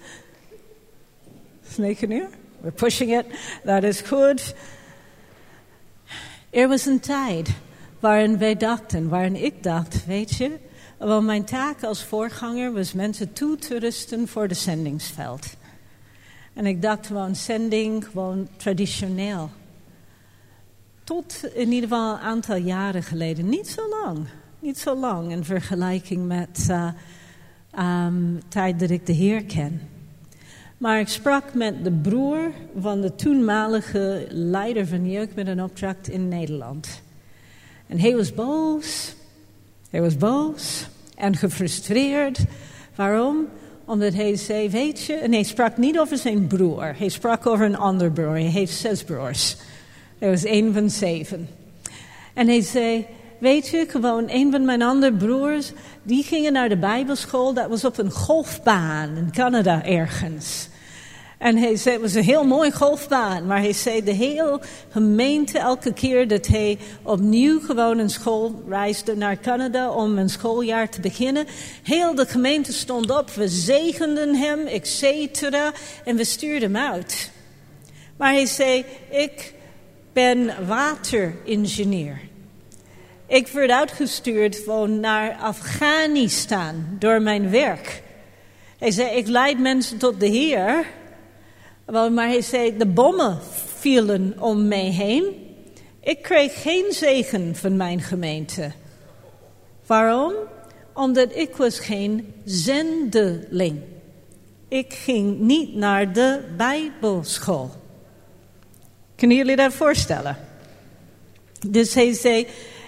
Negen 1.77 2.11
uur? 2.11 2.29
We're 2.59 2.75
pushing 2.75 3.17
it. 3.17 3.25
Dat 3.63 3.83
is 3.83 4.01
goed. 4.01 4.55
Er 6.49 6.67
was 6.67 6.85
een 6.85 6.99
tijd 6.99 7.49
waarin 7.99 8.37
wij 8.37 8.55
dachten, 8.55 9.09
waarin 9.09 9.43
ik 9.43 9.63
dacht, 9.63 10.05
weet 10.05 10.35
je, 10.35 10.65
wel 10.97 11.21
mijn 11.21 11.43
taak 11.43 11.83
als 11.83 12.03
voorganger 12.03 12.73
was 12.73 12.93
mensen 12.93 13.33
toe 13.33 13.55
te 13.55 13.79
rusten 13.79 14.27
voor 14.27 14.47
de 14.47 14.53
zendingsveld. 14.53 15.45
En 16.53 16.65
ik 16.65 16.81
dacht 16.81 17.07
gewoon 17.07 17.35
zending, 17.35 18.05
gewoon 18.05 18.47
traditioneel. 18.57 19.49
Tot 21.03 21.49
in 21.53 21.71
ieder 21.71 21.89
geval 21.89 22.13
een 22.13 22.19
aantal 22.19 22.55
jaren 22.55 23.03
geleden, 23.03 23.49
niet 23.49 23.67
zo 23.67 23.89
lang, 23.89 24.27
niet 24.59 24.79
zo 24.79 24.95
lang 24.95 25.31
in 25.31 25.43
vergelijking 25.43 26.27
met 26.27 26.67
uh, 26.69 28.07
tijd 28.47 28.79
dat 28.79 28.89
ik 28.89 29.05
de 29.05 29.13
Heer 29.13 29.43
ken. 29.43 29.81
Maar 30.77 30.99
ik 30.99 31.07
sprak 31.07 31.53
met 31.53 31.83
de 31.83 31.91
broer 31.91 32.51
van 32.79 33.01
de 33.01 33.15
toenmalige 33.15 34.27
leider 34.29 34.87
van 34.87 35.09
jeugd 35.09 35.35
met 35.35 35.47
een 35.47 35.63
opdracht 35.63 36.09
in 36.09 36.27
Nederland. 36.27 37.01
En 37.87 37.99
hij 37.99 38.15
was 38.15 38.33
boos. 38.33 39.15
Hij 39.89 40.01
was 40.01 40.17
boos 40.17 40.87
en 41.15 41.35
gefrustreerd. 41.35 42.39
Waarom? 42.95 43.47
Omdat 43.85 44.13
hij 44.13 44.35
zei, 44.35 44.69
weet 44.69 45.03
je, 45.03 45.13
en 45.13 45.31
hij 45.31 45.43
sprak 45.43 45.77
niet 45.77 45.99
over 45.99 46.17
zijn 46.17 46.47
broer. 46.47 46.95
Hij 46.97 47.09
sprak 47.09 47.45
over 47.45 47.65
een 47.65 47.77
ander 47.77 48.11
broer. 48.11 48.31
Hij 48.31 48.41
heeft 48.41 48.73
zes 48.73 49.03
broers. 49.03 49.55
Hij 50.19 50.29
was 50.29 50.45
een 50.45 50.73
van 50.73 50.89
zeven. 50.89 51.49
En 52.33 52.47
hij 52.47 52.61
zei, 52.61 53.05
weet 53.37 53.67
je, 53.67 53.85
gewoon 53.89 54.23
een 54.27 54.51
van 54.51 54.65
mijn 54.65 54.81
andere 54.81 55.13
broers, 55.13 55.71
die 56.03 56.23
gingen 56.23 56.53
naar 56.53 56.69
de 56.69 56.77
bijbelschool. 56.77 57.53
Dat 57.53 57.69
was 57.69 57.85
op 57.85 57.97
een 57.97 58.11
golfbaan 58.11 59.15
in 59.15 59.31
Canada 59.31 59.85
ergens. 59.85 60.69
En 61.37 61.57
hij 61.57 61.75
zei, 61.75 61.93
het 61.93 62.03
was 62.03 62.13
een 62.13 62.23
heel 62.23 62.45
mooi 62.45 62.71
golfbaan. 62.71 63.45
Maar 63.45 63.59
hij 63.59 63.73
zei, 63.73 64.03
de 64.03 64.11
hele 64.11 64.59
gemeente, 64.89 65.59
elke 65.59 65.93
keer 65.93 66.27
dat 66.27 66.47
hij 66.47 66.77
opnieuw 67.03 67.59
gewoon 67.59 67.97
een 67.97 68.09
school 68.09 68.63
reisde 68.67 69.15
naar 69.15 69.39
Canada 69.39 69.91
om 69.91 70.17
een 70.17 70.29
schooljaar 70.29 70.89
te 70.89 71.01
beginnen. 71.01 71.45
Heel 71.83 72.15
de 72.15 72.25
gemeente 72.25 72.73
stond 72.73 73.17
op, 73.17 73.29
we 73.29 73.47
zegenden 73.47 74.35
hem, 74.35 74.59
et 74.59 74.87
cetera. 74.87 75.71
En 76.05 76.15
we 76.15 76.23
stuurden 76.23 76.75
hem 76.75 76.91
uit. 76.91 77.31
Maar 78.17 78.31
hij 78.31 78.45
zei, 78.45 78.85
ik 79.09 79.53
ben 80.13 80.67
wateringenieur. 80.67 82.19
Ik 83.27 83.47
werd 83.47 83.71
uitgestuurd 83.71 84.55
gewoon 84.55 84.99
naar 84.99 85.35
Afghanistan 85.35 86.85
door 86.99 87.21
mijn 87.21 87.49
werk. 87.49 88.03
Hij 88.77 88.91
zei, 88.91 89.15
ik 89.15 89.27
leid 89.27 89.59
mensen 89.59 89.97
tot 89.97 90.19
de 90.19 90.27
Heer. 90.27 90.85
Maar 91.91 92.27
hij 92.27 92.41
zei, 92.41 92.77
de 92.77 92.85
bommen 92.85 93.39
vielen 93.79 94.35
om 94.39 94.67
mij 94.67 94.91
heen. 94.91 95.23
Ik 96.01 96.21
kreeg 96.21 96.61
geen 96.61 96.85
zegen 96.91 97.55
van 97.55 97.75
mijn 97.75 98.01
gemeente. 98.01 98.71
Waarom? 99.85 100.33
Omdat 100.93 101.35
ik 101.35 101.55
was 101.55 101.79
geen 101.79 102.33
zendeling. 102.45 103.79
Ik 104.67 104.93
ging 104.93 105.39
niet 105.39 105.75
naar 105.75 106.13
de 106.13 106.39
bijbelschool. 106.57 107.69
Kunnen 109.15 109.37
jullie 109.37 109.55
dat 109.55 109.73
voorstellen? 109.73 110.37
Dus 111.67 111.93
hij 111.93 112.13
zei, 112.13 112.47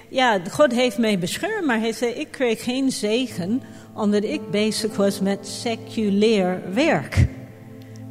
ja, 0.09 0.39
God 0.49 0.71
heeft 0.71 0.97
mij 0.97 1.19
beschermd, 1.19 1.65
maar 1.65 1.79
hij 1.79 1.91
zei, 1.91 2.11
ik 2.11 2.31
kreeg 2.31 2.63
geen 2.63 2.91
zegen 2.91 3.61
omdat 3.93 4.23
ik 4.23 4.49
bezig 4.51 4.95
was 4.95 5.19
met 5.19 5.47
seculair 5.47 6.61
werk. 6.73 7.27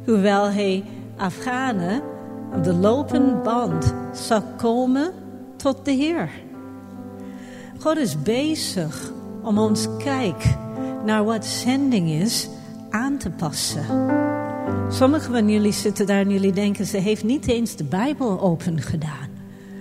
Hoewel 0.05 0.51
hij 0.51 0.83
Afghanen 1.17 2.01
op 2.55 2.63
de 2.63 2.73
lopende 2.73 3.35
band 3.35 3.93
zou 4.13 4.41
komen 4.57 5.11
tot 5.55 5.85
de 5.85 5.91
Heer. 5.91 6.29
God 7.79 7.97
is 7.97 8.21
bezig 8.21 9.11
om 9.43 9.57
ons 9.57 9.87
kijk 9.97 10.55
naar 11.05 11.23
wat 11.23 11.45
zending 11.45 12.09
is 12.09 12.49
aan 12.89 13.17
te 13.17 13.29
passen. 13.29 13.85
Sommigen 14.89 15.31
van 15.31 15.49
jullie 15.49 15.71
zitten 15.71 16.05
daar 16.05 16.21
en 16.21 16.29
jullie 16.29 16.53
denken, 16.53 16.85
ze 16.85 16.97
heeft 16.97 17.23
niet 17.23 17.47
eens 17.47 17.75
de 17.75 17.83
Bijbel 17.83 18.41
open 18.41 18.81
gedaan. 18.81 19.29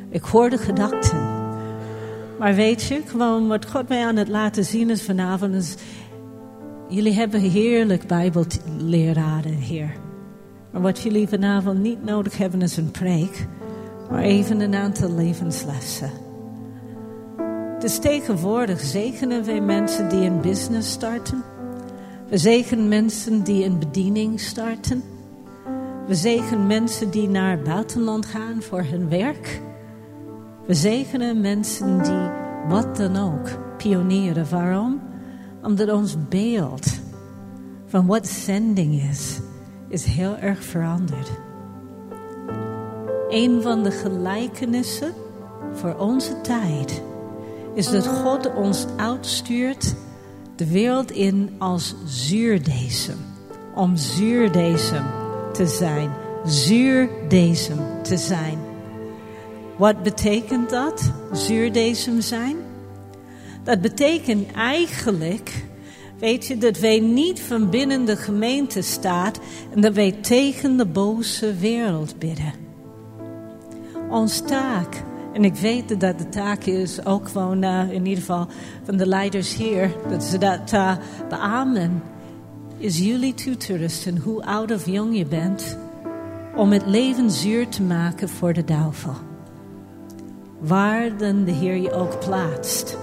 Ik 0.09 0.23
hoor 0.23 0.51
de 0.51 0.59
gedachten. 0.59 1.19
Maar 2.39 2.55
weet 2.55 2.83
je, 2.83 3.03
gewoon 3.07 3.49
wat 3.49 3.71
God 3.71 3.89
mij 3.89 4.07
aan 4.07 4.17
het 4.17 4.29
laten 4.29 4.65
zien 4.65 4.91
is 4.91 5.03
vanavond, 5.03 5.55
is, 5.55 5.75
jullie 6.89 7.13
hebben 7.13 7.41
heerlijk 7.41 8.07
Bijbelleraren 8.07 9.55
hier. 9.55 10.07
Maar 10.71 10.81
wat 10.81 10.99
jullie 10.99 11.29
vanavond 11.29 11.79
niet 11.79 12.05
nodig 12.05 12.39
hebben 12.39 12.63
is 12.63 12.77
een 12.77 12.91
preek, 12.91 13.47
maar 14.11 14.23
even 14.23 14.61
een 14.61 14.75
aantal 14.75 15.13
levenslessen. 15.15 16.11
Dus 17.79 17.99
tegenwoordig 17.99 18.81
zegenen 18.81 19.45
wij 19.45 19.61
mensen 19.61 20.09
die 20.09 20.27
een 20.27 20.41
business 20.41 20.91
starten. 20.91 21.43
We 22.29 22.39
zegenen 22.39 22.89
mensen 22.89 23.43
die 23.43 23.65
een 23.65 23.79
bediening 23.79 24.41
starten. 24.41 25.03
We 26.07 26.15
zegenen 26.15 26.67
mensen 26.67 27.11
die 27.11 27.29
naar 27.29 27.51
het 27.51 27.65
buitenland 27.65 28.27
gaan 28.27 28.63
voor 28.63 28.83
hun 28.83 29.09
werk. 29.09 29.61
We 30.67 30.75
zegenen 30.75 31.41
mensen 31.41 32.03
die 32.03 32.29
wat 32.69 32.97
dan 32.97 33.17
ook 33.17 33.49
pionieren. 33.77 34.47
Waarom? 34.51 35.01
Omdat 35.63 35.91
ons 35.91 36.17
beeld 36.29 36.87
van 37.87 38.07
wat 38.07 38.27
zending 38.27 39.03
is, 39.11 39.41
is 39.89 40.05
heel 40.05 40.37
erg 40.37 40.65
veranderd. 40.65 41.31
Een 43.29 43.63
van 43.63 43.83
de 43.83 43.91
gelijkenissen 43.91 45.13
voor 45.73 45.95
onze 45.95 46.41
tijd 46.41 47.03
is 47.75 47.91
dat 47.91 48.07
God 48.07 48.55
ons 48.55 48.87
uitstuurt 48.97 49.95
de 50.57 50.67
wereld 50.67 51.11
in 51.11 51.55
als 51.59 51.95
zuurdesem. 52.05 53.19
Om 53.75 53.97
zuurdesem 53.97 55.05
te 55.53 55.67
zijn. 55.67 56.11
Zuurdesem 56.45 57.79
te 58.03 58.17
zijn. 58.17 58.59
Wat 59.77 60.03
betekent 60.03 60.71
dat? 60.71 61.13
Zuurdesem 61.33 62.21
zijn? 62.21 62.57
Dat 63.65 63.81
betekent 63.81 64.53
eigenlijk, 64.53 65.65
weet 66.19 66.47
je, 66.47 66.59
dat 66.59 66.79
wij 66.79 66.99
niet 66.99 67.41
van 67.41 67.71
binnen 67.71 68.05
de 68.05 68.17
gemeente 68.17 68.83
staan 68.83 69.33
en 69.75 69.81
dat 69.81 69.95
wij 69.95 70.13
tegen 70.13 70.77
de 70.77 70.87
boze 70.87 71.55
wereld 71.55 72.19
bidden. 72.19 72.53
Ons 74.11 74.41
taak 74.41 75.05
en 75.33 75.45
ik 75.45 75.55
weet 75.55 76.01
dat 76.01 76.19
de 76.19 76.29
taak 76.29 76.65
is 76.65 77.05
ook 77.05 77.29
gewoon 77.29 77.65
uh, 77.65 77.93
in 77.93 78.07
ieder 78.07 78.25
geval 78.25 78.47
van 78.85 78.97
de 78.97 79.07
leiders 79.07 79.57
hier, 79.57 79.95
dat 80.09 80.25
ze 80.25 80.39
dat 80.39 80.73
uh, 80.73 80.97
beamen, 81.29 82.03
is 82.79 82.99
jullie 82.99 83.35
toe 83.35 83.89
hoe 84.23 84.45
oud 84.45 84.73
of 84.73 84.87
jong 84.87 85.17
je 85.17 85.27
bent, 85.27 85.79
om 86.57 86.73
het 86.73 86.87
leven 86.87 87.31
zuur 87.31 87.69
te 87.69 87.83
maken 87.83 88.29
voor 88.29 88.53
de 88.53 88.65
duivel. 88.65 89.15
Waar 90.59 91.17
dan 91.17 91.45
de 91.45 91.53
Heer 91.53 91.77
je 91.77 91.93
ook 91.93 92.19
plaatst. 92.19 92.99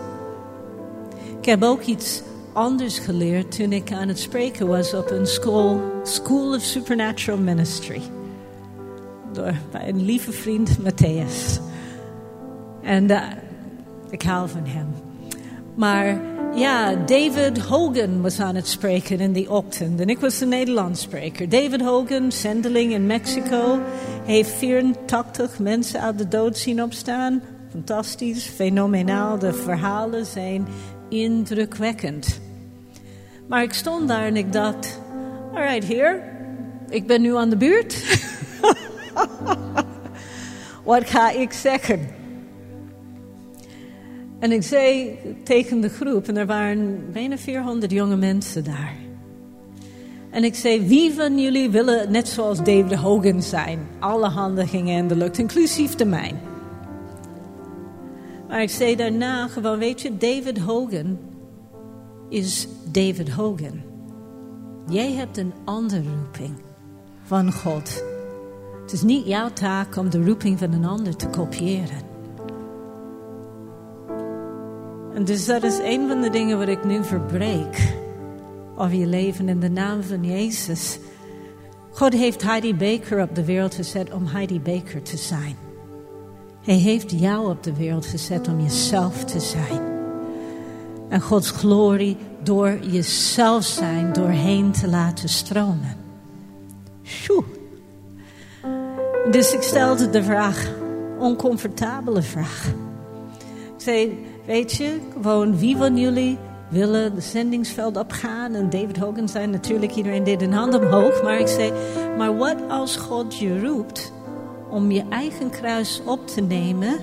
Ik 1.39 1.45
heb 1.45 1.63
ook 1.63 1.81
iets 1.81 2.21
anders 2.55 2.99
geleerd 2.99 3.57
toen 3.57 3.71
ik 3.71 3.91
aan 3.91 4.07
het 4.07 4.19
spreken 4.19 4.67
was 4.67 4.93
op 4.93 5.11
een 5.11 5.27
school, 5.27 5.81
School 6.03 6.53
of 6.53 6.61
Supernatural 6.61 7.39
Ministry. 7.39 8.01
Door 9.33 9.53
mijn 9.71 10.05
lieve 10.05 10.31
vriend 10.31 10.77
Matthäus. 10.79 11.61
En 12.81 13.03
uh, 13.03 13.21
ik 14.09 14.21
hou 14.21 14.49
van 14.49 14.65
hem. 14.65 14.87
Maar 15.75 16.21
ja, 16.55 16.95
David 16.95 17.59
Hogan 17.59 18.21
was 18.21 18.39
aan 18.39 18.55
het 18.55 18.67
spreken 18.67 19.19
in 19.19 19.33
die 19.33 19.51
ochtend. 19.51 19.99
En 19.99 20.09
ik 20.09 20.19
was 20.19 20.37
de 20.37 20.45
Nederlands 20.45 21.01
spreker. 21.01 21.49
David 21.49 21.81
Hogan, 21.81 22.31
zendeling 22.31 22.93
in 22.93 23.05
Mexico, 23.05 23.79
heeft 24.25 24.51
84 24.51 25.59
mensen 25.59 26.01
uit 26.01 26.17
de 26.17 26.27
dood 26.27 26.57
zien 26.57 26.83
opstaan. 26.83 27.41
Fantastisch, 27.69 28.45
fenomenaal. 28.45 29.39
De 29.39 29.53
verhalen 29.53 30.25
zijn 30.25 30.67
indrukwekkend. 31.09 32.43
Maar 33.47 33.63
ik 33.63 33.73
stond 33.73 34.07
daar 34.07 34.25
en 34.25 34.35
ik 34.35 34.53
dacht, 34.53 35.01
alright 35.53 35.83
heer, 35.83 36.23
ik 36.89 37.07
ben 37.07 37.21
nu 37.21 37.35
aan 37.35 37.49
de 37.49 37.57
buurt. 37.57 38.03
Wat 40.83 41.09
ga 41.09 41.31
ik 41.31 41.53
zeggen? 41.53 42.07
En 44.39 44.51
ik 44.51 44.63
zei 44.63 45.17
tegen 45.43 45.81
de 45.81 45.89
groep, 45.89 46.27
en 46.27 46.37
er 46.37 46.45
waren 46.45 47.11
bijna 47.11 47.37
400 47.37 47.91
jonge 47.91 48.15
mensen 48.15 48.63
daar. 48.63 48.95
En 50.29 50.43
ik 50.43 50.55
zei, 50.55 50.87
wie 50.87 51.13
van 51.13 51.39
jullie 51.39 51.69
willen 51.69 52.11
net 52.11 52.27
zoals 52.27 52.57
David 52.57 52.93
Hogan 52.93 53.41
zijn? 53.41 53.79
Alle 53.99 54.27
handen 54.27 54.67
gingen 54.67 54.97
in 54.97 55.07
de 55.07 55.15
lucht, 55.15 55.37
inclusief 55.37 55.95
de 55.95 56.05
mijn. 56.05 56.39
Maar 58.47 58.61
ik 58.61 58.69
zei 58.69 58.95
daarna 58.95 59.47
gewoon, 59.47 59.77
weet 59.77 60.01
je, 60.01 60.17
David 60.17 60.59
Hogan 60.59 61.17
is 62.35 62.67
David 62.91 63.29
Hogan. 63.29 63.81
Jij 64.87 65.11
hebt 65.11 65.37
een 65.37 65.53
andere 65.65 66.03
roeping 66.21 66.53
van 67.23 67.53
God. 67.53 68.03
Het 68.81 68.91
is 68.91 69.01
niet 69.01 69.25
jouw 69.25 69.49
taak 69.49 69.95
om 69.95 70.09
de 70.09 70.23
roeping 70.23 70.59
van 70.59 70.73
een 70.73 70.85
ander 70.85 71.15
te 71.15 71.27
kopiëren. 71.27 72.01
En 75.13 75.25
dus 75.25 75.45
dat 75.45 75.63
is 75.63 75.79
een 75.83 76.07
van 76.07 76.21
de 76.21 76.29
dingen 76.29 76.57
wat 76.57 76.67
ik 76.67 76.85
nu 76.85 77.03
verbreek 77.03 77.93
over 78.75 78.97
je 78.97 79.07
leven 79.07 79.49
in 79.49 79.59
de 79.59 79.69
naam 79.69 80.03
van 80.03 80.23
Jezus. 80.23 80.99
God 81.91 82.13
heeft 82.13 82.43
Heidi 82.43 82.75
Baker 82.75 83.21
op 83.21 83.35
de 83.35 83.45
wereld 83.45 83.75
gezet 83.75 84.13
om 84.13 84.25
Heidi 84.25 84.59
Baker 84.59 85.01
te 85.01 85.17
zijn. 85.17 85.55
Hij 86.61 86.77
heeft 86.77 87.19
jou 87.19 87.49
op 87.49 87.63
de 87.63 87.75
wereld 87.75 88.05
gezet 88.05 88.47
om 88.47 88.61
jezelf 88.61 89.23
te 89.23 89.39
zijn. 89.39 89.94
En 91.15 91.21
Gods 91.21 91.51
glorie 91.51 92.17
door 92.43 92.79
jezelf 92.81 93.63
zijn 93.63 94.13
doorheen 94.13 94.71
te 94.71 94.87
laten 94.87 95.29
stromen. 95.29 95.97
Sjoe. 97.03 97.43
Dus 99.31 99.53
ik 99.53 99.61
stelde 99.61 100.09
de 100.09 100.23
vraag, 100.23 100.71
oncomfortabele 101.19 102.21
vraag. 102.21 102.67
Ik 103.75 103.81
zei, 103.81 104.25
weet 104.45 104.73
je, 104.73 104.99
gewoon 105.13 105.57
wie 105.57 105.77
van 105.77 105.97
jullie 105.97 106.37
willen 106.69 107.15
de 107.15 107.21
zendingsveld 107.21 107.97
opgaan 107.97 108.53
en 108.53 108.69
David 108.69 108.97
Hogan 108.97 109.29
zijn. 109.29 109.49
Natuurlijk, 109.49 109.95
iedereen 109.95 110.23
deed 110.23 110.41
een 110.41 110.53
hand 110.53 110.73
omhoog. 110.73 111.23
Maar 111.23 111.39
ik 111.39 111.47
zei, 111.47 111.71
maar 112.17 112.37
wat 112.37 112.57
als 112.67 112.95
God 112.95 113.37
je 113.37 113.61
roept 113.61 114.11
om 114.69 114.91
je 114.91 115.03
eigen 115.09 115.49
kruis 115.49 116.01
op 116.05 116.27
te 116.27 116.41
nemen... 116.41 116.97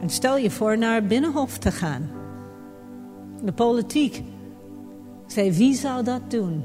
en 0.00 0.10
stel 0.10 0.36
je 0.36 0.50
voor 0.50 0.78
naar 0.78 0.94
het 0.94 1.08
Binnenhof 1.08 1.58
te 1.58 1.70
gaan. 1.70 2.19
De 3.42 3.52
politiek. 3.52 4.22
Zei, 5.26 5.52
wie 5.52 5.74
zou 5.74 6.04
dat 6.04 6.30
doen? 6.30 6.62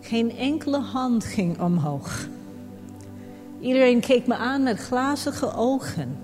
Geen 0.00 0.36
enkele 0.36 0.78
hand 0.78 1.24
ging 1.24 1.60
omhoog. 1.60 2.28
Iedereen 3.60 4.00
keek 4.00 4.26
me 4.26 4.36
aan 4.36 4.62
met 4.62 4.78
glazige 4.78 5.54
ogen. 5.54 6.18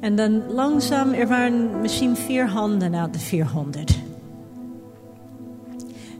En 0.00 0.16
dan 0.16 0.52
langzaam, 0.52 1.12
er 1.12 1.28
waren 1.28 1.80
misschien 1.80 2.16
vier 2.16 2.48
handen 2.48 2.94
uit 2.94 3.12
de 3.12 3.18
400. 3.18 3.98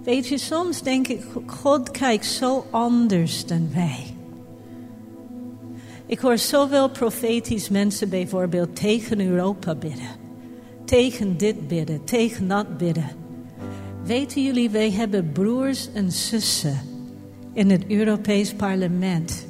Weet 0.04 0.28
je, 0.28 0.38
soms 0.38 0.82
denk 0.82 1.08
ik, 1.08 1.22
God 1.46 1.90
kijkt 1.90 2.26
zo 2.26 2.64
anders 2.70 3.46
dan 3.46 3.70
wij. 3.74 4.14
Ik 6.06 6.18
hoor 6.18 6.38
zoveel 6.38 6.90
profetisch 6.90 7.68
mensen 7.68 8.08
bijvoorbeeld 8.08 8.76
tegen 8.76 9.20
Europa 9.20 9.74
bidden. 9.74 10.19
Tegen 10.90 11.36
dit 11.36 11.68
bidden, 11.68 12.04
tegen 12.04 12.48
dat 12.48 12.78
bidden. 12.78 13.08
Weten 14.04 14.44
jullie, 14.44 14.70
wij 14.70 14.90
hebben 14.90 15.32
broers 15.32 15.92
en 15.92 16.12
zussen 16.12 16.78
in 17.52 17.70
het 17.70 17.86
Europees 17.86 18.54
parlement 18.54 19.46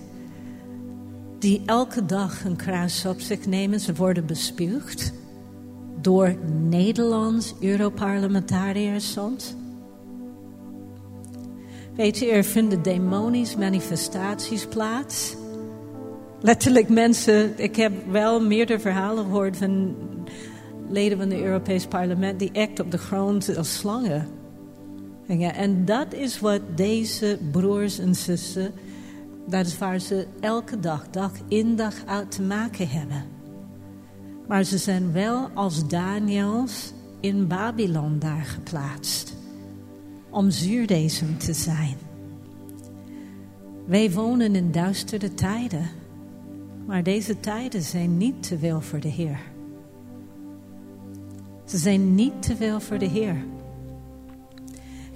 die 1.39 1.63
elke 1.67 2.07
dag 2.07 2.45
een 2.45 2.57
kruis 2.57 3.07
op 3.07 3.21
zich 3.21 3.47
nemen. 3.47 3.81
Ze 3.81 3.95
worden 3.95 4.27
bespuugd 4.27 5.13
door 6.01 6.37
Nederlands 6.69 7.55
Europarlementariërs 7.61 9.13
soms. 9.13 9.55
Weet 11.97 12.19
je, 12.19 12.31
er 12.31 12.45
vinden 12.45 12.83
demonische 12.83 13.59
manifestaties 13.59 14.67
plaats. 14.67 15.37
Letterlijk 16.41 16.89
mensen, 16.89 17.53
ik 17.57 17.77
heb 17.77 17.93
wel 18.11 18.41
meerdere 18.41 18.81
verhalen 18.81 19.25
gehoord 19.25 19.57
van 19.57 19.95
leden 20.91 21.19
van 21.19 21.31
het 21.31 21.41
Europees 21.41 21.87
Parlement 21.87 22.39
die 22.39 22.53
echt 22.53 22.81
op 22.81 22.91
de 22.91 22.99
grond 22.99 23.57
als 23.57 23.77
slangen. 23.77 24.29
En 25.39 25.85
dat 25.85 26.15
is 26.15 26.41
wat 26.41 26.61
deze 26.75 27.39
broers 27.51 27.99
en 27.99 28.15
zussen 28.15 28.73
dat 29.51 29.67
is 29.67 29.79
waar 29.79 29.99
ze 29.99 30.27
elke 30.41 30.81
dag, 30.81 31.11
dag 31.11 31.33
in 31.49 31.77
dag 31.77 31.95
uit 32.07 32.31
te 32.31 32.43
maken 32.43 32.89
hebben. 32.89 33.25
Maar 34.49 34.65
ze 34.65 34.79
zijn 34.79 35.13
wel 35.13 35.49
als 35.55 35.89
Daniels 35.89 36.93
in 37.21 37.47
Babylon 37.47 38.19
daar 38.19 38.45
geplaatst. 38.45 39.37
Om 40.31 40.51
zuurdesem 40.51 41.39
te 41.39 41.53
zijn. 41.53 41.97
Wij 43.87 44.11
wonen 44.11 44.55
in 44.55 44.73
duistere 44.73 45.35
tijden. 45.35 45.89
Maar 46.87 47.03
deze 47.03 47.41
tijden 47.41 47.83
zijn 47.83 48.17
niet 48.17 48.43
te 48.43 48.59
veel 48.59 48.81
voor 48.81 49.01
de 49.01 49.09
Heer. 49.09 49.50
Ze 51.71 51.79
zijn 51.79 52.15
niet 52.15 52.43
te 52.43 52.57
veel 52.57 52.81
voor 52.81 52.99
de 52.99 53.07
Heer. 53.07 53.37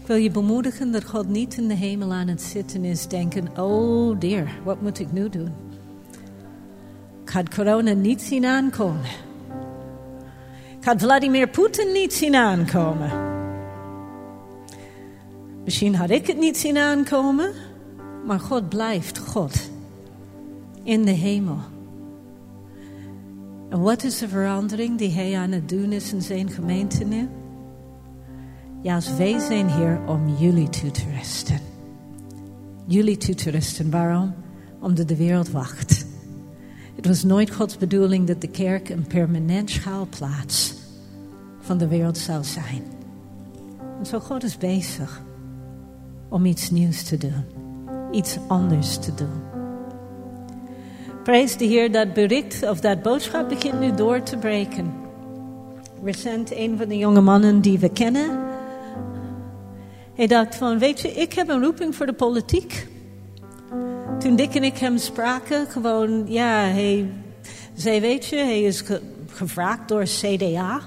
Ik 0.01 0.07
wil 0.07 0.17
je 0.17 0.31
bemoedigen 0.31 0.93
dat 0.93 1.05
God 1.05 1.29
niet 1.29 1.57
in 1.57 1.69
de 1.69 1.75
hemel 1.75 2.13
aan 2.13 2.29
het 2.29 2.43
zitten 2.43 2.85
is, 2.85 3.07
denken: 3.07 3.59
Oh 3.59 4.21
dear, 4.21 4.49
wat 4.65 4.83
moet 4.83 4.99
ik 4.99 5.13
nu 5.13 5.29
doen? 5.29 5.53
Ik 7.23 7.29
had 7.29 7.55
corona 7.55 7.93
niet 7.93 8.23
zien 8.23 8.45
aankomen. 8.45 9.05
Ik 10.79 10.85
had 10.85 11.03
Vladimir 11.03 11.49
Poetin 11.49 11.93
niet 11.93 12.15
zien 12.15 12.35
aankomen. 12.35 13.11
Misschien 15.65 15.95
had 15.95 16.11
ik 16.11 16.27
het 16.27 16.39
niet 16.39 16.57
zien 16.57 16.79
aankomen, 16.79 17.53
maar 18.27 18.41
God 18.41 18.69
blijft 18.69 19.19
God 19.19 19.71
in 20.83 21.05
de 21.05 21.11
hemel. 21.11 21.59
En 23.75 23.81
wat 23.81 24.05
is 24.05 24.19
de 24.19 24.29
verandering 24.29 24.99
die 24.99 25.11
Hij 25.11 25.39
aan 25.39 25.51
het 25.53 25.69
doen 25.69 25.93
is 25.93 26.13
in 26.13 26.23
zijn 26.23 26.51
gemeente 26.51 27.05
nu? 27.05 27.29
Ja, 28.83 29.01
wij 29.17 29.39
zijn 29.39 29.71
hier 29.71 30.01
om 30.07 30.37
jullie 30.37 30.69
toe 30.69 30.91
te 30.91 31.03
rusten. 31.17 31.59
Jullie 32.87 33.17
toe 33.17 33.35
te 33.35 33.51
rusten. 33.51 33.91
Waarom? 33.91 34.35
Omdat 34.81 35.09
de 35.09 35.17
wereld 35.17 35.51
wacht. 35.51 36.07
Het 36.97 37.07
was 37.07 37.25
nooit 37.25 37.51
Gods 37.51 37.77
bedoeling 37.77 38.27
dat 38.27 38.41
de 38.41 38.49
kerk 38.49 38.89
een 38.89 39.07
permanent 39.07 39.71
schaalplaats 39.71 40.75
van 41.61 41.79
de 41.79 41.89
wereld 41.89 42.19
zou 42.19 42.45
zijn. 42.45 42.83
En 43.99 44.07
zo 44.07 44.21
God 44.21 44.43
is 44.43 44.59
bezig 44.59 45.23
om 46.29 46.45
iets 46.47 46.71
nieuws 46.71 47.03
te 47.03 47.17
doen. 47.17 47.45
Iets 48.13 48.39
anders 48.49 48.99
te 48.99 49.15
doen. 49.15 49.54
Prijs 51.25 51.57
de 51.57 51.65
Heer 51.65 51.93
dat 51.93 52.13
bericht 52.13 52.69
of 52.69 52.81
dat 52.81 53.03
boodschap 53.03 53.49
begint 53.49 53.81
nu 53.81 53.95
door 53.95 54.23
te 54.23 54.37
breken. 54.37 54.95
Recent 56.05 56.57
een 56.57 56.77
van 56.79 56.89
de 56.89 56.99
jonge 56.99 57.21
mannen 57.21 57.61
die 57.61 57.79
we 57.79 57.89
kennen 57.89 58.53
hij 60.15 60.27
dacht 60.27 60.55
van, 60.55 60.79
weet 60.79 61.01
je, 61.01 61.09
ik 61.09 61.33
heb 61.33 61.49
een 61.49 61.63
roeping 61.63 61.95
voor 61.95 62.07
de 62.07 62.13
politiek. 62.13 62.87
Toen 64.19 64.37
Dick 64.37 64.55
en 64.55 64.65
ik 64.65 64.79
hem 64.79 64.99
spraken, 64.99 65.67
gewoon, 65.67 66.25
ja, 66.29 66.61
hij 66.61 67.11
zei, 67.75 68.01
weet 68.01 68.27
je, 68.27 68.37
hij 68.37 68.63
is 68.63 68.83
gevraagd 69.27 69.89
door 69.89 70.05
CDA 70.05 70.81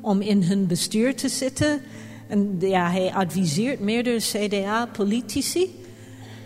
om 0.00 0.20
in 0.20 0.42
hun 0.42 0.66
bestuur 0.66 1.16
te 1.16 1.28
zitten. 1.28 1.80
En 2.28 2.56
ja, 2.58 2.90
hij 2.90 3.12
adviseert 3.14 3.80
meerdere 3.80 4.18
CDA-politici. 4.18 5.74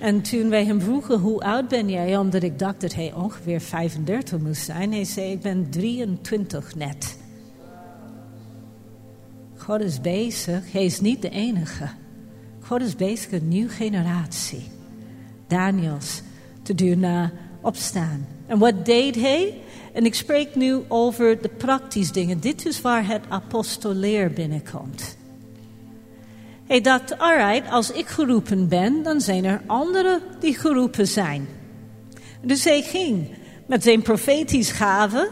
En 0.03 0.23
toen 0.23 0.49
wij 0.49 0.65
hem 0.65 0.81
vroegen, 0.81 1.19
hoe 1.19 1.41
oud 1.41 1.69
ben 1.69 1.89
jij? 1.89 2.17
Omdat 2.17 2.43
ik 2.43 2.59
dacht 2.59 2.81
dat 2.81 2.95
hij 2.95 3.13
ongeveer 3.13 3.61
35 3.61 4.39
moest 4.39 4.65
zijn. 4.65 4.93
Hij 4.93 5.05
zei, 5.05 5.33
ik 5.33 5.41
ben 5.41 5.71
23 5.71 6.75
net. 6.75 7.19
God 9.57 9.81
is 9.81 10.01
bezig. 10.01 10.73
Hij 10.73 10.85
is 10.85 11.01
niet 11.01 11.23
de 11.23 11.31
enige. 11.31 11.89
God 12.61 12.81
is 12.81 12.97
bezig 12.97 13.33
een 13.33 13.49
nieuwe 13.49 13.71
generatie. 13.71 14.63
Daniels 15.47 16.23
te 16.63 16.75
doen 16.75 17.03
uh, 17.03 17.25
opstaan. 17.61 18.27
En 18.47 18.59
wat 18.59 18.85
deed 18.85 19.15
hij? 19.15 19.61
En 19.93 20.05
ik 20.05 20.15
spreek 20.15 20.55
nu 20.55 20.81
over 20.89 21.43
de 21.43 21.49
praktische 21.49 22.13
dingen. 22.13 22.41
Dit 22.41 22.67
is 22.67 22.81
waar 22.81 23.07
het 23.07 23.23
apostoleer 23.29 24.33
binnenkomt. 24.33 25.17
Hij 26.67 26.81
dacht, 26.81 27.19
alright, 27.19 27.71
als 27.71 27.91
ik 27.91 28.07
geroepen 28.07 28.69
ben, 28.69 29.03
dan 29.03 29.21
zijn 29.21 29.45
er 29.45 29.63
anderen 29.67 30.21
die 30.41 30.55
geroepen 30.55 31.07
zijn. 31.07 31.49
Dus 32.43 32.65
hij 32.65 32.83
ging 32.83 33.29
met 33.67 33.83
zijn 33.83 34.03
profetisch 34.03 34.71
gaven. 34.71 35.29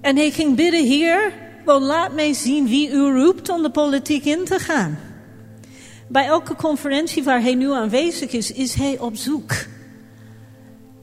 En 0.00 0.16
hij 0.16 0.30
ging 0.30 0.56
bidden, 0.56 0.84
hier, 0.84 1.32
wel 1.64 1.80
laat 1.80 2.14
mij 2.14 2.32
zien 2.32 2.68
wie 2.68 2.90
u 2.90 3.00
roept 3.00 3.48
om 3.48 3.62
de 3.62 3.70
politiek 3.70 4.24
in 4.24 4.44
te 4.44 4.58
gaan. 4.58 4.98
Bij 6.08 6.26
elke 6.26 6.56
conferentie 6.56 7.24
waar 7.24 7.40
hij 7.40 7.54
nu 7.54 7.72
aanwezig 7.72 8.32
is, 8.32 8.52
is 8.52 8.74
hij 8.74 8.98
op 8.98 9.16
zoek 9.16 9.52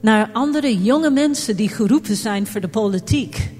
naar 0.00 0.30
andere 0.32 0.82
jonge 0.82 1.10
mensen 1.10 1.56
die 1.56 1.68
geroepen 1.68 2.16
zijn 2.16 2.46
voor 2.46 2.60
de 2.60 2.68
politiek. 2.68 3.50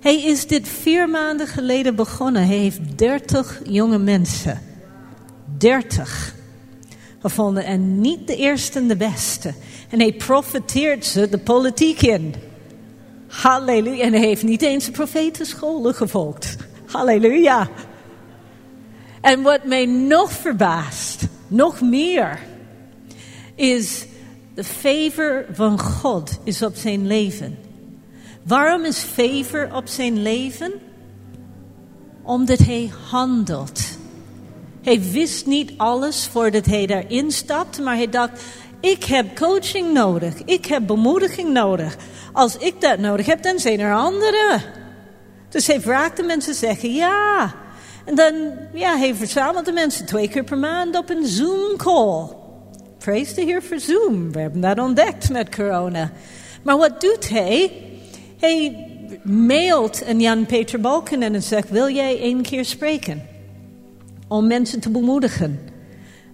Hij 0.00 0.22
is 0.22 0.46
dit 0.46 0.68
vier 0.68 1.08
maanden 1.08 1.46
geleden 1.46 1.96
begonnen. 1.96 2.46
Hij 2.46 2.56
heeft 2.56 2.98
dertig 2.98 3.60
jonge 3.64 3.98
mensen 3.98 4.60
dertig 5.58 6.34
gevonden 7.20 7.64
en 7.64 8.00
niet 8.00 8.26
de 8.26 8.36
eerste 8.36 8.78
en 8.78 8.88
de 8.88 8.96
beste. 8.96 9.54
En 9.88 10.00
hij 10.00 10.12
profiteert 10.12 11.04
ze 11.04 11.28
de 11.28 11.38
politiek 11.38 12.02
in. 12.02 12.34
Halleluja. 13.28 14.02
En 14.02 14.12
hij 14.12 14.26
heeft 14.26 14.42
niet 14.42 14.62
eens 14.62 14.84
de 14.84 14.90
profetenscholen 14.90 15.94
gevolgd. 15.94 16.56
Halleluja. 16.86 17.68
En 19.20 19.42
wat 19.42 19.64
mij 19.64 19.86
nog 19.86 20.32
verbaast, 20.32 21.26
nog 21.46 21.80
meer, 21.80 22.38
is 23.54 24.06
de 24.54 24.64
favor 24.64 25.46
van 25.52 25.80
God 25.80 26.38
is 26.44 26.62
op 26.62 26.76
zijn 26.76 27.06
leven. 27.06 27.67
Waarom 28.48 28.84
is 28.84 28.98
favor 28.98 29.74
op 29.74 29.86
zijn 29.88 30.22
leven? 30.22 30.72
Omdat 32.22 32.58
hij 32.58 32.90
handelt. 33.10 33.80
Hij 34.82 35.00
wist 35.00 35.46
niet 35.46 35.72
alles 35.76 36.26
voordat 36.26 36.64
hij 36.64 36.86
daarin 36.86 37.30
stapte, 37.30 37.82
maar 37.82 37.96
hij 37.96 38.08
dacht: 38.08 38.42
ik 38.80 39.04
heb 39.04 39.36
coaching 39.36 39.92
nodig, 39.92 40.34
ik 40.44 40.66
heb 40.66 40.86
bemoediging 40.86 41.52
nodig. 41.52 41.96
Als 42.32 42.56
ik 42.56 42.80
dat 42.80 42.98
nodig 42.98 43.26
heb, 43.26 43.42
dan 43.42 43.58
zijn 43.58 43.80
er 43.80 43.94
anderen. 43.94 44.62
Dus 45.48 45.66
hij 45.66 45.80
vraagt 45.80 46.16
de 46.16 46.22
mensen 46.22 46.54
zeggen 46.54 46.94
ja. 46.94 47.54
En 48.04 48.14
dan, 48.14 48.34
ja, 48.72 48.96
hij 48.96 49.14
verzamelt 49.14 49.64
de 49.64 49.72
mensen 49.72 50.06
twee 50.06 50.28
keer 50.28 50.44
per 50.44 50.58
maand 50.58 50.96
op 50.96 51.10
een 51.10 51.26
Zoom-call. 51.26 52.36
Praise 52.98 53.34
the 53.34 53.40
Heer 53.40 53.62
voor 53.62 53.78
Zoom. 53.78 54.32
We 54.32 54.40
hebben 54.40 54.60
dat 54.60 54.78
ontdekt 54.78 55.30
met 55.30 55.54
corona. 55.54 56.10
Maar 56.62 56.76
wat 56.76 57.00
doet 57.00 57.28
hij? 57.28 57.86
Hij 58.38 58.86
mailt 59.22 60.02
een 60.06 60.20
Jan-Peter 60.20 60.80
Balken 60.80 61.22
en 61.22 61.42
zegt, 61.42 61.70
wil 61.70 61.90
jij 61.90 62.20
één 62.20 62.42
keer 62.42 62.64
spreken? 62.64 63.22
Om 64.28 64.46
mensen 64.46 64.80
te 64.80 64.90
bemoedigen. 64.90 65.60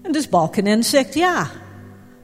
En 0.03 0.13
dus 0.13 0.29
Balkenende 0.29 0.87
zegt 0.87 1.15
ja. 1.15 1.51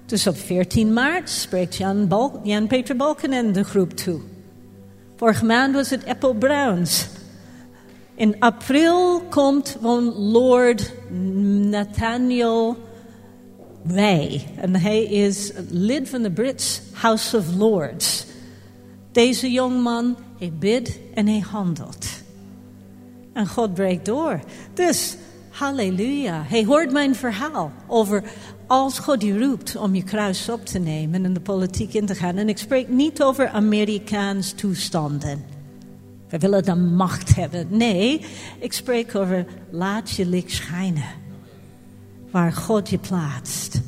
Dus 0.07 0.27
op 0.27 0.37
14 0.37 0.93
maart 0.93 1.31
spreekt 1.31 1.77
Jan, 1.77 2.09
Bal 2.09 2.41
Jan 2.43 2.67
Peter 2.67 2.97
Balkenende 2.97 3.53
de 3.53 3.65
groep 3.65 3.91
toe. 3.91 4.21
Vorige 5.17 5.45
maand 5.45 5.75
was 5.75 5.91
het 5.91 6.07
Apple 6.07 6.35
Browns. 6.35 7.07
In 8.15 8.37
april 8.39 9.21
komt 9.21 9.77
van 9.81 10.03
Lord 10.15 10.93
Nathaniel 11.71 12.77
Ray. 13.87 14.47
En 14.57 14.77
hij 14.77 15.05
is 15.05 15.53
lid 15.69 16.09
van 16.09 16.23
de 16.23 16.31
Brits 16.31 16.81
House 16.93 17.37
of 17.37 17.45
Lords. 17.57 18.27
Deze 19.13 19.51
jongman, 19.51 20.17
hij 20.39 20.53
bidt 20.59 20.99
en 21.15 21.27
hij 21.27 21.39
handelt. 21.39 22.07
En 23.33 23.49
God 23.49 23.75
breekt 23.75 24.05
door. 24.05 24.41
Dus, 24.75 25.17
halleluja. 25.51 26.43
Hij 26.49 26.65
hoort 26.65 26.93
mijn 26.93 27.15
verhaal 27.15 27.73
over 27.87 28.23
als 28.67 28.99
God 28.99 29.23
je 29.23 29.39
roept 29.39 29.77
om 29.77 29.95
je 29.95 30.03
kruis 30.03 30.49
op 30.49 30.67
te 30.67 30.79
nemen 30.79 31.25
en 31.25 31.33
de 31.33 31.41
politiek 31.41 31.95
in 31.95 32.07
te 32.07 32.15
gaan. 32.15 32.37
En 32.37 32.49
ik 32.49 32.59
spreek 32.59 32.89
niet 32.89 33.23
over 33.23 33.49
Amerikaans 33.49 34.53
toestanden. 34.53 35.45
We 36.29 36.39
willen 36.39 36.65
de 36.65 36.75
macht 36.75 37.35
hebben. 37.35 37.67
Nee, 37.71 38.25
ik 38.59 38.73
spreek 38.73 39.15
over 39.15 39.47
laat 39.71 40.11
je 40.11 40.27
licht 40.27 40.51
schijnen. 40.51 41.09
Waar 42.31 42.53
God 42.53 42.89
je 42.89 42.99
plaatst. 42.99 43.81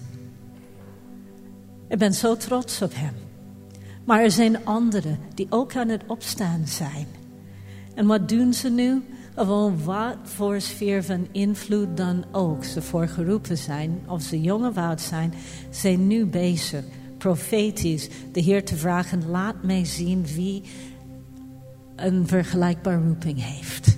Ik 1.88 1.98
ben 1.98 2.14
zo 2.14 2.36
trots 2.36 2.82
op 2.82 2.92
hem. 2.94 3.14
Maar 4.04 4.20
er 4.20 4.30
zijn 4.30 4.64
anderen 4.64 5.18
die 5.34 5.46
ook 5.50 5.76
aan 5.76 5.88
het 5.88 6.02
opstaan 6.06 6.66
zijn. 6.66 7.06
En 7.94 8.06
wat 8.06 8.28
doen 8.28 8.54
ze 8.54 8.70
nu? 8.70 9.02
Gewoon 9.34 9.84
wat 9.84 10.16
voor 10.22 10.60
sfeer 10.60 11.04
van 11.04 11.28
invloed 11.30 11.96
dan 11.96 12.24
ook 12.32 12.64
ze 12.64 12.82
voor 12.82 13.08
geroepen 13.08 13.58
zijn, 13.58 14.00
of 14.06 14.22
ze 14.22 14.40
jong 14.40 14.66
of 14.66 14.76
oud 14.76 15.00
zijn, 15.00 15.34
zijn 15.70 16.06
nu 16.06 16.26
bezig, 16.26 16.84
profetisch, 17.18 18.08
de 18.32 18.40
Heer 18.40 18.64
te 18.64 18.76
vragen: 18.76 19.28
laat 19.28 19.62
mij 19.62 19.84
zien 19.84 20.26
wie 20.34 20.62
een 21.96 22.26
vergelijkbaar 22.26 23.02
roeping 23.02 23.44
heeft. 23.44 23.96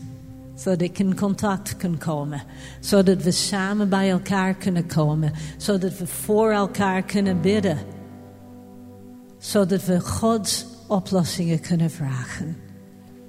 Zodat 0.55 0.81
ik 0.81 0.99
in 0.99 1.17
contact 1.17 1.77
kan 1.77 1.99
komen. 1.99 2.43
Zodat 2.81 3.23
we 3.23 3.31
samen 3.31 3.89
bij 3.89 4.11
elkaar 4.11 4.55
kunnen 4.55 4.87
komen. 4.87 5.33
Zodat 5.57 5.99
we 5.99 6.07
voor 6.07 6.51
elkaar 6.51 7.03
kunnen 7.03 7.41
bidden. 7.41 7.79
Zodat 9.45 9.85
we 9.85 10.01
Gods 10.01 10.67
oplossingen 10.87 11.61
kunnen 11.61 11.91
vragen. 11.91 12.57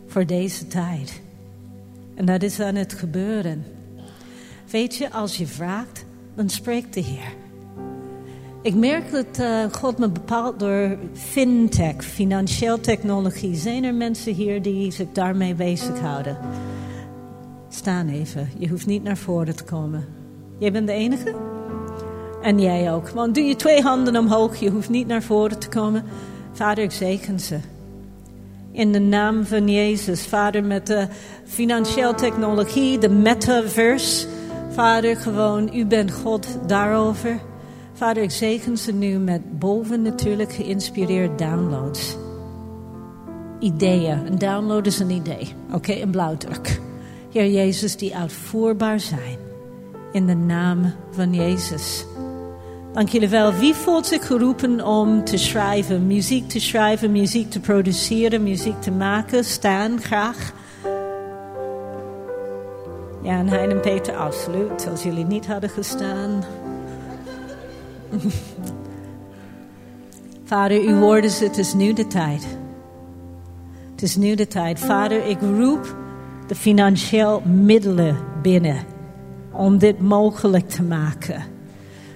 Voor 0.08 0.26
deze 0.26 0.68
tijd. 0.68 1.22
En 2.16 2.26
dat 2.26 2.44
is 2.44 2.60
aan 2.60 2.76
het 2.76 2.94
gebeuren. 2.94 3.66
Weet 4.70 4.96
je, 4.96 5.12
als 5.12 5.38
je 5.38 5.48
vraagt, 5.48 6.06
dan 6.36 6.50
spreekt 6.50 6.94
de 6.94 7.00
Heer. 7.00 7.34
Ik 8.62 8.76
merk 8.76 9.12
dat 9.12 9.40
uh, 9.40 9.64
God 9.72 9.98
me 9.98 10.10
bepaalt 10.10 10.60
door 10.60 10.98
fintech, 11.14 12.04
financieel 12.04 12.80
technologie. 12.80 13.56
Zijn 13.56 13.84
er 13.84 13.94
mensen 13.94 14.34
hier 14.34 14.62
die 14.62 14.92
zich 14.92 15.12
daarmee 15.12 15.56
bezighouden? 15.56 16.38
Staan 17.70 18.08
even, 18.08 18.50
je 18.58 18.68
hoeft 18.68 18.86
niet 18.86 19.04
naar 19.04 19.18
voren 19.18 19.56
te 19.56 19.64
komen. 19.64 20.06
Jij 20.60 20.72
bent 20.72 20.88
de 20.88 20.94
enige? 20.94 21.55
En 22.46 22.60
jij 22.60 22.94
ook. 22.94 23.10
Want 23.10 23.36
doe 23.36 23.44
je 23.44 23.56
twee 23.56 23.82
handen 23.82 24.18
omhoog, 24.18 24.56
je 24.56 24.70
hoeft 24.70 24.90
niet 24.90 25.08
naar 25.08 25.24
voren 25.24 25.60
te 25.60 25.70
komen. 25.70 26.04
Vader, 26.52 26.84
ik 26.84 26.92
zegen 26.92 27.40
ze. 27.40 27.60
In 28.72 28.92
de 28.92 29.00
naam 29.00 29.46
van 29.46 29.70
Jezus, 29.70 30.26
Vader, 30.26 30.64
met 30.64 30.88
de 30.88 31.08
financiële 31.46 32.16
technologie, 32.16 32.98
de 32.98 33.10
metaverse. 33.10 34.28
Vader, 34.70 35.16
gewoon, 35.16 35.70
u 35.74 35.86
bent 35.86 36.12
God 36.12 36.48
daarover. 36.68 37.40
Vader, 37.94 38.24
ik 38.24 38.32
zegen 38.32 38.78
ze 38.78 38.94
nu 38.94 39.18
met 39.18 39.60
boven 39.60 40.02
natuurlijk 40.02 40.54
geïnspireerd 40.54 41.40
downloads. 41.40 42.18
Ideeën. 43.60 44.26
Een 44.26 44.40
download 44.40 44.86
is 44.86 45.00
een 45.00 45.10
idee. 45.10 45.54
Oké, 45.72 45.94
een 45.94 46.12
blauwdruk. 46.12 46.80
Heer 47.32 47.48
Jezus, 47.52 47.98
die 47.98 48.16
uitvoerbaar 48.16 49.00
zijn. 49.00 49.38
In 50.12 50.26
de 50.26 50.36
naam 50.36 50.94
van 51.12 51.34
Jezus. 51.34 52.06
Dank 52.96 53.10
jullie 53.10 53.30
wel. 53.30 53.54
Wie 53.54 53.74
voelt 53.74 54.06
zich 54.06 54.28
geroepen 54.28 54.86
om 54.86 55.24
te 55.24 55.38
schrijven, 55.38 56.08
muziek 56.08 56.50
te 56.50 56.60
schrijven, 56.60 57.12
muziek 57.12 57.52
te 57.52 57.60
produceren, 57.60 58.44
muziek 58.44 58.82
te 58.82 58.92
maken? 58.92 59.44
Staan 59.44 60.02
graag. 60.02 60.54
Ja, 63.22 63.40
en 63.40 63.48
Hein 63.48 63.70
en 63.70 63.80
Peter, 63.80 64.16
absoluut. 64.16 64.88
Als 64.92 65.04
jullie 65.04 65.26
niet 65.26 65.48
hadden 65.48 65.70
gestaan. 65.70 66.44
Vader, 70.46 70.82
uw 70.82 71.00
woorden 71.00 71.32
het 71.40 71.58
is 71.58 71.74
nu 71.74 71.94
de 71.94 72.08
tijd. 72.08 72.48
Het 73.92 74.02
is 74.02 74.16
nu 74.16 74.36
de 74.36 74.48
tijd. 74.48 74.80
Vader, 74.80 75.26
ik 75.26 75.42
roep 75.42 75.96
de 76.48 76.56
financieel 76.56 77.42
middelen 77.46 78.18
binnen 78.42 78.84
om 79.52 79.78
dit 79.78 80.00
mogelijk 80.00 80.70
te 80.70 80.84
maken. 80.84 81.55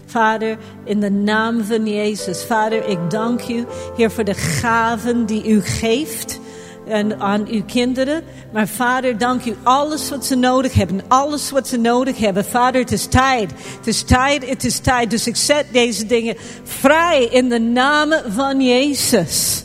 Vader, 0.09 0.57
in 0.83 0.99
de 0.99 1.11
naam 1.11 1.63
van 1.63 1.87
Jezus. 1.87 2.43
Vader, 2.43 2.87
ik 2.87 3.09
dank 3.09 3.47
u, 3.47 3.65
Heer, 3.95 4.11
voor 4.11 4.23
de 4.23 4.33
gaven 4.33 5.25
die 5.25 5.47
u 5.47 5.61
geeft 5.61 6.39
en 6.87 7.19
aan 7.19 7.47
uw 7.47 7.63
kinderen. 7.63 8.23
Maar 8.53 8.67
Vader, 8.67 9.17
dank 9.17 9.45
u 9.45 9.55
alles 9.63 10.09
wat 10.09 10.25
ze 10.25 10.35
nodig 10.35 10.73
hebben. 10.73 11.01
Alles 11.07 11.51
wat 11.51 11.67
ze 11.67 11.77
nodig 11.77 12.17
hebben. 12.17 12.45
Vader, 12.45 12.81
het 12.81 12.91
is 12.91 13.05
tijd. 13.05 13.51
Het 13.77 13.87
is 13.87 14.03
tijd, 14.03 14.49
het 14.49 14.63
is 14.63 14.79
tijd. 14.79 15.09
Dus 15.09 15.27
ik 15.27 15.35
zet 15.35 15.65
deze 15.71 16.05
dingen 16.05 16.35
vrij 16.63 17.23
in 17.23 17.49
de 17.49 17.59
naam 17.59 18.13
van 18.27 18.61
Jezus. 18.61 19.63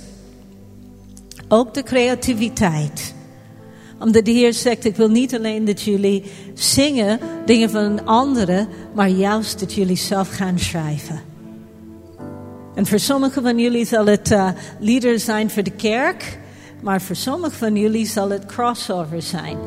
Ook 1.49 1.75
de 1.75 1.83
creativiteit 1.83 3.14
omdat 3.99 4.25
de 4.25 4.31
Heer 4.31 4.53
zegt, 4.53 4.85
ik 4.85 4.97
wil 4.97 5.09
niet 5.09 5.35
alleen 5.35 5.65
dat 5.65 5.83
jullie 5.83 6.25
zingen 6.55 7.19
dingen 7.45 7.71
van 7.71 8.07
anderen, 8.07 8.69
maar 8.95 9.09
juist 9.09 9.61
dat 9.61 9.73
jullie 9.73 9.97
zelf 9.97 10.29
gaan 10.29 10.59
schrijven. 10.59 11.21
En 12.75 12.87
voor 12.87 12.99
sommigen 12.99 13.43
van 13.43 13.59
jullie 13.59 13.87
zal 13.87 14.07
het 14.07 14.31
uh, 14.31 15.17
zijn 15.17 15.51
voor 15.51 15.63
de 15.63 15.71
kerk, 15.71 16.39
maar 16.83 17.03
voor 17.03 17.17
sommigen 17.17 17.59
van 17.59 17.77
jullie 17.77 18.07
zal 18.07 18.31
het 18.31 18.47
crossover 18.47 19.23
zijn. 19.23 19.59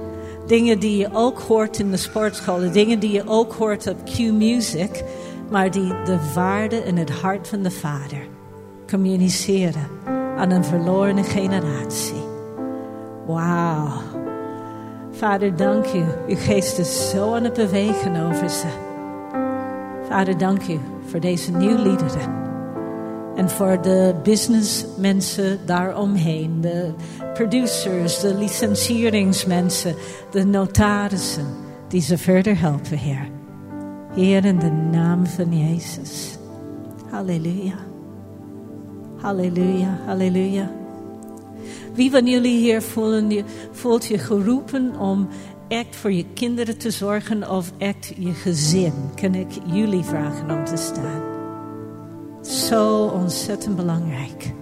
Dingen 0.48 0.80
die 0.80 0.98
je 0.98 1.10
ook 1.14 1.40
hoort 1.40 1.80
in 1.80 1.92
de 1.92 1.98
sportscholen, 1.98 2.74
dingen 2.74 3.00
die 3.00 3.12
je 3.12 3.28
ook 3.28 3.54
hoort 3.54 3.88
op 3.88 4.06
Q-Music, 4.06 5.04
maar 5.50 5.72
die 5.72 5.88
de 6.06 6.32
waarde 6.34 6.82
en 6.82 6.96
het 6.96 7.10
hart 7.10 7.48
van 7.48 7.64
de 7.64 7.72
Vader 7.72 8.28
communiceren 8.90 9.88
aan 10.38 10.52
een 10.52 10.64
verloren 10.64 11.24
generatie. 11.24 12.24
Wauw. 13.26 14.17
Vader, 15.18 15.56
dank 15.56 15.86
u. 15.94 16.04
Uw 16.28 16.36
geest 16.36 16.78
is 16.78 17.10
zo 17.10 17.34
aan 17.34 17.44
het 17.44 17.54
bewegen 17.54 18.26
over 18.26 18.50
ze. 18.50 18.68
Vader, 20.08 20.38
dank 20.38 20.68
u 20.68 20.80
voor 21.06 21.20
deze 21.20 21.52
nieuwe 21.52 21.80
liederen. 21.80 22.46
En 23.36 23.50
voor 23.50 23.82
de 23.82 24.16
businessmensen 24.24 25.60
daaromheen. 25.66 26.62
De 26.62 26.94
producers, 27.34 28.20
de 28.20 28.36
licentieringsmensen, 28.36 29.96
de 30.32 30.46
notarissen. 30.46 31.46
Die 31.88 32.02
ze 32.02 32.18
verder 32.18 32.60
helpen, 32.60 32.98
Heer. 32.98 33.30
Heer, 34.14 34.46
in 34.46 34.60
de 34.60 34.72
naam 34.72 35.26
van 35.26 35.58
Jezus. 35.58 36.38
Halleluja. 37.10 37.76
Halleluja, 39.16 40.00
halleluja. 40.06 40.77
Wie 41.98 42.12
van 42.12 42.28
jullie 42.28 42.58
hier 42.58 42.82
voelt 43.72 44.06
je 44.06 44.18
geroepen 44.18 45.00
om 45.00 45.28
echt 45.68 45.96
voor 45.96 46.12
je 46.12 46.26
kinderen 46.34 46.78
te 46.78 46.92
zorgen 46.92 47.50
of 47.50 47.72
echt 47.78 48.14
je 48.18 48.34
gezin? 48.34 48.94
Kan 49.16 49.36
ik 49.36 49.48
jullie 49.66 50.04
vragen 50.04 50.52
om 50.52 50.66
te 50.66 50.76
staan? 50.76 51.22
Zo 52.42 53.06
ontzettend 53.06 53.76
belangrijk. 53.76 54.54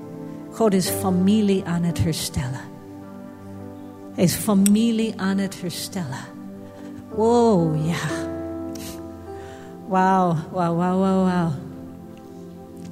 God 0.52 0.74
is 0.74 0.90
familie 0.90 1.64
aan 1.64 1.84
het 1.84 2.04
herstellen. 2.04 2.62
Hij 4.14 4.24
is 4.24 4.36
familie 4.36 5.14
aan 5.18 5.38
het 5.38 5.62
herstellen. 5.62 6.26
Wow, 7.16 7.88
ja. 7.88 8.28
Wauw, 9.88 10.36
wauw, 10.52 10.76
wauw, 10.76 11.00
wauw, 11.00 11.24
wauw. 11.24 11.65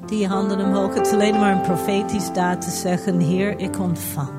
Die 0.06 0.28
handen 0.28 0.60
omhoog. 0.60 0.94
Het 0.94 1.08
is 1.08 1.14
alleen 1.14 1.40
maar 1.40 1.52
een 1.52 1.62
profetisch 1.62 2.32
daad 2.34 2.62
te 2.62 2.70
zeggen: 2.70 3.20
Heer, 3.20 3.60
ik 3.60 3.80
ontvang. 3.80 4.30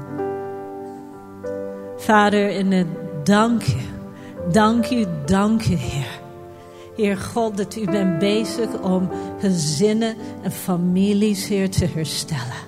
Vader, 1.97 2.51
in 2.51 2.73
het 2.73 2.87
dank 3.25 3.63
u, 3.67 3.77
dank 4.53 4.91
u, 4.91 5.07
dank 5.27 5.67
u, 5.67 5.75
Heer. 5.75 6.23
Heer 6.97 7.17
God, 7.17 7.57
dat 7.57 7.77
u 7.77 7.85
bent 7.85 8.19
bezig 8.19 8.81
om 8.83 9.09
gezinnen 9.39 10.17
en 10.43 10.53
families, 10.53 11.49
Heer, 11.49 11.71
te 11.71 11.87
herstellen. 11.95 12.63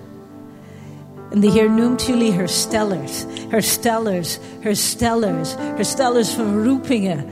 En 1.31 1.41
de 1.41 1.51
Heer 1.51 1.71
noemt 1.71 2.07
jullie 2.07 2.33
herstellers, 2.33 3.25
herstellers, 3.49 4.39
herstellers, 4.61 5.55
herstellers 5.59 6.31
van 6.31 6.65
roepingen, 6.65 7.25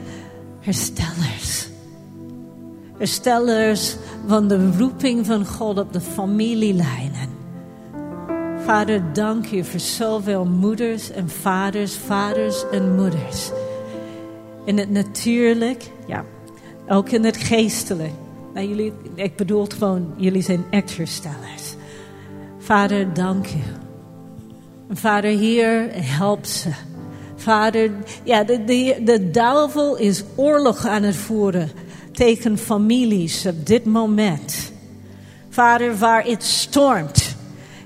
herstellers. 0.60 1.68
Herstellers 2.99 3.97
van 4.26 4.49
de 4.49 4.70
roeping 4.78 5.26
van 5.26 5.47
God 5.47 5.78
op 5.78 5.92
de 5.92 6.01
familielijnen. 6.01 7.28
Vader, 8.64 9.12
dank 9.12 9.51
u 9.51 9.64
voor 9.64 9.80
zoveel 9.80 10.45
moeders 10.45 11.11
en 11.11 11.28
vaders, 11.28 11.97
vaders 11.97 12.64
en 12.70 12.95
moeders. 12.95 13.51
In 14.64 14.78
het 14.78 14.90
natuurlijk, 14.90 15.90
ja, 16.07 16.24
ook 16.88 17.09
in 17.09 17.24
het 17.24 17.36
geestelijk. 17.36 18.12
Nou, 18.55 18.68
jullie, 18.68 18.92
ik 19.14 19.36
bedoel 19.36 19.66
gewoon, 19.78 20.14
jullie 20.16 20.42
zijn 20.42 20.64
echt 20.70 20.97
herstellers. 20.97 21.74
Vader, 22.59 23.14
dank 23.14 23.47
u. 23.47 23.62
Vader, 24.90 25.30
hier, 25.30 25.88
help 25.92 26.45
ze. 26.45 26.70
Vader, 27.36 27.90
ja, 28.22 28.45
de, 28.45 28.64
de, 28.64 29.01
de 29.05 29.30
duivel 29.30 29.97
is 29.97 30.24
oorlog 30.34 30.86
aan 30.86 31.03
het 31.03 31.16
voeren 31.16 31.70
tegen 32.14 32.58
families 32.58 33.46
op 33.46 33.66
dit 33.66 33.84
moment. 33.84 34.72
Vader, 35.50 35.98
waar 35.98 36.24
het 36.24 36.44
stormt 36.44 37.34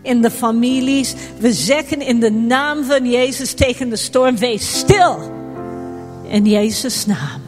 in 0.02 0.22
de 0.22 0.30
families. 0.30 1.14
We 1.38 1.52
zeggen 1.52 2.00
in 2.00 2.20
de 2.20 2.30
naam 2.30 2.84
van 2.84 3.10
Jezus 3.10 3.52
tegen 3.52 3.88
de 3.88 3.96
storm, 3.96 4.36
wees 4.36 4.78
stil. 4.78 5.18
In 6.28 6.44
Jezus' 6.44 7.06
naam. 7.06 7.40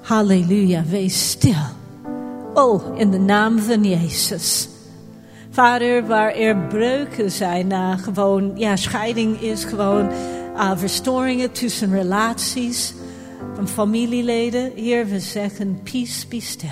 Halleluja, 0.00 0.84
wees 0.88 1.30
stil. 1.30 1.74
Oh, 2.54 2.98
in 2.98 3.10
de 3.10 3.18
naam 3.18 3.58
van 3.58 3.84
Jezus. 3.84 4.68
Vader, 5.50 6.06
waar 6.06 6.34
er 6.34 6.56
breuken 6.56 7.30
zijn, 7.30 7.70
uh, 7.70 7.98
gewoon, 7.98 8.52
ja, 8.54 8.76
scheiding 8.76 9.40
is 9.40 9.64
gewoon 9.64 10.10
uh, 10.56 10.72
verstoringen 10.76 11.52
tussen 11.52 11.90
relaties 11.90 12.94
van 13.56 13.68
familieleden. 13.68 14.72
Heer, 14.74 15.06
we 15.06 15.20
zeggen, 15.20 15.80
peace, 15.82 16.28
be 16.28 16.40
still. 16.40 16.70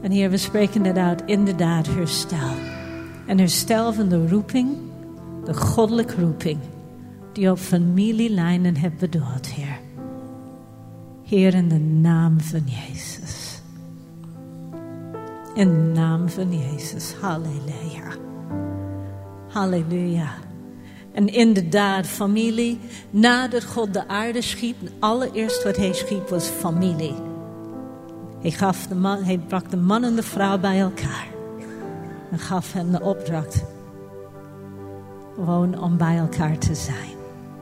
En 0.00 0.10
Heer, 0.10 0.30
we 0.30 0.36
spreken 0.36 0.84
het 0.84 0.96
uit, 0.96 1.22
inderdaad, 1.26 1.86
herstel. 1.86 2.54
En 3.26 3.38
herstel 3.38 3.92
van 3.92 4.08
de 4.08 4.28
roeping, 4.28 4.76
de 5.44 5.54
goddelijke 5.54 6.20
roeping, 6.20 6.58
die 7.32 7.50
op 7.50 7.58
familielijnen 7.58 8.76
hebt 8.76 8.98
bedoeld, 8.98 9.46
Heer. 9.46 9.78
Heer, 11.22 11.54
in 11.54 11.68
de 11.68 11.78
naam 11.78 12.40
van 12.40 12.62
Jezus. 12.64 13.60
In 15.54 15.68
de 15.68 16.00
naam 16.00 16.28
van 16.28 16.58
Jezus. 16.58 17.14
Halleluja. 17.20 18.16
Halleluja. 19.48 20.34
En 21.12 21.28
inderdaad, 21.28 22.06
familie, 22.06 22.78
nadat 23.10 23.64
God 23.64 23.92
de 23.92 24.08
aarde 24.08 24.42
schiep, 24.42 24.76
allereerst 24.98 25.64
wat 25.64 25.76
hij 25.76 25.92
schiep 25.92 26.28
was 26.28 26.46
familie. 26.46 27.14
Hij, 28.40 28.50
gaf 28.50 28.86
de 28.86 28.94
man, 28.94 29.42
bracht 29.46 29.70
de 29.70 29.76
man 29.76 30.04
en 30.04 30.14
de 30.14 30.22
vrouw 30.22 30.58
bij 30.58 30.80
elkaar. 30.80 31.26
En 32.30 32.38
gaf 32.38 32.72
hen 32.72 32.90
de 32.90 33.00
opdracht. 33.00 33.64
Gewoon 35.34 35.82
om 35.82 35.96
bij 35.96 36.16
elkaar 36.16 36.58
te 36.58 36.74
zijn. 36.74 37.16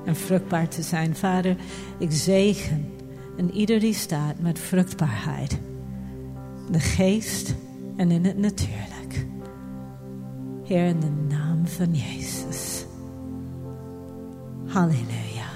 En 0.04 0.16
vruchtbaar 0.16 0.68
te 0.68 0.82
zijn. 0.82 1.16
Vader, 1.16 1.56
ik 1.98 2.12
zegen 2.12 2.90
en 3.36 3.50
ieder 3.50 3.80
die 3.80 3.94
staat 3.94 4.38
met 4.38 4.58
vruchtbaarheid. 4.58 5.58
De 6.70 6.80
geest 6.80 7.54
en 7.96 8.10
in 8.10 8.24
het 8.24 8.38
natuurlijk. 8.38 9.26
Heer, 10.64 10.86
in 10.86 11.00
de 11.00 11.34
naam 11.34 11.66
van 11.66 11.94
Jezus. 11.94 12.69
Halleluja. 14.72 15.48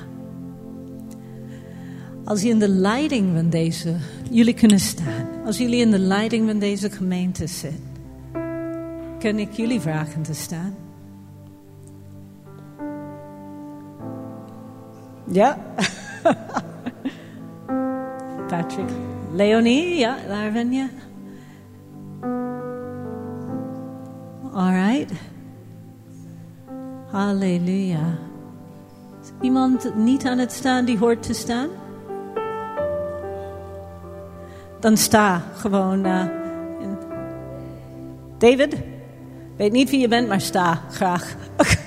Als 2.25 2.43
je 2.43 2.49
in 2.49 2.59
de 2.59 2.69
leiding 2.69 3.31
van 3.35 3.51
deze, 3.51 3.97
jullie 4.31 4.55
kunnen 4.55 4.81
staan. 4.81 5.27
Als 5.45 5.59
jullie 5.59 5.81
in 5.81 5.91
de 5.91 5.99
leiding 5.99 6.49
van 6.49 6.59
deze 6.59 6.91
gemeente 6.91 7.47
zitten, 7.47 7.93
kan 9.19 9.39
ik 9.39 9.53
jullie 9.53 9.81
vragen 9.81 10.23
te 10.23 10.35
staan. 10.35 10.75
Ja. 15.27 15.59
Patrick. 18.49 18.89
Leonie, 19.33 19.99
ja, 19.99 20.17
daar 20.29 20.53
ben 20.53 20.73
je. 20.73 20.89
All 24.53 24.73
right. 24.73 25.13
Halleluja. 27.11 28.33
Iemand 29.41 29.95
niet 29.95 30.27
aan 30.27 30.39
het 30.39 30.53
staan 30.53 30.85
die 30.85 30.99
hoort 30.99 31.23
te 31.23 31.33
staan? 31.33 31.69
Dan 34.81 34.97
sta 34.97 35.43
gewoon. 35.57 36.07
Uh, 36.07 36.25
David? 38.39 38.77
Weet 39.57 39.73
niet 39.73 39.91
wie 39.91 40.01
je 40.01 40.09
bent, 40.09 40.29
maar 40.29 40.41
sta 40.41 40.81
graag. 40.91 41.35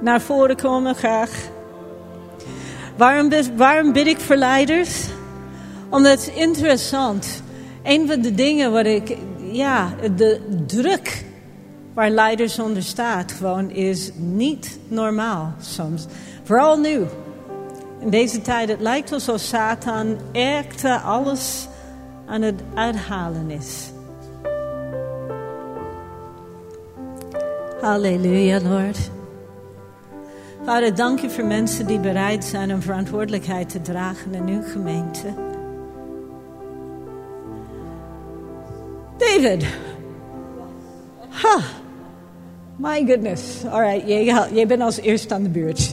Naar 0.00 0.20
voren 0.20 0.56
komen 0.56 0.94
graag. 0.94 1.30
Waarom, 2.96 3.30
waarom 3.56 3.92
bid 3.92 4.06
ik 4.06 4.20
voor 4.20 4.36
leiders? 4.36 5.06
Omdat 5.88 6.24
het 6.24 6.34
interessant. 6.34 7.42
Een 7.82 8.06
van 8.06 8.20
de 8.20 8.34
dingen 8.34 8.72
wat 8.72 8.86
ik, 8.86 9.16
ja, 9.38 9.94
de 10.16 10.40
druk 10.66 11.24
waar 11.94 12.10
leiders 12.10 12.58
onder 12.58 12.82
staat, 12.82 13.32
gewoon 13.32 13.70
is 13.70 14.10
niet 14.16 14.78
normaal 14.88 15.52
soms. 15.60 16.06
Vooral 16.42 16.78
nu. 16.78 17.04
In 18.00 18.10
deze 18.10 18.40
tijd, 18.40 18.68
het 18.68 18.80
lijkt 18.80 19.12
alsof 19.12 19.40
Satan 19.40 20.16
echt 20.32 20.84
alles 21.04 21.68
aan 22.26 22.42
het 22.42 22.62
uithalen 22.74 23.50
is. 23.50 23.90
Halleluja, 27.80 28.60
Lord. 28.60 29.10
Vader, 30.64 30.94
dank 30.94 31.20
je 31.20 31.30
voor 31.30 31.44
mensen 31.44 31.86
die 31.86 32.00
bereid 32.00 32.44
zijn 32.44 32.72
om 32.72 32.82
verantwoordelijkheid 32.82 33.68
te 33.68 33.80
dragen 33.80 34.34
in 34.34 34.48
uw 34.48 34.62
gemeente. 34.62 35.34
David. 39.18 39.66
Ha. 41.28 41.81
My 42.76 43.04
goodness. 43.06 43.64
All 43.64 43.80
right, 43.80 44.08
jij, 44.08 44.24
jij 44.52 44.66
bent 44.66 44.82
als 44.82 45.00
eerste 45.00 45.34
aan 45.34 45.42
de 45.42 45.48
beurt 45.48 45.92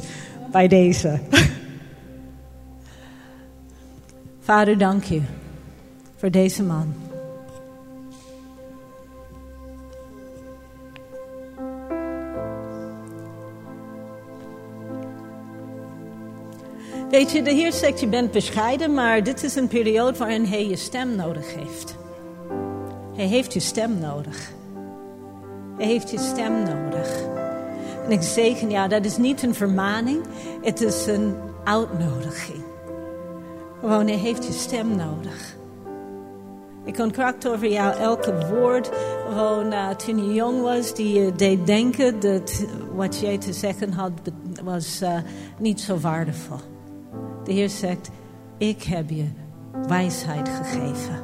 bij 0.52 0.68
deze. 0.68 1.20
Vader, 4.40 4.78
dank 4.78 5.04
je 5.04 5.22
voor 6.16 6.32
deze 6.32 6.64
man. 6.64 6.94
Weet 17.10 17.32
je, 17.32 17.42
de 17.42 17.52
Heer 17.52 17.74
zegt 17.74 18.00
je 18.00 18.08
bent 18.08 18.32
bescheiden, 18.32 18.94
maar 18.94 19.24
dit 19.24 19.44
is 19.44 19.56
een 19.56 19.68
periode 19.68 20.18
waarin 20.18 20.46
hij 20.46 20.68
je 20.68 20.76
stem 20.76 21.16
nodig 21.16 21.56
heeft. 21.56 21.96
Hij 23.16 23.26
heeft 23.26 23.54
je 23.54 23.60
stem 23.60 24.00
nodig. 24.00 24.52
Heeft 25.88 26.12
je 26.12 26.20
stem 26.20 26.64
nodig. 26.64 27.24
En 28.06 28.12
ik 28.12 28.22
zegen 28.22 28.70
jou, 28.70 28.90
dat 28.90 29.06
is 29.06 29.18
niet 29.18 29.44
een 29.44 29.56
vermaning, 29.56 30.22
het 30.62 30.82
is 30.82 31.06
een 31.06 31.36
uitnodiging. 31.64 32.64
Gewoon, 33.80 34.08
hij 34.08 34.18
heeft 34.18 34.46
je 34.46 34.52
stem 34.52 34.96
nodig. 34.96 35.58
Ik 36.84 36.96
contract 36.96 37.48
over 37.48 37.72
jou 37.72 37.98
elke 37.98 38.48
woord. 38.48 38.90
Gewoon 39.28 39.74
uh, 39.74 39.90
toen 39.90 40.26
je 40.26 40.34
jong 40.34 40.62
was, 40.62 40.96
die 40.96 41.22
je 41.22 41.36
deed 41.36 41.66
denken 41.66 42.20
dat 42.20 42.66
wat 42.96 43.20
jij 43.20 43.38
te 43.38 43.54
zeggen 43.54 43.94
had, 43.94 44.12
was 44.64 45.02
uh, 45.02 45.18
niet 45.60 45.82
zo 45.82 45.98
waardevol. 45.98 46.58
De 47.44 47.52
Heer 47.54 47.70
zegt, 47.70 48.10
ik 48.58 48.84
heb 48.84 49.10
je 49.10 49.26
wijsheid 49.88 50.50
gegeven. 50.50 51.24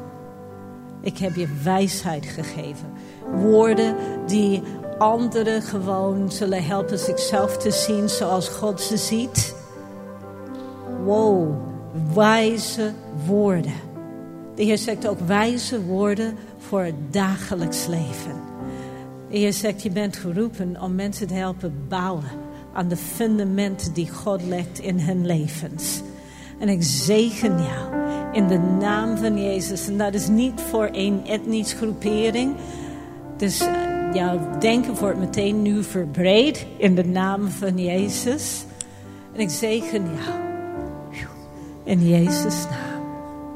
Ik 1.01 1.17
heb 1.17 1.35
je 1.35 1.47
wijsheid 1.63 2.25
gegeven. 2.25 2.93
Woorden 3.33 3.95
die 4.25 4.61
anderen 4.97 5.61
gewoon 5.61 6.31
zullen 6.31 6.63
helpen 6.63 6.99
zichzelf 6.99 7.57
te 7.57 7.71
zien 7.71 8.09
zoals 8.09 8.47
God 8.47 8.81
ze 8.81 8.97
ziet. 8.97 9.55
Wow, 11.03 11.55
wijze 12.13 12.93
woorden. 13.25 13.73
De 14.55 14.63
Heer 14.63 14.77
zegt 14.77 15.07
ook 15.07 15.19
wijze 15.19 15.83
woorden 15.83 16.37
voor 16.57 16.81
het 16.81 17.13
dagelijks 17.13 17.85
leven. 17.87 18.41
De 19.29 19.37
Heer 19.37 19.53
zegt, 19.53 19.83
je 19.83 19.89
bent 19.89 20.15
geroepen 20.15 20.81
om 20.81 20.95
mensen 20.95 21.27
te 21.27 21.33
helpen 21.33 21.85
bouwen 21.87 22.43
aan 22.73 22.87
de 22.87 22.97
fundamenten 22.97 23.93
die 23.93 24.09
God 24.11 24.43
legt 24.43 24.79
in 24.79 24.99
hun 24.99 25.25
levens. 25.25 26.01
En 26.59 26.69
ik 26.69 26.83
zegen 26.83 27.63
jou 27.63 27.95
in 28.33 28.47
de 28.47 28.57
naam 28.57 29.17
van 29.17 29.43
Jezus. 29.43 29.87
En 29.87 29.97
dat 29.97 30.13
is 30.13 30.27
niet 30.27 30.61
voor 30.69 30.89
een 30.91 31.21
etnische 31.25 31.75
groepering. 31.75 32.55
Dus 33.37 33.61
uh, 33.61 34.13
jouw 34.13 34.57
denken 34.59 34.95
wordt 34.95 35.19
meteen 35.19 35.61
nu 35.61 35.83
verbreed 35.83 36.65
in 36.77 36.95
de 36.95 37.05
naam 37.05 37.47
van 37.47 37.77
Jezus. 37.77 38.65
En 39.33 39.39
ik 39.39 39.49
zegen 39.49 40.03
jou 40.15 40.39
in 41.83 42.07
Jezus' 42.07 42.63
naam. 42.63 43.03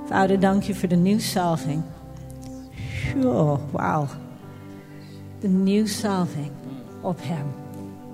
Vader, 0.05 0.39
dank 0.39 0.63
je 0.63 0.75
voor 0.75 0.89
de 0.89 0.95
nieuwsalving. 0.95 1.82
Oh, 3.23 3.59
wauw. 3.71 4.07
De 5.39 5.47
nieuwsalving 5.47 6.51
op 7.01 7.17
hem. 7.21 7.45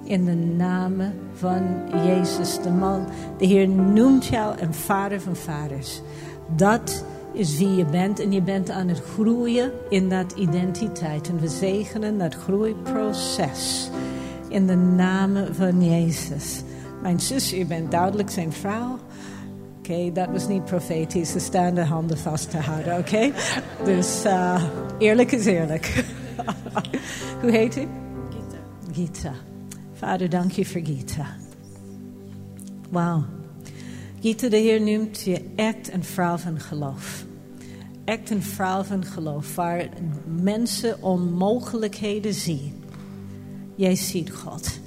In 0.04 0.26
de 0.26 0.36
naam 0.36 0.94
van 1.34 1.64
Jezus, 2.06 2.62
de 2.62 2.70
man. 2.70 3.06
De 3.38 3.46
Heer 3.46 3.68
noemt 3.68 4.26
jou 4.26 4.60
een 4.60 4.74
vader 4.74 5.22
van 5.22 5.36
vaders. 5.36 6.02
Dat 6.56 7.06
is 7.36 7.58
wie 7.58 7.76
je 7.76 7.86
bent 7.86 8.20
en 8.20 8.32
je 8.32 8.42
bent 8.42 8.70
aan 8.70 8.88
het 8.88 9.02
groeien 9.14 9.72
in 9.90 10.10
dat 10.10 10.32
identiteit. 10.32 11.30
En 11.30 11.40
we 11.40 11.48
zegenen 11.48 12.18
dat 12.18 12.36
groeiproces 12.36 13.90
in 14.50 14.68
de 14.68 14.76
naam 14.76 15.36
van 15.52 15.84
Jezus. 15.84 16.64
Mijn 17.02 17.20
zus, 17.20 17.50
je 17.50 17.66
bent 17.66 17.92
duidelijk 17.92 18.30
zijn 18.30 18.54
vrouw. 18.54 19.00
Oké, 19.80 19.92
okay, 19.92 20.12
dat 20.12 20.30
was 20.32 20.48
niet 20.48 20.66
profetisch. 20.66 21.32
Ze 21.32 21.40
staan 21.40 21.76
de 21.76 21.84
handen 21.84 22.18
vast 22.18 22.50
te 22.50 22.58
houden, 22.58 22.98
oké? 22.98 23.16
Okay? 23.16 23.34
Dus 23.84 24.26
uh, 24.26 24.64
eerlijk 24.98 25.32
is 25.32 25.46
eerlijk. 25.46 26.06
Hoe 27.42 27.52
heet 27.52 27.78
u? 27.78 27.88
Gita. 28.30 28.58
Gita. 28.92 29.34
Vader, 29.94 30.30
dank 30.30 30.52
je 30.52 30.66
voor 30.66 30.82
Gita. 30.84 31.26
Wauw. 32.90 33.35
Gita, 34.26 34.50
de 34.50 34.58
Heer 34.58 34.82
noemt 34.82 35.22
je 35.22 35.42
echt 35.56 35.94
een 35.94 36.04
vrouw 36.04 36.38
van 36.38 36.60
geloof. 36.60 37.26
Echt 38.06 38.30
een 38.30 38.42
vrouw 38.42 38.84
van 38.84 39.06
geloof, 39.06 39.56
waar 39.56 39.90
mensen 40.42 41.04
onmogelijkheden 41.04 42.34
zien. 42.34 42.84
Jij 43.76 43.96
ziet 43.96 44.32
God. 44.32 44.80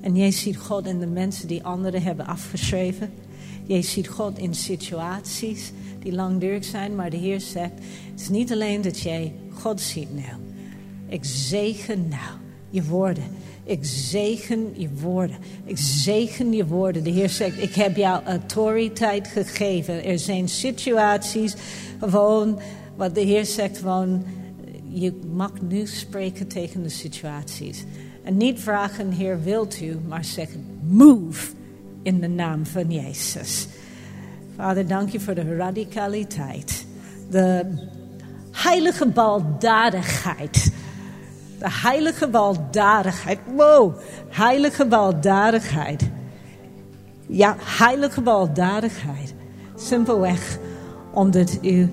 En 0.00 0.16
jij 0.16 0.30
ziet 0.30 0.56
God 0.56 0.86
in 0.86 0.98
de 0.98 1.06
mensen 1.06 1.48
die 1.48 1.64
anderen 1.64 2.02
hebben 2.02 2.26
afgeschreven. 2.26 3.12
Jij 3.66 3.82
ziet 3.82 4.08
God 4.08 4.38
in 4.38 4.54
situaties 4.54 5.72
die 5.98 6.12
langdurig 6.12 6.64
zijn, 6.64 6.94
maar 6.94 7.10
de 7.10 7.16
Heer 7.16 7.40
zegt: 7.40 7.72
Het 8.10 8.20
is 8.20 8.28
niet 8.28 8.52
alleen 8.52 8.82
dat 8.82 9.00
jij 9.00 9.32
God 9.52 9.80
ziet 9.80 10.14
nou. 10.14 10.40
Ik 11.08 11.24
zegen 11.24 12.08
nou 12.08 12.38
je 12.70 12.84
woorden. 12.84 13.24
Ik 13.68 13.84
zegen 13.84 14.72
je 14.76 14.88
woorden. 15.00 15.36
Ik 15.64 15.78
zegen 15.78 16.52
je 16.52 16.66
woorden. 16.66 17.04
De 17.04 17.10
Heer 17.10 17.28
zegt: 17.28 17.62
Ik 17.62 17.74
heb 17.74 17.96
jou 17.96 18.24
autoriteit 18.24 19.28
gegeven. 19.28 20.04
Er 20.04 20.18
zijn 20.18 20.48
situaties, 20.48 21.54
gewoon, 22.00 22.60
wat 22.96 23.14
de 23.14 23.20
Heer 23.20 23.44
zegt, 23.44 23.78
gewoon, 23.78 24.24
je 24.88 25.20
mag 25.34 25.52
nu 25.60 25.86
spreken 25.86 26.48
tegen 26.48 26.82
de 26.82 26.88
situaties. 26.88 27.84
En 28.24 28.36
niet 28.36 28.60
vragen, 28.60 29.10
Heer, 29.10 29.42
wilt 29.42 29.80
u, 29.80 29.98
maar 30.08 30.24
zeggen: 30.24 30.64
Move 30.82 31.52
in 32.02 32.20
de 32.20 32.28
naam 32.28 32.66
van 32.66 32.90
Jezus. 32.90 33.66
Vader, 34.56 34.86
dank 34.86 35.08
je 35.08 35.20
voor 35.20 35.34
de 35.34 35.56
radicaliteit. 35.56 36.86
De 37.30 37.66
heilige 38.52 39.06
baldadigheid. 39.06 40.72
De 41.58 41.70
heilige 41.70 42.28
baldadigheid. 42.28 43.38
Wow, 43.56 43.96
heilige 44.28 44.86
baldadigheid. 44.86 46.10
Ja, 47.26 47.56
heilige 47.58 48.20
baldadigheid. 48.20 49.34
Simpelweg 49.74 50.58
omdat 51.12 51.58
u 51.62 51.90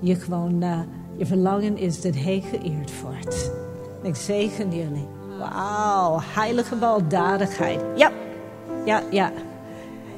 je 0.00 0.14
gewoon, 0.14 0.62
uh, 0.62 0.78
je 1.16 1.26
verlangen 1.26 1.78
is 1.78 2.00
dat 2.00 2.14
hij 2.14 2.44
geëerd 2.50 2.92
wordt. 3.02 3.52
Ik 4.02 4.16
zegen 4.16 4.74
jullie. 4.76 5.06
Wauw, 5.38 6.20
heilige 6.34 6.76
baldadigheid. 6.76 7.80
Ja, 7.96 8.10
ja, 8.84 9.02
ja. 9.10 9.32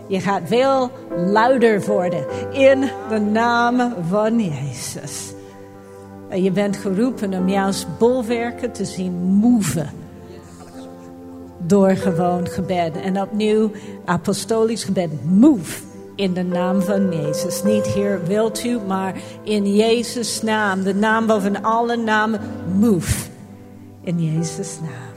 Je 0.08 0.20
gaat 0.20 0.42
veel 0.44 0.90
luider 1.16 1.84
worden 1.84 2.26
in 2.52 2.90
de 3.08 3.18
naam 3.18 3.94
van 4.08 4.40
Jezus. 4.40 5.33
Je 6.42 6.50
bent 6.50 6.76
geroepen 6.76 7.34
om 7.34 7.48
juist 7.48 7.86
bolwerken 7.98 8.72
te 8.72 8.84
zien 8.84 9.12
moven. 9.12 9.90
Door 11.58 11.90
gewoon 11.90 12.48
gebed. 12.48 12.96
En 12.96 13.20
opnieuw 13.20 13.70
apostolisch 14.04 14.84
gebed. 14.84 15.24
Move 15.24 15.82
in 16.16 16.32
de 16.34 16.42
naam 16.42 16.82
van 16.82 17.12
Jezus. 17.12 17.62
Niet 17.62 17.86
hier 17.86 18.20
wilt 18.26 18.64
u, 18.64 18.78
maar 18.86 19.14
in 19.42 19.74
Jezus' 19.74 20.42
naam. 20.42 20.82
De 20.82 20.94
naam 20.94 21.26
boven 21.26 21.62
alle 21.62 21.96
namen. 21.96 22.40
Move. 22.78 23.28
In 24.00 24.32
Jezus' 24.32 24.78
naam. 24.80 25.12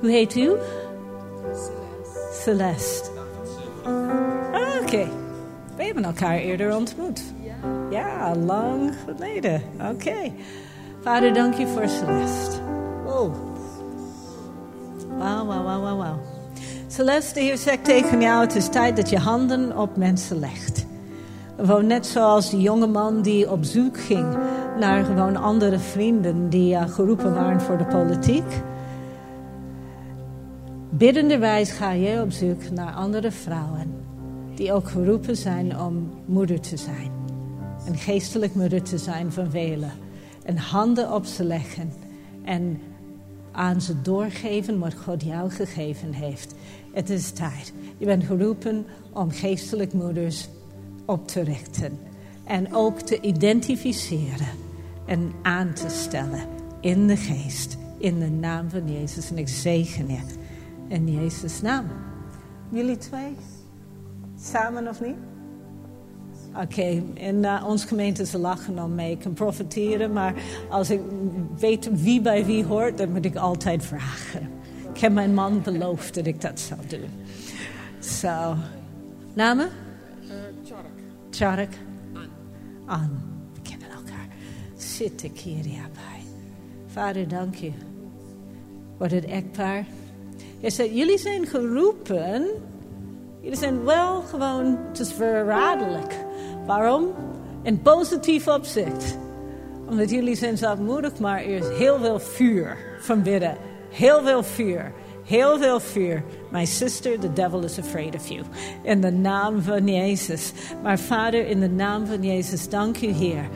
Hoe 0.00 0.10
heet 0.10 0.36
u? 0.36 0.52
Celeste. 2.32 3.08
Ah, 3.82 4.80
Oké. 4.82 5.08
We 5.76 5.84
hebben 5.84 6.04
elkaar 6.04 6.36
eerder 6.36 6.76
ontmoet. 6.76 7.33
Ja, 7.90 8.34
lang 8.36 8.92
geleden. 9.04 9.62
Oké. 9.92 10.32
Vader, 11.00 11.34
dank 11.34 11.54
je 11.54 11.66
voor 11.66 11.88
Celeste. 11.88 12.56
Oh. 13.06 13.34
Wauw, 15.18 15.46
wauw, 15.46 15.62
wauw, 15.62 15.80
wauw, 15.80 15.96
wauw. 15.96 16.18
Celeste, 16.86 17.34
de 17.34 17.40
Heer 17.40 17.56
zegt 17.56 17.84
tegen 17.84 18.20
jou, 18.20 18.40
het 18.40 18.54
is 18.54 18.68
tijd 18.68 18.96
dat 18.96 19.10
je 19.10 19.18
handen 19.18 19.78
op 19.78 19.96
mensen 19.96 20.38
legt. 20.38 20.86
Gewoon 21.56 21.86
net 21.86 22.06
zoals 22.06 22.50
die 22.50 22.60
jonge 22.60 22.86
man 22.86 23.22
die 23.22 23.50
op 23.50 23.64
zoek 23.64 23.98
ging 23.98 24.36
naar 24.78 25.04
gewoon 25.04 25.36
andere 25.36 25.78
vrienden 25.78 26.48
die 26.48 26.74
uh, 26.74 26.88
geroepen 26.88 27.34
waren 27.34 27.60
voor 27.60 27.78
de 27.78 27.84
politiek. 27.84 28.62
Biddenderwijs 30.90 31.70
ga 31.70 31.90
je 31.90 32.20
op 32.20 32.32
zoek 32.32 32.70
naar 32.70 32.92
andere 32.92 33.30
vrouwen 33.30 33.94
die 34.54 34.72
ook 34.72 34.88
geroepen 34.88 35.36
zijn 35.36 35.78
om 35.78 36.10
moeder 36.26 36.60
te 36.60 36.76
zijn. 36.76 37.23
Een 37.86 37.96
geestelijk 37.96 38.54
moeder 38.54 38.82
te 38.82 38.98
zijn 38.98 39.32
van 39.32 39.50
velen. 39.50 39.92
En 40.44 40.56
handen 40.56 41.12
op 41.12 41.24
ze 41.24 41.44
leggen 41.44 41.92
en 42.44 42.80
aan 43.52 43.80
ze 43.80 44.02
doorgeven 44.02 44.78
wat 44.78 44.94
God 44.94 45.22
jou 45.22 45.50
gegeven 45.50 46.12
heeft. 46.12 46.54
Het 46.92 47.10
is 47.10 47.30
tijd. 47.30 47.72
Je 47.98 48.06
bent 48.06 48.24
geroepen 48.24 48.86
om 49.12 49.30
geestelijk 49.30 49.92
moeders 49.92 50.48
op 51.04 51.28
te 51.28 51.40
richten. 51.40 51.98
En 52.44 52.74
ook 52.74 53.00
te 53.00 53.20
identificeren 53.20 54.48
en 55.06 55.32
aan 55.42 55.72
te 55.72 55.88
stellen 55.88 56.46
in 56.80 57.06
de 57.06 57.16
geest. 57.16 57.76
In 57.98 58.18
de 58.18 58.30
naam 58.30 58.70
van 58.70 58.92
Jezus. 58.92 59.30
En 59.30 59.38
ik 59.38 59.48
zegen 59.48 60.08
je. 60.08 60.20
In 60.88 61.12
Jezus' 61.12 61.60
naam. 61.60 61.86
Jullie 62.68 62.96
twee? 62.96 63.36
Samen 64.40 64.88
of 64.88 65.00
niet? 65.00 65.33
Oké, 66.54 66.62
okay. 66.62 67.02
in 67.14 67.42
uh, 67.42 67.64
onze 67.66 67.86
gemeente 67.86 68.26
ze 68.26 68.38
lachen 68.38 68.78
om 68.78 68.94
mij. 68.94 69.10
Ik 69.10 69.18
kan 69.18 69.32
profiteren, 69.32 70.12
maar 70.12 70.34
als 70.70 70.90
ik 70.90 71.00
weet 71.58 72.02
wie 72.02 72.20
bij 72.20 72.44
wie 72.44 72.64
hoort, 72.64 72.98
dan 72.98 73.12
moet 73.12 73.24
ik 73.24 73.36
altijd 73.36 73.84
vragen. 73.84 74.50
Ik 74.94 75.00
heb 75.00 75.12
mijn 75.12 75.34
man 75.34 75.62
beloofd 75.62 76.14
dat 76.14 76.26
ik 76.26 76.40
dat 76.40 76.60
zou 76.60 76.80
doen. 76.88 77.08
Zo. 77.98 78.26
So. 78.26 78.54
Namen? 79.34 79.68
Uh, 80.22 80.30
Tjark. 80.62 80.86
Tjark? 81.30 81.74
An. 82.14 82.28
An. 82.86 83.20
We 83.54 83.60
kennen 83.62 83.88
elkaar. 83.90 84.28
Zit 84.76 85.22
ik 85.22 85.38
hier 85.38 85.62
bij. 85.92 86.22
Vader, 86.86 87.28
dank 87.28 87.54
je. 87.54 87.70
wordt 88.98 89.12
het 89.12 89.24
echtpaar. 89.24 89.84
Hij 90.60 90.70
zei, 90.70 90.94
jullie 90.94 91.18
zijn 91.18 91.46
geroepen. 91.46 92.46
Jullie 93.40 93.58
zijn 93.58 93.84
wel 93.84 94.20
gewoon, 94.20 94.78
het 94.88 94.98
is 94.98 95.12
verraderlijk. 95.12 96.23
Waarom? 96.66 97.08
In 97.62 97.82
positief 97.82 98.48
opzicht. 98.48 99.18
Omdat 99.88 100.10
jullie 100.10 100.36
zijn 100.36 100.56
zachtmoedig, 100.56 101.18
maar 101.18 101.38
er 101.38 101.56
is 101.56 101.78
heel 101.78 101.98
veel 101.98 102.20
vuur 102.20 102.76
van 103.00 103.22
binnen. 103.22 103.56
Heel 103.90 104.22
veel 104.22 104.42
vuur. 104.42 104.92
Heel 105.24 105.58
veel 105.58 105.80
vuur. 105.80 106.22
My 106.50 106.64
sister, 106.64 107.18
the 107.18 107.32
devil 107.32 107.64
is 107.64 107.78
afraid 107.78 108.14
of 108.14 108.28
you. 108.28 108.42
In 108.82 109.00
de 109.00 109.10
naam 109.10 109.62
van 109.62 109.88
Jezus. 109.88 110.52
Maar 110.82 110.98
vader, 110.98 111.46
in 111.46 111.60
de 111.60 111.70
naam 111.70 112.06
van 112.06 112.22
Jezus, 112.22 112.68
dank 112.68 113.00
u 113.00 113.06
Heer. 113.06 113.48